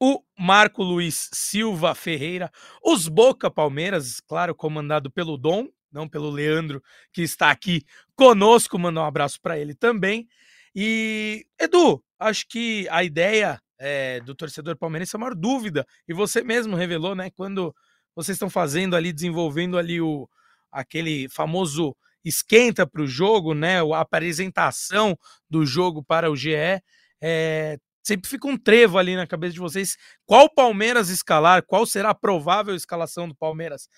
o 0.00 0.22
Marco 0.38 0.82
Luiz 0.82 1.28
Silva 1.32 1.94
Ferreira, 1.94 2.50
os 2.82 3.08
Boca 3.08 3.50
Palmeiras, 3.50 4.20
claro, 4.20 4.54
comandado 4.54 5.10
pelo 5.10 5.36
Dom, 5.36 5.68
não 5.92 6.08
pelo 6.08 6.30
Leandro, 6.30 6.82
que 7.12 7.22
está 7.22 7.50
aqui 7.50 7.82
conosco. 8.14 8.78
Mandar 8.78 9.02
um 9.02 9.06
abraço 9.06 9.40
para 9.40 9.58
ele 9.58 9.74
também. 9.74 10.26
E, 10.74 11.46
Edu, 11.60 12.02
acho 12.18 12.46
que 12.48 12.86
a 12.90 13.04
ideia 13.04 13.60
é, 13.78 14.20
do 14.20 14.34
torcedor 14.34 14.76
palmeirense 14.76 15.14
é 15.14 15.18
a 15.18 15.20
maior 15.20 15.34
dúvida, 15.34 15.86
e 16.08 16.14
você 16.14 16.42
mesmo 16.42 16.76
revelou, 16.76 17.14
né, 17.14 17.30
quando 17.30 17.74
vocês 18.16 18.36
estão 18.36 18.50
fazendo 18.50 18.96
ali, 18.96 19.12
desenvolvendo 19.12 19.78
ali 19.78 20.00
o 20.00 20.28
aquele 20.72 21.28
famoso 21.28 21.94
esquenta 22.24 22.86
para 22.86 23.02
o 23.02 23.06
jogo, 23.06 23.54
né, 23.54 23.80
a 23.80 24.00
apresentação 24.00 25.16
do 25.48 25.64
jogo 25.64 26.02
para 26.02 26.30
o 26.30 26.36
GE, 26.36 26.82
é, 27.22 27.78
sempre 28.02 28.28
fica 28.28 28.48
um 28.48 28.58
trevo 28.58 28.98
ali 28.98 29.14
na 29.14 29.26
cabeça 29.26 29.54
de 29.54 29.60
vocês. 29.60 29.96
Qual 30.24 30.52
Palmeiras 30.52 31.08
escalar? 31.08 31.62
Qual 31.64 31.86
será 31.86 32.10
a 32.10 32.14
provável 32.14 32.74
escalação 32.74 33.28
do 33.28 33.34
Palmeiras? 33.34 33.88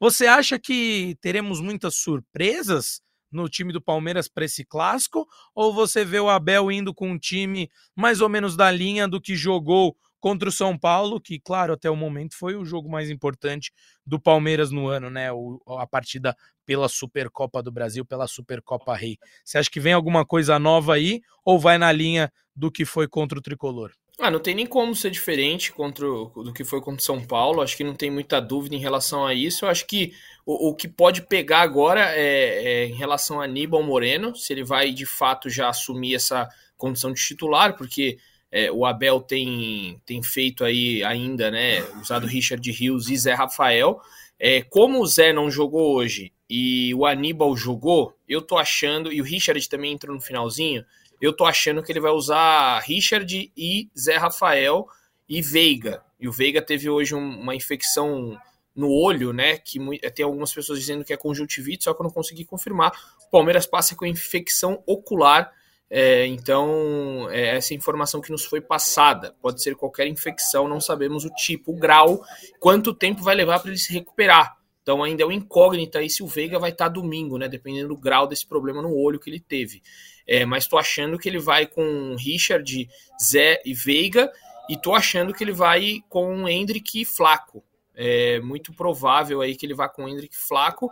Você 0.00 0.26
acha 0.26 0.58
que 0.58 1.16
teremos 1.20 1.60
muitas 1.60 1.96
surpresas 1.96 3.00
no 3.30 3.48
time 3.48 3.72
do 3.72 3.80
Palmeiras 3.80 4.28
para 4.28 4.44
esse 4.44 4.64
clássico? 4.64 5.26
Ou 5.54 5.72
você 5.72 6.04
vê 6.04 6.20
o 6.20 6.28
Abel 6.28 6.70
indo 6.70 6.92
com 6.92 7.10
um 7.10 7.18
time 7.18 7.70
mais 7.94 8.20
ou 8.20 8.28
menos 8.28 8.56
da 8.56 8.70
linha 8.70 9.08
do 9.08 9.20
que 9.20 9.34
jogou 9.34 9.96
contra 10.20 10.48
o 10.48 10.52
São 10.52 10.76
Paulo, 10.76 11.20
que, 11.20 11.38
claro, 11.38 11.72
até 11.72 11.90
o 11.90 11.96
momento 11.96 12.36
foi 12.36 12.56
o 12.56 12.64
jogo 12.64 12.90
mais 12.90 13.10
importante 13.10 13.72
do 14.04 14.20
Palmeiras 14.20 14.70
no 14.70 14.88
ano, 14.88 15.10
né? 15.10 15.32
O, 15.32 15.60
a 15.78 15.86
partida 15.86 16.36
pela 16.64 16.88
Supercopa 16.88 17.62
do 17.62 17.70
Brasil, 17.70 18.04
pela 18.04 18.26
Supercopa 18.26 18.94
Rei. 18.94 19.18
Você 19.44 19.58
acha 19.58 19.70
que 19.70 19.80
vem 19.80 19.92
alguma 19.92 20.24
coisa 20.26 20.58
nova 20.58 20.94
aí 20.94 21.20
ou 21.44 21.58
vai 21.58 21.78
na 21.78 21.92
linha 21.92 22.32
do 22.54 22.70
que 22.70 22.84
foi 22.84 23.06
contra 23.06 23.38
o 23.38 23.42
Tricolor? 23.42 23.92
Ah, 24.18 24.30
não 24.30 24.40
tem 24.40 24.54
nem 24.54 24.66
como 24.66 24.94
ser 24.94 25.10
diferente 25.10 25.70
contra 25.70 26.08
o, 26.10 26.42
do 26.42 26.52
que 26.52 26.64
foi 26.64 26.80
contra 26.80 27.00
o 27.00 27.04
São 27.04 27.22
Paulo. 27.24 27.60
Acho 27.60 27.76
que 27.76 27.84
não 27.84 27.94
tem 27.94 28.10
muita 28.10 28.40
dúvida 28.40 28.74
em 28.74 28.78
relação 28.78 29.26
a 29.26 29.34
isso. 29.34 29.64
Eu 29.64 29.68
acho 29.68 29.86
que 29.86 30.14
o, 30.44 30.70
o 30.70 30.74
que 30.74 30.88
pode 30.88 31.22
pegar 31.22 31.60
agora 31.60 32.00
é, 32.16 32.22
é, 32.24 32.86
em 32.86 32.94
relação 32.94 33.40
a 33.40 33.44
Aníbal 33.44 33.82
Moreno, 33.82 34.34
se 34.34 34.52
ele 34.54 34.64
vai 34.64 34.90
de 34.90 35.04
fato 35.04 35.50
já 35.50 35.68
assumir 35.68 36.14
essa 36.14 36.48
condição 36.78 37.12
de 37.12 37.20
titular, 37.20 37.76
porque 37.76 38.18
é, 38.50 38.70
o 38.70 38.86
Abel 38.86 39.20
tem, 39.20 40.00
tem 40.06 40.22
feito 40.22 40.64
aí 40.64 41.02
ainda, 41.04 41.50
né? 41.50 41.82
Usado 42.00 42.26
Richard 42.26 42.70
Rios 42.70 43.08
e 43.10 43.16
Zé 43.16 43.34
Rafael. 43.34 44.00
É, 44.38 44.62
como 44.62 45.00
o 45.00 45.06
Zé 45.06 45.32
não 45.32 45.50
jogou 45.50 45.94
hoje 45.94 46.32
e 46.48 46.94
o 46.94 47.06
Aníbal 47.06 47.56
jogou, 47.56 48.14
eu 48.28 48.40
tô 48.40 48.56
achando, 48.56 49.12
e 49.12 49.20
o 49.20 49.24
Richard 49.24 49.68
também 49.68 49.92
entrou 49.92 50.14
no 50.14 50.20
finalzinho, 50.20 50.84
eu 51.20 51.32
tô 51.32 51.44
achando 51.44 51.82
que 51.82 51.90
ele 51.90 52.00
vai 52.00 52.12
usar 52.12 52.80
Richard 52.80 53.52
e 53.56 53.90
Zé 53.98 54.16
Rafael 54.16 54.86
e 55.28 55.40
Veiga. 55.42 56.02
E 56.20 56.28
o 56.28 56.32
Veiga 56.32 56.62
teve 56.62 56.88
hoje 56.88 57.14
um, 57.14 57.40
uma 57.40 57.54
infecção 57.54 58.38
no 58.74 58.90
olho, 58.90 59.32
né? 59.32 59.56
Que 59.56 59.78
tem 60.14 60.24
algumas 60.24 60.52
pessoas 60.52 60.78
dizendo 60.78 61.04
que 61.04 61.12
é 61.12 61.16
conjuntivite, 61.16 61.84
só 61.84 61.94
que 61.94 62.00
eu 62.00 62.04
não 62.04 62.10
consegui 62.10 62.44
confirmar. 62.44 62.92
O 63.26 63.30
Palmeiras 63.30 63.66
passa 63.66 63.96
com 63.96 64.04
infecção 64.04 64.82
ocular. 64.86 65.50
É, 65.88 66.26
então, 66.26 67.28
é 67.30 67.56
essa 67.56 67.74
informação 67.74 68.20
que 68.20 68.30
nos 68.30 68.44
foi 68.44 68.60
passada. 68.60 69.34
Pode 69.40 69.62
ser 69.62 69.76
qualquer 69.76 70.06
infecção, 70.06 70.68
não 70.68 70.80
sabemos 70.80 71.24
o 71.24 71.30
tipo, 71.30 71.72
o 71.72 71.78
grau, 71.78 72.24
quanto 72.58 72.94
tempo 72.94 73.22
vai 73.22 73.34
levar 73.34 73.60
para 73.60 73.70
ele 73.70 73.78
se 73.78 73.92
recuperar. 73.92 74.56
Então, 74.82 75.02
ainda 75.02 75.24
é 75.24 75.26
um 75.26 75.32
incógnita 75.32 75.98
aí 75.98 76.08
se 76.08 76.22
o 76.22 76.28
Veiga 76.28 76.60
vai 76.60 76.70
estar 76.70 76.88
domingo, 76.88 77.38
né? 77.38 77.48
Dependendo 77.48 77.88
do 77.88 77.96
grau 77.96 78.26
desse 78.26 78.46
problema 78.46 78.80
no 78.80 78.94
olho 78.94 79.18
que 79.18 79.28
ele 79.28 79.40
teve. 79.40 79.82
É, 80.26 80.44
mas 80.44 80.68
tô 80.68 80.78
achando 80.78 81.18
que 81.18 81.28
ele 81.28 81.40
vai 81.40 81.66
com 81.66 82.14
Richard, 82.16 82.88
Zé 83.20 83.60
e 83.64 83.74
Veiga, 83.74 84.30
e 84.68 84.76
tô 84.76 84.94
achando 84.94 85.34
que 85.34 85.42
ele 85.42 85.52
vai 85.52 86.00
com 86.08 86.48
Hendrick 86.48 87.00
e 87.00 87.04
Flaco. 87.04 87.64
É 87.96 88.38
muito 88.40 88.72
provável 88.74 89.40
aí 89.40 89.56
que 89.56 89.64
ele 89.64 89.74
vá 89.74 89.88
com 89.88 90.08
Hendrick 90.08 90.36
Flaco. 90.36 90.90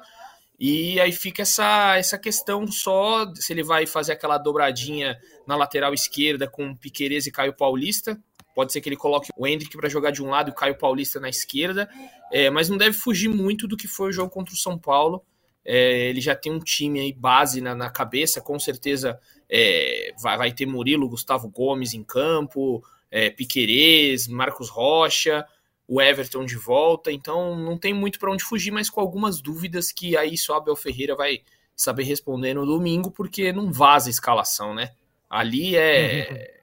E 0.58 1.00
aí 1.00 1.10
fica 1.10 1.42
essa, 1.42 1.96
essa 1.96 2.16
questão 2.16 2.66
só 2.66 3.32
se 3.34 3.52
ele 3.52 3.62
vai 3.62 3.86
fazer 3.86 4.12
aquela 4.12 4.38
dobradinha 4.38 5.18
na 5.46 5.56
lateral 5.56 5.92
esquerda 5.92 6.48
com 6.48 6.76
Piquerez 6.76 7.26
e 7.26 7.32
Caio 7.32 7.52
Paulista. 7.52 8.18
Pode 8.54 8.72
ser 8.72 8.80
que 8.80 8.88
ele 8.88 8.96
coloque 8.96 9.30
o 9.36 9.46
Hendrick 9.46 9.76
para 9.76 9.88
jogar 9.88 10.12
de 10.12 10.22
um 10.22 10.30
lado 10.30 10.50
e 10.50 10.52
o 10.52 10.54
Caio 10.54 10.78
Paulista 10.78 11.18
na 11.18 11.28
esquerda. 11.28 11.88
É, 12.32 12.50
mas 12.50 12.68
não 12.68 12.76
deve 12.76 12.96
fugir 12.96 13.28
muito 13.28 13.66
do 13.66 13.76
que 13.76 13.88
foi 13.88 14.10
o 14.10 14.12
jogo 14.12 14.30
contra 14.30 14.54
o 14.54 14.56
São 14.56 14.78
Paulo. 14.78 15.24
É, 15.64 16.08
ele 16.08 16.20
já 16.20 16.36
tem 16.36 16.52
um 16.52 16.60
time 16.60 17.00
aí 17.00 17.12
base 17.12 17.60
na, 17.60 17.74
na 17.74 17.90
cabeça, 17.90 18.40
com 18.40 18.58
certeza 18.58 19.18
é, 19.48 20.12
vai, 20.22 20.36
vai, 20.36 20.52
ter 20.52 20.66
Murilo, 20.66 21.08
Gustavo 21.08 21.48
Gomes 21.48 21.94
em 21.94 22.04
campo, 22.04 22.84
é, 23.10 23.30
Piquerez, 23.30 24.28
Marcos 24.28 24.68
Rocha, 24.68 25.44
o 25.86 26.00
Everton 26.00 26.44
de 26.44 26.56
volta, 26.56 27.12
então 27.12 27.56
não 27.56 27.76
tem 27.76 27.92
muito 27.92 28.18
para 28.18 28.32
onde 28.32 28.44
fugir, 28.44 28.70
mas 28.70 28.88
com 28.88 29.00
algumas 29.00 29.40
dúvidas 29.40 29.92
que 29.92 30.16
aí 30.16 30.36
só 30.38 30.56
Abel 30.56 30.76
Ferreira 30.76 31.14
vai 31.14 31.42
saber 31.76 32.04
responder 32.04 32.54
no 32.54 32.64
domingo, 32.64 33.10
porque 33.10 33.52
não 33.52 33.72
vaza 33.72 34.08
a 34.08 34.10
escalação, 34.10 34.74
né? 34.74 34.92
Ali 35.28 35.76
é, 35.76 36.54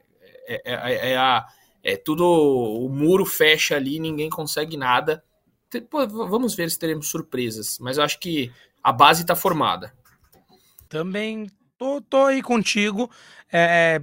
é, 0.47 0.61
é, 0.65 1.11
é, 1.11 1.17
a, 1.17 1.45
é 1.83 1.97
tudo, 1.97 2.25
o 2.25 2.89
muro 2.89 3.25
fecha 3.25 3.75
ali, 3.75 3.99
ninguém 3.99 4.29
consegue 4.29 4.77
nada. 4.77 5.23
Pô, 5.89 6.05
vamos 6.07 6.55
ver 6.55 6.69
se 6.69 6.79
teremos 6.79 7.09
surpresas, 7.09 7.77
mas 7.79 7.97
eu 7.97 8.03
acho 8.03 8.19
que 8.19 8.51
a 8.83 8.91
base 8.91 9.21
está 9.21 9.35
formada. 9.35 9.93
Também 10.89 11.49
tô, 11.77 12.01
tô 12.01 12.25
aí 12.25 12.41
contigo. 12.41 13.09
É, 13.51 14.01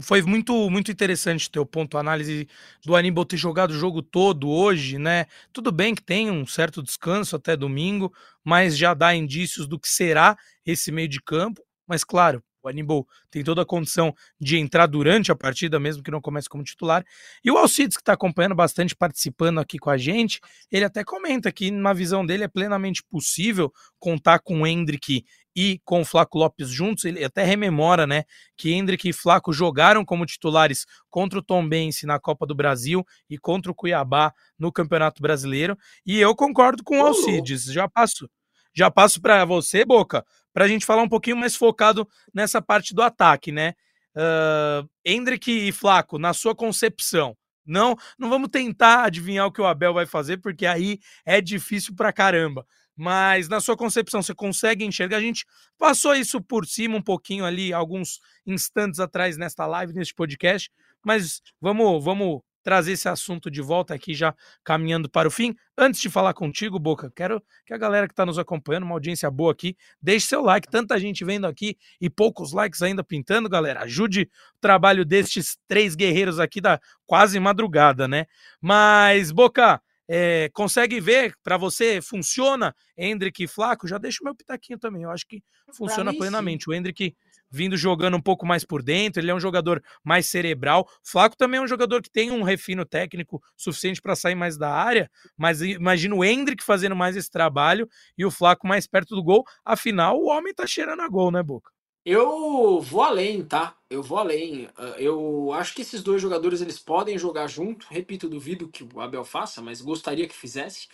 foi 0.00 0.22
muito 0.22 0.68
muito 0.70 0.90
interessante 0.90 1.50
teu 1.50 1.64
ponto, 1.64 1.96
análise 1.96 2.46
do 2.84 2.94
Aníbal 2.94 3.24
ter 3.24 3.36
jogado 3.36 3.70
o 3.70 3.78
jogo 3.78 4.02
todo 4.02 4.48
hoje, 4.48 4.98
né? 4.98 5.26
Tudo 5.52 5.72
bem 5.72 5.94
que 5.94 6.02
tem 6.02 6.30
um 6.30 6.46
certo 6.46 6.82
descanso 6.82 7.34
até 7.36 7.56
domingo, 7.56 8.12
mas 8.44 8.76
já 8.76 8.94
dá 8.94 9.14
indícios 9.14 9.66
do 9.66 9.78
que 9.78 9.88
será 9.88 10.36
esse 10.66 10.92
meio 10.92 11.08
de 11.08 11.20
campo. 11.20 11.62
Mas 11.86 12.04
claro, 12.04 12.42
o 12.62 12.68
Aníbal 12.68 13.06
tem 13.30 13.42
toda 13.42 13.62
a 13.62 13.66
condição 13.66 14.14
de 14.40 14.58
entrar 14.58 14.86
durante 14.86 15.32
a 15.32 15.36
partida, 15.36 15.80
mesmo 15.80 16.02
que 16.02 16.10
não 16.10 16.20
comece 16.20 16.48
como 16.48 16.62
titular. 16.64 17.04
E 17.44 17.50
o 17.50 17.56
Alcides, 17.56 17.96
que 17.96 18.02
está 18.02 18.12
acompanhando 18.12 18.54
bastante, 18.54 18.94
participando 18.94 19.60
aqui 19.60 19.78
com 19.78 19.90
a 19.90 19.96
gente, 19.96 20.40
ele 20.70 20.84
até 20.84 21.04
comenta 21.04 21.50
que, 21.52 21.70
na 21.70 21.92
visão 21.92 22.26
dele, 22.26 22.44
é 22.44 22.48
plenamente 22.48 23.02
possível 23.02 23.72
contar 23.98 24.40
com 24.40 24.62
o 24.62 24.66
Hendrick 24.66 25.24
e 25.60 25.80
com 25.84 26.02
o 26.02 26.04
Flaco 26.04 26.38
Lopes 26.38 26.68
juntos. 26.68 27.04
Ele 27.04 27.24
até 27.24 27.42
rememora, 27.42 28.06
né, 28.06 28.22
que 28.56 28.70
Hendrick 28.72 29.08
e 29.08 29.12
Flaco 29.12 29.52
jogaram 29.52 30.04
como 30.04 30.24
titulares 30.24 30.86
contra 31.10 31.40
o 31.40 31.42
Tombense 31.42 32.06
na 32.06 32.20
Copa 32.20 32.46
do 32.46 32.54
Brasil 32.54 33.04
e 33.28 33.36
contra 33.36 33.72
o 33.72 33.74
Cuiabá 33.74 34.32
no 34.56 34.70
Campeonato 34.70 35.20
Brasileiro. 35.20 35.76
E 36.06 36.20
eu 36.20 36.32
concordo 36.36 36.84
com 36.84 37.00
o 37.00 37.06
Alcides. 37.06 37.64
Já 37.64 37.88
passo, 37.88 38.30
já 38.72 38.88
passo 38.88 39.20
para 39.20 39.44
você, 39.44 39.84
Boca 39.84 40.24
para 40.52 40.64
a 40.64 40.68
gente 40.68 40.86
falar 40.86 41.02
um 41.02 41.08
pouquinho 41.08 41.36
mais 41.36 41.54
focado 41.54 42.08
nessa 42.32 42.60
parte 42.60 42.94
do 42.94 43.02
ataque, 43.02 43.52
né? 43.52 43.74
Uh, 44.16 44.88
Hendrick 45.04 45.50
e 45.50 45.70
Flaco, 45.70 46.18
na 46.18 46.32
sua 46.32 46.52
concepção, 46.52 47.36
não, 47.64 47.94
não 48.18 48.28
vamos 48.28 48.48
tentar 48.48 49.04
adivinhar 49.04 49.46
o 49.46 49.52
que 49.52 49.60
o 49.60 49.66
Abel 49.66 49.94
vai 49.94 50.06
fazer, 50.06 50.38
porque 50.38 50.66
aí 50.66 50.98
é 51.24 51.40
difícil 51.40 51.94
pra 51.94 52.12
caramba. 52.12 52.66
Mas 52.98 53.48
na 53.48 53.60
sua 53.60 53.76
concepção, 53.76 54.20
você 54.20 54.34
consegue 54.34 54.84
enxergar? 54.84 55.18
A 55.18 55.20
gente 55.20 55.46
passou 55.78 56.16
isso 56.16 56.42
por 56.42 56.66
cima 56.66 56.96
um 56.96 57.02
pouquinho 57.02 57.44
ali, 57.44 57.72
alguns 57.72 58.18
instantes 58.44 58.98
atrás 58.98 59.36
nesta 59.36 59.64
live, 59.66 59.92
neste 59.92 60.12
podcast, 60.12 60.68
mas 61.04 61.40
vamos, 61.60 62.02
vamos 62.04 62.40
trazer 62.68 62.92
esse 62.92 63.08
assunto 63.08 63.50
de 63.50 63.62
volta 63.62 63.94
aqui, 63.94 64.14
já 64.14 64.34
caminhando 64.64 65.08
para 65.08 65.28
o 65.28 65.30
fim. 65.30 65.54
Antes 65.76 66.00
de 66.00 66.10
falar 66.10 66.34
contigo, 66.34 66.78
Boca, 66.78 67.10
quero 67.14 67.40
que 67.64 67.72
a 67.72 67.78
galera 67.78 68.08
que 68.08 68.12
está 68.12 68.26
nos 68.26 68.38
acompanhando, 68.38 68.82
uma 68.82 68.94
audiência 68.94 69.30
boa 69.30 69.52
aqui, 69.52 69.76
deixe 70.02 70.26
seu 70.26 70.42
like. 70.42 70.68
Tanta 70.68 70.98
gente 70.98 71.24
vendo 71.24 71.46
aqui 71.46 71.78
e 72.00 72.10
poucos 72.10 72.52
likes 72.52 72.82
ainda 72.82 73.04
pintando, 73.04 73.48
galera. 73.48 73.84
Ajude 73.84 74.22
o 74.56 74.60
trabalho 74.60 75.04
destes 75.04 75.56
três 75.68 75.94
guerreiros 75.94 76.40
aqui 76.40 76.60
da 76.60 76.80
quase 77.06 77.38
madrugada, 77.38 78.08
né? 78.08 78.26
Mas, 78.60 79.30
Boca, 79.30 79.80
é, 80.08 80.48
consegue 80.54 81.00
ver 81.00 81.34
para 81.42 81.56
você 81.56 82.00
funciona 82.00 82.74
Hendrick 82.96 83.44
e 83.44 83.48
Flaco? 83.48 83.86
Já 83.86 83.98
deixa 83.98 84.18
o 84.22 84.24
meu 84.24 84.34
pitaquinho 84.34 84.78
também. 84.78 85.02
Eu 85.02 85.10
acho 85.10 85.26
que 85.26 85.42
funciona 85.74 86.14
plenamente. 86.16 86.64
Sim. 86.64 86.70
O 86.70 86.74
Hendrick 86.74 87.14
vindo 87.50 87.76
jogando 87.76 88.16
um 88.16 88.20
pouco 88.20 88.46
mais 88.46 88.64
por 88.64 88.82
dentro, 88.82 89.20
ele 89.20 89.30
é 89.30 89.34
um 89.34 89.40
jogador 89.40 89.82
mais 90.04 90.26
cerebral. 90.26 90.88
Flaco 91.02 91.36
também 91.36 91.58
é 91.58 91.62
um 91.62 91.68
jogador 91.68 92.02
que 92.02 92.10
tem 92.10 92.30
um 92.30 92.42
refino 92.42 92.84
técnico 92.84 93.42
suficiente 93.56 94.00
para 94.02 94.16
sair 94.16 94.34
mais 94.34 94.56
da 94.56 94.70
área, 94.70 95.10
mas 95.36 95.62
imagina 95.62 96.14
o 96.14 96.24
Hendrick 96.24 96.62
fazendo 96.62 96.96
mais 96.96 97.16
esse 97.16 97.30
trabalho 97.30 97.88
e 98.16 98.24
o 98.24 98.30
Flaco 98.30 98.66
mais 98.66 98.86
perto 98.86 99.14
do 99.14 99.22
gol. 99.22 99.44
Afinal, 99.64 100.18
o 100.18 100.28
homem 100.28 100.54
tá 100.54 100.66
cheirando 100.66 101.00
a 101.00 101.08
gol, 101.08 101.30
né, 101.30 101.42
Boca? 101.42 101.70
Eu 102.04 102.80
vou 102.80 103.02
além, 103.02 103.44
tá? 103.44 103.76
Eu 103.90 104.02
vou 104.02 104.18
além. 104.18 104.68
Ah, 104.76 104.94
eu 104.98 105.52
acho 105.52 105.74
que 105.74 105.82
esses 105.82 106.02
dois 106.02 106.22
jogadores 106.22 106.60
eles 106.60 106.78
podem 106.78 107.18
jogar 107.18 107.46
junto. 107.48 107.86
Repito, 107.90 108.28
duvido 108.28 108.68
que 108.68 108.84
o 108.84 109.00
Abel 109.00 109.24
faça, 109.24 109.60
mas 109.62 109.80
gostaria 109.80 110.26
que 110.28 110.34
fizesse. 110.34 110.88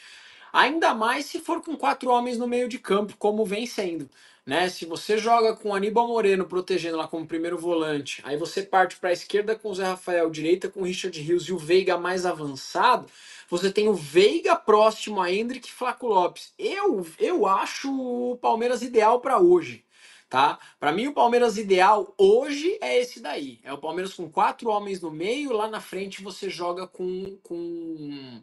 Ainda 0.52 0.94
mais 0.94 1.26
se 1.26 1.40
for 1.40 1.62
com 1.62 1.76
quatro 1.76 2.10
homens 2.10 2.38
no 2.38 2.46
meio 2.46 2.68
de 2.68 2.78
campo, 2.78 3.16
como 3.18 3.44
vem 3.44 3.66
sendo 3.66 4.08
né? 4.46 4.68
Se 4.68 4.84
você 4.84 5.16
joga 5.16 5.56
com 5.56 5.74
Aníbal 5.74 6.06
Moreno 6.08 6.44
protegendo 6.44 6.96
lá 6.96 7.08
como 7.08 7.26
primeiro 7.26 7.56
volante, 7.58 8.20
aí 8.24 8.36
você 8.36 8.62
parte 8.62 8.96
para 8.96 9.10
a 9.10 9.12
esquerda 9.12 9.56
com 9.56 9.70
o 9.70 9.74
Zé 9.74 9.84
Rafael, 9.84 10.30
direita 10.30 10.68
com 10.68 10.80
o 10.80 10.84
Richard 10.84 11.18
Rios 11.20 11.44
e 11.48 11.52
o 11.52 11.58
Veiga 11.58 11.96
mais 11.96 12.26
avançado, 12.26 13.06
você 13.48 13.72
tem 13.72 13.88
o 13.88 13.94
Veiga 13.94 14.54
próximo 14.56 15.20
a 15.20 15.32
Hendrick 15.32 15.68
e 15.68 15.72
Flaco 15.72 16.06
Lopes. 16.06 16.52
Eu, 16.58 17.06
eu 17.18 17.46
acho 17.46 17.90
o 17.92 18.36
Palmeiras 18.36 18.82
ideal 18.82 19.20
para 19.20 19.38
hoje. 19.38 19.83
Tá? 20.34 20.58
Para 20.80 20.90
mim, 20.90 21.06
o 21.06 21.14
Palmeiras 21.14 21.56
ideal 21.56 22.12
hoje 22.18 22.76
é 22.80 22.98
esse 22.98 23.20
daí. 23.20 23.60
É 23.62 23.72
o 23.72 23.78
Palmeiras 23.78 24.14
com 24.14 24.28
quatro 24.28 24.68
homens 24.68 25.00
no 25.00 25.08
meio, 25.08 25.52
lá 25.52 25.68
na 25.68 25.80
frente 25.80 26.24
você 26.24 26.50
joga 26.50 26.88
com, 26.88 27.38
com 27.40 28.42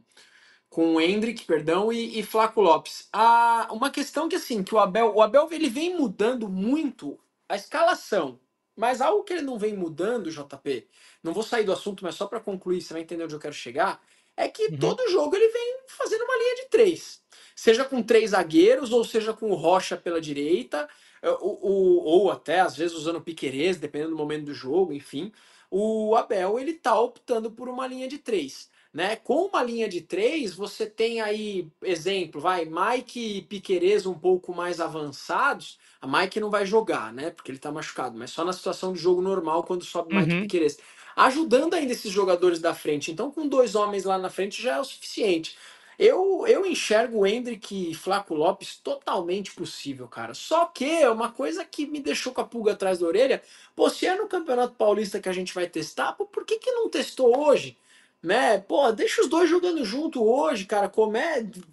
com 0.70 0.96
o 0.96 1.02
Hendrick, 1.02 1.44
perdão, 1.44 1.92
e, 1.92 2.18
e 2.18 2.24
Flaco 2.24 2.62
Lopes. 2.62 3.10
Ah, 3.12 3.68
uma 3.72 3.92
questão 3.92 4.30
que 4.30 4.38
assim, 4.38 4.64
que 4.64 4.74
o 4.74 4.80
Abel, 4.80 5.14
o 5.14 5.22
Abel 5.22 5.50
ele 5.52 5.70
vem 5.70 5.98
mudando 5.98 6.48
muito 6.48 7.20
a 7.50 7.58
escalação, 7.58 8.40
mas 8.74 9.02
algo 9.02 9.26
que 9.26 9.34
ele 9.34 9.42
não 9.42 9.60
vem 9.60 9.76
mudando, 9.76 10.32
JP, 10.32 10.88
não 11.22 11.34
vou 11.34 11.44
sair 11.44 11.66
do 11.66 11.74
assunto, 11.74 12.06
mas 12.06 12.16
só 12.16 12.26
para 12.26 12.40
concluir, 12.40 12.80
você 12.80 12.94
vai 12.94 13.02
entender 13.02 13.26
onde 13.26 13.36
eu 13.36 13.40
quero 13.40 13.54
chegar, 13.54 14.02
é 14.38 14.48
que 14.48 14.68
uhum. 14.68 14.78
todo 14.78 15.10
jogo 15.10 15.36
ele 15.36 15.50
vem 15.50 15.80
fazendo 15.90 16.24
uma 16.24 16.38
linha 16.38 16.56
de 16.56 16.70
três. 16.70 17.22
Seja 17.54 17.84
com 17.84 18.02
três 18.02 18.30
zagueiros, 18.30 18.94
ou 18.94 19.04
seja 19.04 19.34
com 19.34 19.52
o 19.52 19.56
Rocha 19.56 19.98
pela 19.98 20.22
direita, 20.22 20.88
o, 21.30 21.68
o, 21.70 22.04
ou 22.04 22.32
até 22.32 22.60
às 22.62 22.76
vezes 22.76 22.96
usando 22.96 23.22
Piquerez, 23.22 23.78
dependendo 23.78 24.12
do 24.12 24.18
momento 24.18 24.46
do 24.46 24.54
jogo, 24.54 24.94
enfim, 24.94 25.32
o 25.70 26.16
Abel 26.16 26.60
ele 26.60 26.74
tá 26.74 27.00
optando 27.00 27.52
por 27.52 27.70
uma 27.70 27.88
linha 27.88 28.08
de 28.08 28.18
três. 28.18 28.70
Né? 28.94 29.16
Com 29.16 29.46
uma 29.46 29.64
linha 29.64 29.88
de 29.88 30.02
três, 30.02 30.54
você 30.54 30.86
tem 30.86 31.22
aí, 31.22 31.72
exemplo, 31.82 32.42
vai, 32.42 32.66
Mike 32.66 33.38
e 33.38 33.42
Piquerez 33.42 34.06
um 34.06 34.14
pouco 34.14 34.54
mais 34.54 34.82
avançados. 34.82 35.80
A 36.02 36.08
Mike 36.08 36.40
não 36.42 36.50
vai 36.50 36.66
jogar, 36.66 37.14
né? 37.14 37.30
Porque 37.32 37.50
ele 37.52 37.58
tá 37.60 37.72
machucado, 37.72 38.18
mas 38.18 38.32
só 38.32 38.44
na 38.44 38.52
situação 38.52 38.92
de 38.92 39.00
jogo 39.00 39.22
normal, 39.22 39.64
quando 39.64 39.86
sobe 39.86 40.14
Mike 40.14 40.34
Uhum. 40.34 40.38
e 40.38 40.40
Piquerez. 40.42 40.78
Ajudando 41.16 41.74
ainda 41.74 41.94
esses 41.94 42.12
jogadores 42.12 42.60
da 42.60 42.74
frente. 42.74 43.12
Então, 43.12 43.32
com 43.32 43.48
dois 43.48 43.76
homens 43.76 44.04
lá 44.04 44.18
na 44.18 44.30
frente 44.30 44.62
já 44.62 44.76
é 44.76 44.80
o 44.80 44.84
suficiente. 44.86 45.58
Eu, 46.04 46.48
eu 46.48 46.66
enxergo 46.66 47.20
o 47.20 47.28
Hendrick 47.28 47.92
e 47.92 47.94
Flaco 47.94 48.34
Lopes 48.34 48.76
totalmente 48.76 49.54
possível, 49.54 50.08
cara. 50.08 50.34
Só 50.34 50.66
que 50.66 50.84
é 50.84 51.08
uma 51.08 51.32
coisa 51.32 51.64
que 51.64 51.86
me 51.86 52.00
deixou 52.00 52.34
com 52.34 52.42
a 52.42 52.44
pulga 52.44 52.72
atrás 52.72 52.98
da 52.98 53.06
orelha. 53.06 53.40
Pô, 53.76 53.88
se 53.88 54.08
é 54.08 54.16
no 54.16 54.28
Campeonato 54.28 54.74
Paulista 54.74 55.20
que 55.20 55.30
a 55.30 55.32
gente 55.32 55.54
vai 55.54 55.68
testar, 55.68 56.14
pô, 56.14 56.26
por 56.26 56.44
que, 56.44 56.58
que 56.58 56.72
não 56.72 56.90
testou 56.90 57.38
hoje? 57.38 57.78
Né? 58.20 58.58
Pô, 58.58 58.92
deixa 58.92 59.22
os 59.22 59.28
dois 59.30 59.48
jogando 59.48 59.86
junto 59.86 60.24
hoje, 60.24 60.66
cara. 60.66 60.90
Come... 60.90 61.20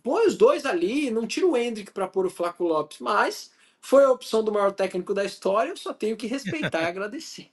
Põe 0.02 0.26
os 0.26 0.36
dois 0.36 0.66
ali, 0.66 1.10
não 1.10 1.26
tira 1.26 1.46
o 1.46 1.56
Hendrick 1.56 1.90
para 1.90 2.06
pôr 2.06 2.26
o 2.26 2.30
Flaco 2.30 2.64
Lopes. 2.64 2.98
Mas 2.98 3.50
foi 3.80 4.04
a 4.04 4.12
opção 4.12 4.44
do 4.44 4.52
maior 4.52 4.72
técnico 4.72 5.14
da 5.14 5.24
história, 5.24 5.70
eu 5.70 5.76
só 5.78 5.94
tenho 5.94 6.18
que 6.18 6.26
respeitar 6.26 6.82
e 6.82 6.84
agradecer. 6.86 7.48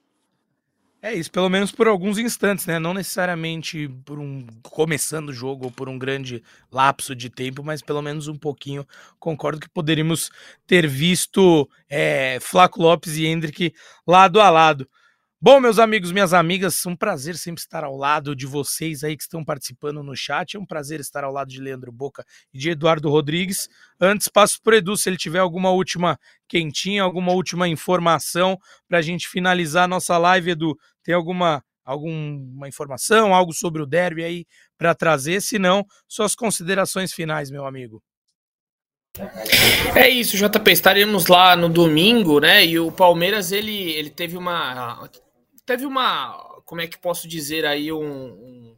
É 1.05 1.13
isso, 1.13 1.31
pelo 1.31 1.47
menos 1.49 1.71
por 1.71 1.87
alguns 1.87 2.17
instantes, 2.17 2.65
né? 2.65 2.79
Não 2.79 2.91
necessariamente 2.91 3.87
por 4.03 4.17
um 4.17 4.43
começando 4.63 5.29
o 5.29 5.33
jogo 5.33 5.65
ou 5.65 5.71
por 5.71 5.87
um 5.87 5.99
grande 5.99 6.41
lapso 6.71 7.15
de 7.15 7.29
tempo, 7.29 7.63
mas 7.63 7.79
pelo 7.79 8.01
menos 8.01 8.27
um 8.27 8.35
pouquinho. 8.35 8.83
Concordo 9.19 9.59
que 9.59 9.69
poderíamos 9.69 10.31
ter 10.65 10.87
visto 10.87 11.69
é, 11.87 12.39
Flaco 12.41 12.81
Lopes 12.81 13.17
e 13.17 13.27
Hendrick 13.27 13.71
lado 14.07 14.41
a 14.41 14.49
lado. 14.49 14.89
Bom, 15.45 15.59
meus 15.59 15.77
amigos, 15.77 16.11
minhas 16.11 16.33
amigas, 16.33 16.83
um 16.87 16.95
prazer 16.95 17.35
sempre 17.35 17.61
estar 17.61 17.83
ao 17.83 17.95
lado 17.95 18.35
de 18.35 18.47
vocês 18.47 19.03
aí 19.03 19.15
que 19.15 19.21
estão 19.21 19.45
participando 19.45 20.01
no 20.01 20.15
chat. 20.15 20.57
É 20.57 20.59
um 20.59 20.65
prazer 20.65 20.99
estar 20.99 21.23
ao 21.23 21.31
lado 21.31 21.51
de 21.51 21.61
Leandro 21.61 21.91
Boca 21.91 22.25
e 22.51 22.57
de 22.57 22.71
Eduardo 22.71 23.11
Rodrigues. 23.11 23.69
Antes, 24.01 24.27
passo 24.27 24.59
para 24.63 24.73
o 24.73 24.77
Edu 24.77 24.97
se 24.97 25.07
ele 25.07 25.17
tiver 25.17 25.37
alguma 25.37 25.69
última 25.69 26.19
quentinha, 26.47 27.03
alguma 27.03 27.31
última 27.31 27.67
informação 27.67 28.57
para 28.87 28.97
a 28.97 29.01
gente 29.03 29.27
finalizar 29.27 29.83
a 29.83 29.87
nossa 29.87 30.17
live, 30.17 30.49
Edu. 30.49 30.75
Tem 31.03 31.13
alguma, 31.13 31.63
alguma 31.85 32.67
informação, 32.67 33.31
algo 33.31 33.53
sobre 33.53 33.83
o 33.83 33.85
derby 33.85 34.23
aí 34.23 34.45
para 34.75 34.95
trazer? 34.95 35.43
Se 35.43 35.59
não, 35.59 35.85
suas 36.07 36.33
considerações 36.33 37.13
finais, 37.13 37.51
meu 37.51 37.67
amigo. 37.67 38.01
É 39.95 40.09
isso, 40.09 40.37
JP. 40.37 40.71
Estaremos 40.71 41.27
lá 41.27 41.55
no 41.55 41.69
domingo, 41.69 42.39
né? 42.39 42.65
E 42.65 42.79
o 42.79 42.91
Palmeiras 42.91 43.51
ele, 43.51 43.91
ele 43.91 44.09
teve 44.09 44.35
uma 44.35 45.07
teve 45.65 45.85
uma 45.85 46.53
como 46.65 46.81
é 46.81 46.87
que 46.87 46.97
posso 46.97 47.27
dizer 47.27 47.65
aí 47.65 47.91
um, 47.91 48.05
um 48.05 48.75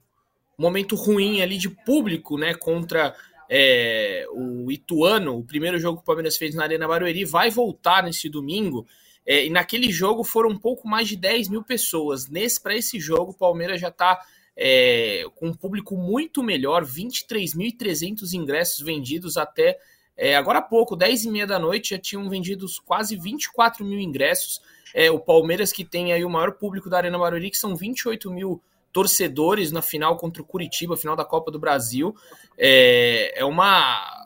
momento 0.58 0.96
ruim 0.96 1.42
ali 1.42 1.58
de 1.58 1.70
público, 1.70 2.38
né? 2.38 2.54
Contra 2.54 3.16
é, 3.50 4.26
o 4.32 4.72
Ituano, 4.72 5.38
o 5.38 5.44
primeiro 5.44 5.80
jogo 5.80 5.98
que 5.98 6.04
o 6.04 6.06
Palmeiras 6.06 6.38
fez 6.38 6.54
na 6.54 6.64
Arena 6.64 6.88
Barueri, 6.88 7.24
vai 7.24 7.50
voltar 7.50 8.04
nesse 8.04 8.30
domingo. 8.30 8.86
É, 9.26 9.46
e 9.46 9.50
naquele 9.50 9.92
jogo 9.92 10.24
foram 10.24 10.50
um 10.50 10.58
pouco 10.58 10.88
mais 10.88 11.08
de 11.08 11.16
10 11.16 11.50
mil 11.50 11.64
pessoas. 11.64 12.28
Nesse 12.28 12.62
para 12.62 12.76
esse 12.76 13.00
jogo, 13.00 13.32
o 13.32 13.38
Palmeiras 13.38 13.80
já 13.80 13.90
está 13.90 14.20
é, 14.56 15.24
com 15.36 15.48
um 15.48 15.54
público 15.54 15.96
muito 15.96 16.42
melhor, 16.42 16.86
23.300 16.86 18.34
ingressos 18.34 18.84
vendidos 18.84 19.38
até 19.38 19.78
é, 20.18 20.36
agora 20.36 20.60
há 20.60 20.64
pouco, 20.64 20.96
10 20.96 21.26
e 21.26 21.30
meia 21.30 21.46
da 21.46 21.60
noite, 21.60 21.92
já 21.92 22.00
tinham 22.00 22.28
vendidos 22.28 22.80
quase 22.80 23.16
24 23.16 23.86
mil 23.86 24.00
ingressos. 24.00 24.60
É, 24.94 25.12
o 25.12 25.20
Palmeiras, 25.20 25.72
que 25.72 25.86
tem 25.86 26.14
aí 26.14 26.24
o 26.24 26.30
maior 26.30 26.54
público 26.54 26.90
da 26.90 26.98
Arena 26.98 27.18
Barueri, 27.18 27.52
que 27.52 27.58
são 27.58 27.76
28 27.76 28.32
mil 28.32 28.62
torcedores 28.92 29.72
na 29.72 29.82
final 29.82 30.18
contra 30.18 30.42
o 30.42 30.46
Curitiba, 30.46 30.98
final 30.98 31.16
da 31.16 31.26
Copa 31.26 31.52
do 31.52 31.60
Brasil. 31.60 32.16
É, 32.58 33.40
é 33.40 33.46
uma. 33.46 34.26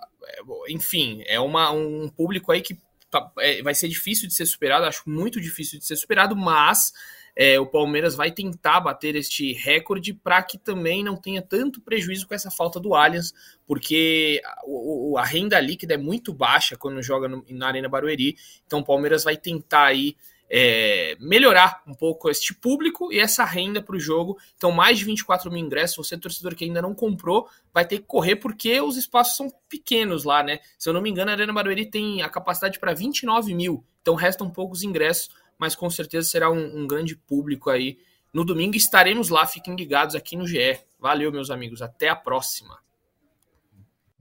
Enfim, 0.69 1.23
é 1.27 1.39
uma, 1.39 1.71
um 1.71 2.07
público 2.07 2.51
aí 2.51 2.61
que 2.61 2.79
tá, 3.09 3.29
é, 3.39 3.61
vai 3.61 3.75
ser 3.75 3.89
difícil 3.89 4.27
de 4.27 4.33
ser 4.33 4.45
superado, 4.45 4.85
acho 4.85 5.03
muito 5.05 5.41
difícil 5.41 5.77
de 5.77 5.85
ser 5.85 5.97
superado, 5.97 6.35
mas 6.35 6.93
é, 7.35 7.59
o 7.59 7.65
Palmeiras 7.65 8.15
vai 8.15 8.31
tentar 8.31 8.79
bater 8.79 9.15
este 9.15 9.53
recorde 9.53 10.13
para 10.13 10.41
que 10.41 10.57
também 10.57 11.03
não 11.03 11.15
tenha 11.15 11.41
tanto 11.41 11.81
prejuízo 11.81 12.27
com 12.27 12.33
essa 12.33 12.49
falta 12.49 12.79
do 12.79 12.95
Allianz, 12.95 13.33
porque 13.67 14.41
a, 14.45 15.21
a 15.21 15.25
renda 15.25 15.59
líquida 15.59 15.95
é 15.95 15.97
muito 15.97 16.33
baixa 16.33 16.77
quando 16.77 17.01
joga 17.01 17.27
no, 17.27 17.45
na 17.49 17.67
Arena 17.67 17.89
Barueri, 17.89 18.37
então 18.65 18.79
o 18.79 18.85
Palmeiras 18.85 19.23
vai 19.23 19.35
tentar 19.35 19.85
aí 19.85 20.15
é, 20.53 21.15
melhorar 21.19 21.81
um 21.87 21.93
pouco 21.93 22.29
este 22.29 22.53
público 22.53 23.11
e 23.11 23.19
essa 23.19 23.45
renda 23.45 23.81
para 23.81 23.95
o 23.95 23.99
jogo. 23.99 24.37
Então, 24.57 24.71
mais 24.71 24.99
de 24.99 25.05
24 25.05 25.49
mil 25.49 25.63
ingressos. 25.63 26.05
Você, 26.05 26.17
torcedor 26.17 26.55
que 26.55 26.65
ainda 26.65 26.81
não 26.81 26.93
comprou, 26.93 27.47
vai 27.73 27.85
ter 27.85 27.99
que 27.99 28.05
correr 28.05 28.35
porque 28.35 28.81
os 28.81 28.97
espaços 28.97 29.37
são 29.37 29.49
pequenos 29.69 30.25
lá, 30.25 30.43
né? 30.43 30.59
Se 30.77 30.89
eu 30.89 30.93
não 30.93 31.01
me 31.01 31.09
engano, 31.09 31.31
a 31.31 31.33
Arena 31.33 31.53
Barueri 31.53 31.85
tem 31.85 32.21
a 32.21 32.29
capacidade 32.29 32.79
para 32.79 32.93
29 32.93 33.53
mil, 33.55 33.85
então 34.01 34.15
restam 34.15 34.49
poucos 34.49 34.83
ingressos 34.83 35.29
mas 35.61 35.75
com 35.75 35.87
certeza 35.91 36.27
será 36.27 36.49
um, 36.49 36.79
um, 36.79 36.87
grande 36.87 37.15
público 37.15 37.69
aí. 37.69 37.99
No 38.33 38.43
domingo 38.43 38.75
estaremos 38.75 39.29
lá, 39.29 39.45
fiquem 39.45 39.75
ligados 39.75 40.15
aqui 40.15 40.35
no 40.35 40.47
GE. 40.47 40.79
Valeu, 40.99 41.31
meus 41.31 41.51
amigos, 41.51 41.83
até 41.83 42.09
a 42.09 42.15
próxima. 42.15 42.79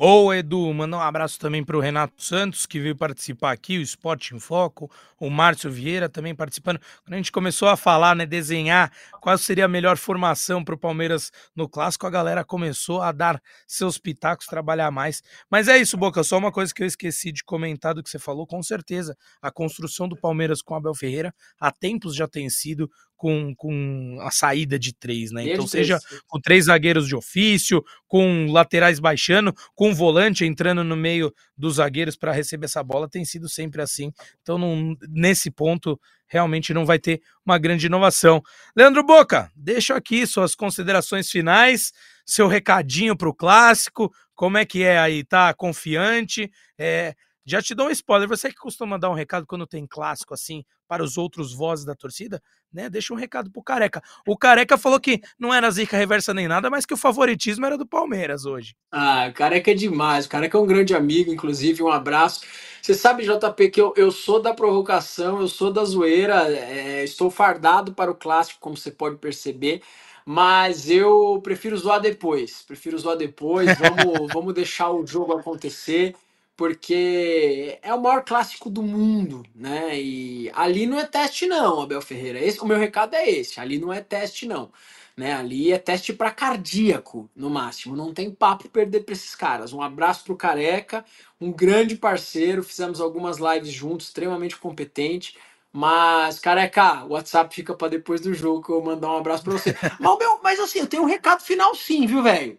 Boa, 0.00 0.34
Edu. 0.34 0.72
Manda 0.72 0.96
um 0.96 1.00
abraço 1.00 1.38
também 1.38 1.62
para 1.62 1.76
o 1.76 1.80
Renato 1.80 2.22
Santos, 2.22 2.64
que 2.64 2.80
veio 2.80 2.96
participar 2.96 3.52
aqui, 3.52 3.76
o 3.76 3.82
Esporte 3.82 4.34
em 4.34 4.40
Foco, 4.40 4.90
o 5.18 5.28
Márcio 5.28 5.70
Vieira 5.70 6.08
também 6.08 6.34
participando. 6.34 6.80
Quando 7.04 7.12
a 7.12 7.16
gente 7.18 7.30
começou 7.30 7.68
a 7.68 7.76
falar, 7.76 8.16
né, 8.16 8.24
desenhar 8.24 8.90
qual 9.20 9.36
seria 9.36 9.66
a 9.66 9.68
melhor 9.68 9.98
formação 9.98 10.64
para 10.64 10.74
o 10.74 10.78
Palmeiras 10.78 11.30
no 11.54 11.68
Clássico, 11.68 12.06
a 12.06 12.10
galera 12.10 12.42
começou 12.42 13.02
a 13.02 13.12
dar 13.12 13.42
seus 13.66 13.98
pitacos, 13.98 14.46
trabalhar 14.46 14.90
mais. 14.90 15.22
Mas 15.50 15.68
é 15.68 15.76
isso, 15.76 15.98
Boca, 15.98 16.24
só 16.24 16.38
uma 16.38 16.50
coisa 16.50 16.72
que 16.72 16.82
eu 16.82 16.86
esqueci 16.86 17.30
de 17.30 17.44
comentar 17.44 17.92
do 17.92 18.02
que 18.02 18.08
você 18.08 18.18
falou, 18.18 18.46
com 18.46 18.62
certeza, 18.62 19.14
a 19.42 19.50
construção 19.50 20.08
do 20.08 20.16
Palmeiras 20.16 20.62
com 20.62 20.74
Abel 20.74 20.94
Ferreira 20.94 21.30
há 21.60 21.70
tempos 21.70 22.16
já 22.16 22.26
tem 22.26 22.48
sido 22.48 22.90
com, 23.20 23.54
com 23.54 24.16
a 24.22 24.30
saída 24.30 24.78
de 24.78 24.94
três, 24.94 25.30
né? 25.30 25.44
Então, 25.52 25.66
seja 25.66 25.98
com 26.26 26.40
três 26.40 26.64
zagueiros 26.64 27.06
de 27.06 27.14
ofício, 27.14 27.84
com 28.08 28.50
laterais 28.50 28.98
baixando, 28.98 29.54
com 29.74 29.94
volante 29.94 30.46
entrando 30.46 30.82
no 30.82 30.96
meio 30.96 31.30
dos 31.54 31.74
zagueiros 31.74 32.16
para 32.16 32.32
receber 32.32 32.64
essa 32.64 32.82
bola, 32.82 33.10
tem 33.10 33.22
sido 33.22 33.46
sempre 33.46 33.82
assim. 33.82 34.10
Então, 34.40 34.56
não, 34.56 34.96
nesse 35.06 35.50
ponto, 35.50 36.00
realmente 36.26 36.72
não 36.72 36.86
vai 36.86 36.98
ter 36.98 37.20
uma 37.44 37.58
grande 37.58 37.88
inovação. 37.88 38.42
Leandro 38.74 39.04
Boca, 39.04 39.52
deixo 39.54 39.92
aqui 39.92 40.26
suas 40.26 40.54
considerações 40.54 41.30
finais, 41.30 41.92
seu 42.24 42.48
recadinho 42.48 43.14
para 43.14 43.28
o 43.28 43.34
clássico. 43.34 44.10
Como 44.34 44.56
é 44.56 44.64
que 44.64 44.82
é 44.82 44.98
aí? 44.98 45.24
Tá 45.24 45.52
confiante? 45.52 46.50
É, 46.78 47.14
já 47.50 47.60
te 47.60 47.74
dou 47.74 47.88
um 47.88 47.90
spoiler. 47.90 48.28
Você 48.28 48.48
que 48.48 48.56
costuma 48.56 48.96
dar 48.96 49.10
um 49.10 49.14
recado 49.14 49.46
quando 49.46 49.66
tem 49.66 49.86
clássico 49.86 50.32
assim 50.32 50.64
para 50.86 51.02
os 51.02 51.18
outros 51.18 51.54
vozes 51.54 51.84
da 51.84 51.94
torcida, 51.94 52.42
né? 52.72 52.88
Deixa 52.88 53.12
um 53.12 53.16
recado 53.16 53.50
pro 53.50 53.62
Careca. 53.62 54.02
O 54.26 54.36
Careca 54.36 54.78
falou 54.78 55.00
que 55.00 55.20
não 55.38 55.52
era 55.52 55.70
zica 55.70 55.96
reversa 55.96 56.32
nem 56.32 56.46
nada, 56.48 56.70
mas 56.70 56.86
que 56.86 56.94
o 56.94 56.96
favoritismo 56.96 57.66
era 57.66 57.76
do 57.76 57.86
Palmeiras 57.86 58.44
hoje. 58.44 58.74
Ah, 58.92 59.28
o 59.28 59.32
Careca 59.32 59.70
é 59.70 59.74
demais. 59.74 60.26
O 60.26 60.28
Careca 60.28 60.56
é 60.56 60.60
um 60.60 60.66
grande 60.66 60.94
amigo, 60.94 61.32
inclusive, 61.32 61.82
um 61.82 61.88
abraço. 61.88 62.42
Você 62.80 62.94
sabe, 62.94 63.24
JP, 63.24 63.70
que 63.70 63.80
eu, 63.80 63.92
eu 63.96 64.10
sou 64.10 64.40
da 64.40 64.54
provocação, 64.54 65.40
eu 65.40 65.48
sou 65.48 65.72
da 65.72 65.84
zoeira, 65.84 66.48
é, 66.52 67.04
estou 67.04 67.30
fardado 67.30 67.92
para 67.92 68.10
o 68.10 68.16
clássico, 68.16 68.60
como 68.60 68.76
você 68.76 68.90
pode 68.90 69.16
perceber. 69.16 69.82
Mas 70.24 70.88
eu 70.88 71.40
prefiro 71.42 71.76
zoar 71.76 72.00
depois. 72.00 72.62
Prefiro 72.62 72.98
zoar 72.98 73.16
depois. 73.16 73.68
Vamos, 73.78 74.32
vamos 74.32 74.54
deixar 74.54 74.90
o 74.90 75.06
jogo 75.06 75.32
acontecer 75.32 76.14
porque 76.60 77.78
é 77.80 77.94
o 77.94 78.02
maior 78.02 78.22
clássico 78.22 78.68
do 78.68 78.82
mundo, 78.82 79.42
né? 79.54 79.98
E 79.98 80.50
ali 80.54 80.86
não 80.86 81.00
é 81.00 81.06
teste 81.06 81.46
não, 81.46 81.80
Abel 81.80 82.02
Ferreira. 82.02 82.38
Esse, 82.38 82.60
o 82.60 82.66
meu 82.66 82.76
recado 82.76 83.14
é 83.14 83.30
esse, 83.30 83.58
ali 83.58 83.78
não 83.78 83.90
é 83.90 84.02
teste 84.02 84.46
não, 84.46 84.70
né? 85.16 85.32
Ali 85.32 85.72
é 85.72 85.78
teste 85.78 86.12
para 86.12 86.30
cardíaco, 86.30 87.30
no 87.34 87.48
máximo. 87.48 87.96
Não 87.96 88.12
tem 88.12 88.30
papo 88.30 88.68
perder 88.68 89.04
para 89.04 89.14
esses 89.14 89.34
caras. 89.34 89.72
Um 89.72 89.80
abraço 89.80 90.22
pro 90.22 90.36
Careca, 90.36 91.02
um 91.40 91.50
grande 91.50 91.96
parceiro, 91.96 92.62
fizemos 92.62 93.00
algumas 93.00 93.38
lives 93.38 93.72
juntos, 93.72 94.08
extremamente 94.08 94.58
competente. 94.58 95.38
Mas, 95.72 96.38
careca, 96.38 97.04
o 97.06 97.12
WhatsApp 97.12 97.54
fica 97.54 97.72
para 97.72 97.88
depois 97.88 98.20
do 98.20 98.34
jogo 98.34 98.62
que 98.62 98.70
eu 98.70 98.82
vou 98.82 98.84
mandar 98.84 99.08
um 99.08 99.16
abraço 99.16 99.44
para 99.44 99.54
você. 99.54 99.74
mas, 99.98 100.18
meu, 100.18 100.40
mas 100.42 100.60
assim, 100.60 100.80
eu 100.80 100.86
tenho 100.86 101.04
um 101.04 101.06
recado 101.06 101.40
final 101.42 101.74
sim, 101.74 102.06
viu, 102.06 102.22
velho? 102.22 102.58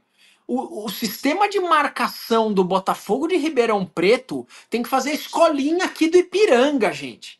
O, 0.53 0.83
o, 0.83 0.89
sistema 0.89 1.47
de 1.47 1.61
marcação 1.61 2.51
do 2.51 2.61
Botafogo 2.61 3.25
de 3.25 3.37
Ribeirão 3.37 3.85
Preto 3.85 4.45
tem 4.69 4.83
que 4.83 4.89
fazer 4.89 5.11
escolinha 5.11 5.85
aqui 5.85 6.09
do 6.09 6.17
Ipiranga, 6.17 6.91
gente. 6.91 7.39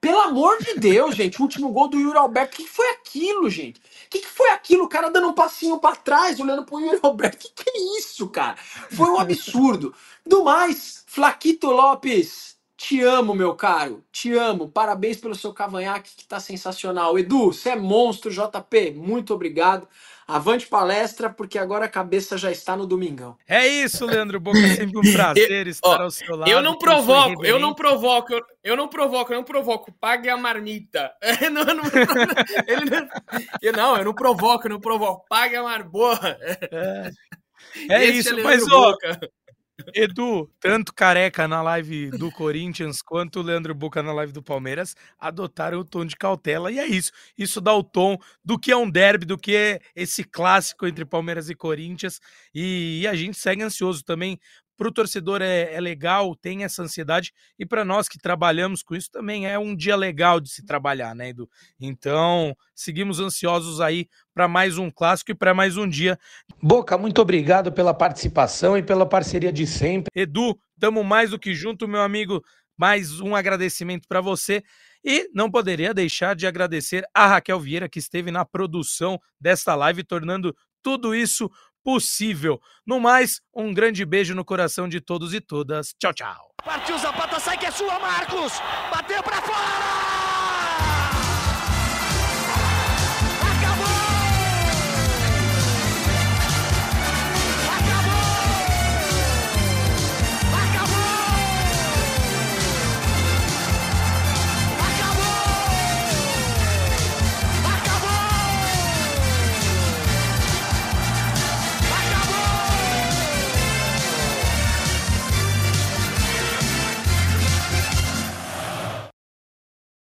Pelo 0.00 0.20
amor 0.20 0.56
de 0.62 0.74
Deus, 0.74 1.16
gente. 1.18 1.40
O 1.40 1.42
último 1.42 1.72
gol 1.72 1.88
do 1.88 1.98
Yuri 1.98 2.16
Alberto. 2.16 2.54
O 2.54 2.56
que, 2.58 2.62
que 2.62 2.70
foi 2.70 2.88
aquilo, 2.90 3.50
gente? 3.50 3.80
O 3.80 3.82
que, 4.08 4.20
que 4.20 4.28
foi 4.28 4.48
aquilo? 4.50 4.84
O 4.84 4.88
cara 4.88 5.10
dando 5.10 5.26
um 5.26 5.32
passinho 5.32 5.80
para 5.80 5.96
trás, 5.96 6.38
olhando 6.38 6.64
pro 6.64 6.78
Yuri 6.78 7.00
Alberto. 7.02 7.48
O 7.48 7.52
que, 7.52 7.64
que 7.64 7.68
é 7.68 7.98
isso, 7.98 8.28
cara? 8.28 8.56
Foi 8.92 9.10
um 9.10 9.18
absurdo. 9.18 9.92
Do 10.24 10.44
mais, 10.44 11.02
Flaquito 11.08 11.68
Lopes, 11.72 12.56
te 12.76 13.02
amo, 13.02 13.34
meu 13.34 13.56
caro. 13.56 14.04
Te 14.12 14.32
amo. 14.32 14.68
Parabéns 14.68 15.16
pelo 15.16 15.34
seu 15.34 15.52
cavanhaque 15.52 16.14
que 16.14 16.24
tá 16.24 16.38
sensacional. 16.38 17.18
Edu, 17.18 17.52
você 17.52 17.70
é 17.70 17.76
monstro, 17.76 18.30
JP. 18.30 18.92
Muito 18.92 19.34
obrigado. 19.34 19.88
Avante 20.28 20.66
palestra, 20.66 21.30
porque 21.30 21.56
agora 21.56 21.84
a 21.84 21.88
cabeça 21.88 22.36
já 22.36 22.50
está 22.50 22.76
no 22.76 22.84
domingão. 22.84 23.36
É 23.46 23.64
isso, 23.64 24.04
Leandro 24.04 24.40
Boca. 24.40 24.58
Sempre 24.74 24.98
um 24.98 25.12
prazer 25.12 25.66
estar 25.68 26.00
Ó, 26.00 26.02
ao 26.02 26.10
seu 26.10 26.34
lado. 26.34 26.50
Eu 26.50 26.60
não 26.60 26.76
provoco, 26.76 27.44
eu 27.44 27.60
não 27.60 27.72
provoco, 27.72 28.32
eu, 28.32 28.42
eu 28.64 28.76
não 28.76 28.88
provoco, 28.88 29.32
eu 29.32 29.36
não 29.36 29.44
provoco. 29.44 29.92
Pague 30.00 30.28
a 30.28 30.36
marmita. 30.36 31.12
Eu 31.40 31.50
não, 31.50 31.62
eu 31.62 31.74
não- 31.74 31.84
ele 32.66 32.90
não, 32.90 33.08
eu 33.62 33.72
não, 33.72 33.96
eu 33.98 34.04
não 34.04 34.14
provoco, 34.14 34.66
eu 34.66 34.70
não 34.70 34.80
provoco. 34.80 35.24
Pague 35.28 35.54
a 35.54 35.62
marboa. 35.62 36.18
É 37.88 38.04
Esse 38.06 38.18
isso, 38.18 38.34
Leandro 38.34 38.66
mas 38.66 38.72
ó. 38.72 38.96
Edu, 39.94 40.50
tanto 40.58 40.92
careca 40.94 41.46
na 41.46 41.60
live 41.60 42.10
do 42.10 42.30
Corinthians 42.32 43.02
quanto 43.02 43.40
o 43.40 43.42
Leandro 43.42 43.74
Boca 43.74 44.02
na 44.02 44.12
live 44.12 44.32
do 44.32 44.42
Palmeiras 44.42 44.96
adotaram 45.18 45.78
o 45.78 45.84
tom 45.84 46.04
de 46.04 46.16
cautela 46.16 46.72
e 46.72 46.78
é 46.78 46.86
isso. 46.86 47.12
Isso 47.36 47.60
dá 47.60 47.74
o 47.74 47.82
tom 47.84 48.16
do 48.42 48.58
que 48.58 48.72
é 48.72 48.76
um 48.76 48.88
derby, 48.90 49.26
do 49.26 49.36
que 49.36 49.54
é 49.54 49.80
esse 49.94 50.24
clássico 50.24 50.86
entre 50.86 51.04
Palmeiras 51.04 51.50
e 51.50 51.54
Corinthians. 51.54 52.20
E, 52.54 53.00
e 53.02 53.06
a 53.06 53.14
gente 53.14 53.36
segue 53.36 53.62
ansioso 53.62 54.02
também. 54.02 54.38
Para 54.76 54.88
o 54.88 54.92
torcedor 54.92 55.42
é, 55.42 55.72
é 55.72 55.80
legal, 55.80 56.34
tem 56.34 56.64
essa 56.64 56.82
ansiedade, 56.82 57.32
e 57.58 57.64
para 57.64 57.84
nós 57.84 58.08
que 58.08 58.18
trabalhamos 58.18 58.82
com 58.82 58.94
isso 58.94 59.10
também 59.10 59.46
é 59.46 59.58
um 59.58 59.74
dia 59.74 59.96
legal 59.96 60.40
de 60.40 60.50
se 60.50 60.64
trabalhar, 60.64 61.14
né, 61.14 61.30
Edu? 61.30 61.48
Então, 61.80 62.56
seguimos 62.74 63.20
ansiosos 63.20 63.80
aí 63.80 64.08
para 64.34 64.46
mais 64.46 64.76
um 64.76 64.90
clássico 64.90 65.30
e 65.30 65.34
para 65.34 65.54
mais 65.54 65.76
um 65.76 65.88
dia 65.88 66.18
Boca, 66.62 66.96
muito 66.98 67.20
obrigado 67.20 67.70
pela 67.72 67.94
participação 67.94 68.76
e 68.76 68.82
pela 68.82 69.06
parceria 69.06 69.52
de 69.52 69.66
sempre. 69.66 70.10
Edu, 70.14 70.58
tamo 70.78 71.04
mais 71.04 71.30
do 71.30 71.38
que 71.38 71.54
junto, 71.54 71.86
meu 71.86 72.02
amigo. 72.02 72.42
Mais 72.76 73.20
um 73.20 73.34
agradecimento 73.34 74.06
para 74.08 74.20
você. 74.20 74.62
E 75.04 75.30
não 75.32 75.50
poderia 75.50 75.94
deixar 75.94 76.34
de 76.34 76.46
agradecer 76.46 77.04
a 77.14 77.26
Raquel 77.26 77.60
Vieira, 77.60 77.88
que 77.88 77.98
esteve 77.98 78.30
na 78.30 78.44
produção 78.44 79.18
desta 79.40 79.74
live, 79.74 80.02
tornando 80.02 80.54
tudo 80.82 81.14
isso 81.14 81.50
possível. 81.86 82.60
No 82.84 82.98
mais, 82.98 83.40
um 83.54 83.72
grande 83.72 84.04
beijo 84.04 84.34
no 84.34 84.44
coração 84.44 84.88
de 84.88 85.00
todos 85.00 85.32
e 85.32 85.40
todas. 85.40 85.94
Tchau, 86.00 86.12
tchau. 86.12 86.50
Partiu 86.64 86.98
Zapata, 86.98 87.38
sai 87.38 87.56
que 87.56 87.64
é 87.64 87.70
sua, 87.70 87.96
Marcos! 88.00 88.54
Bateu 88.90 89.22
pra 89.22 89.40
fora! 89.40 90.25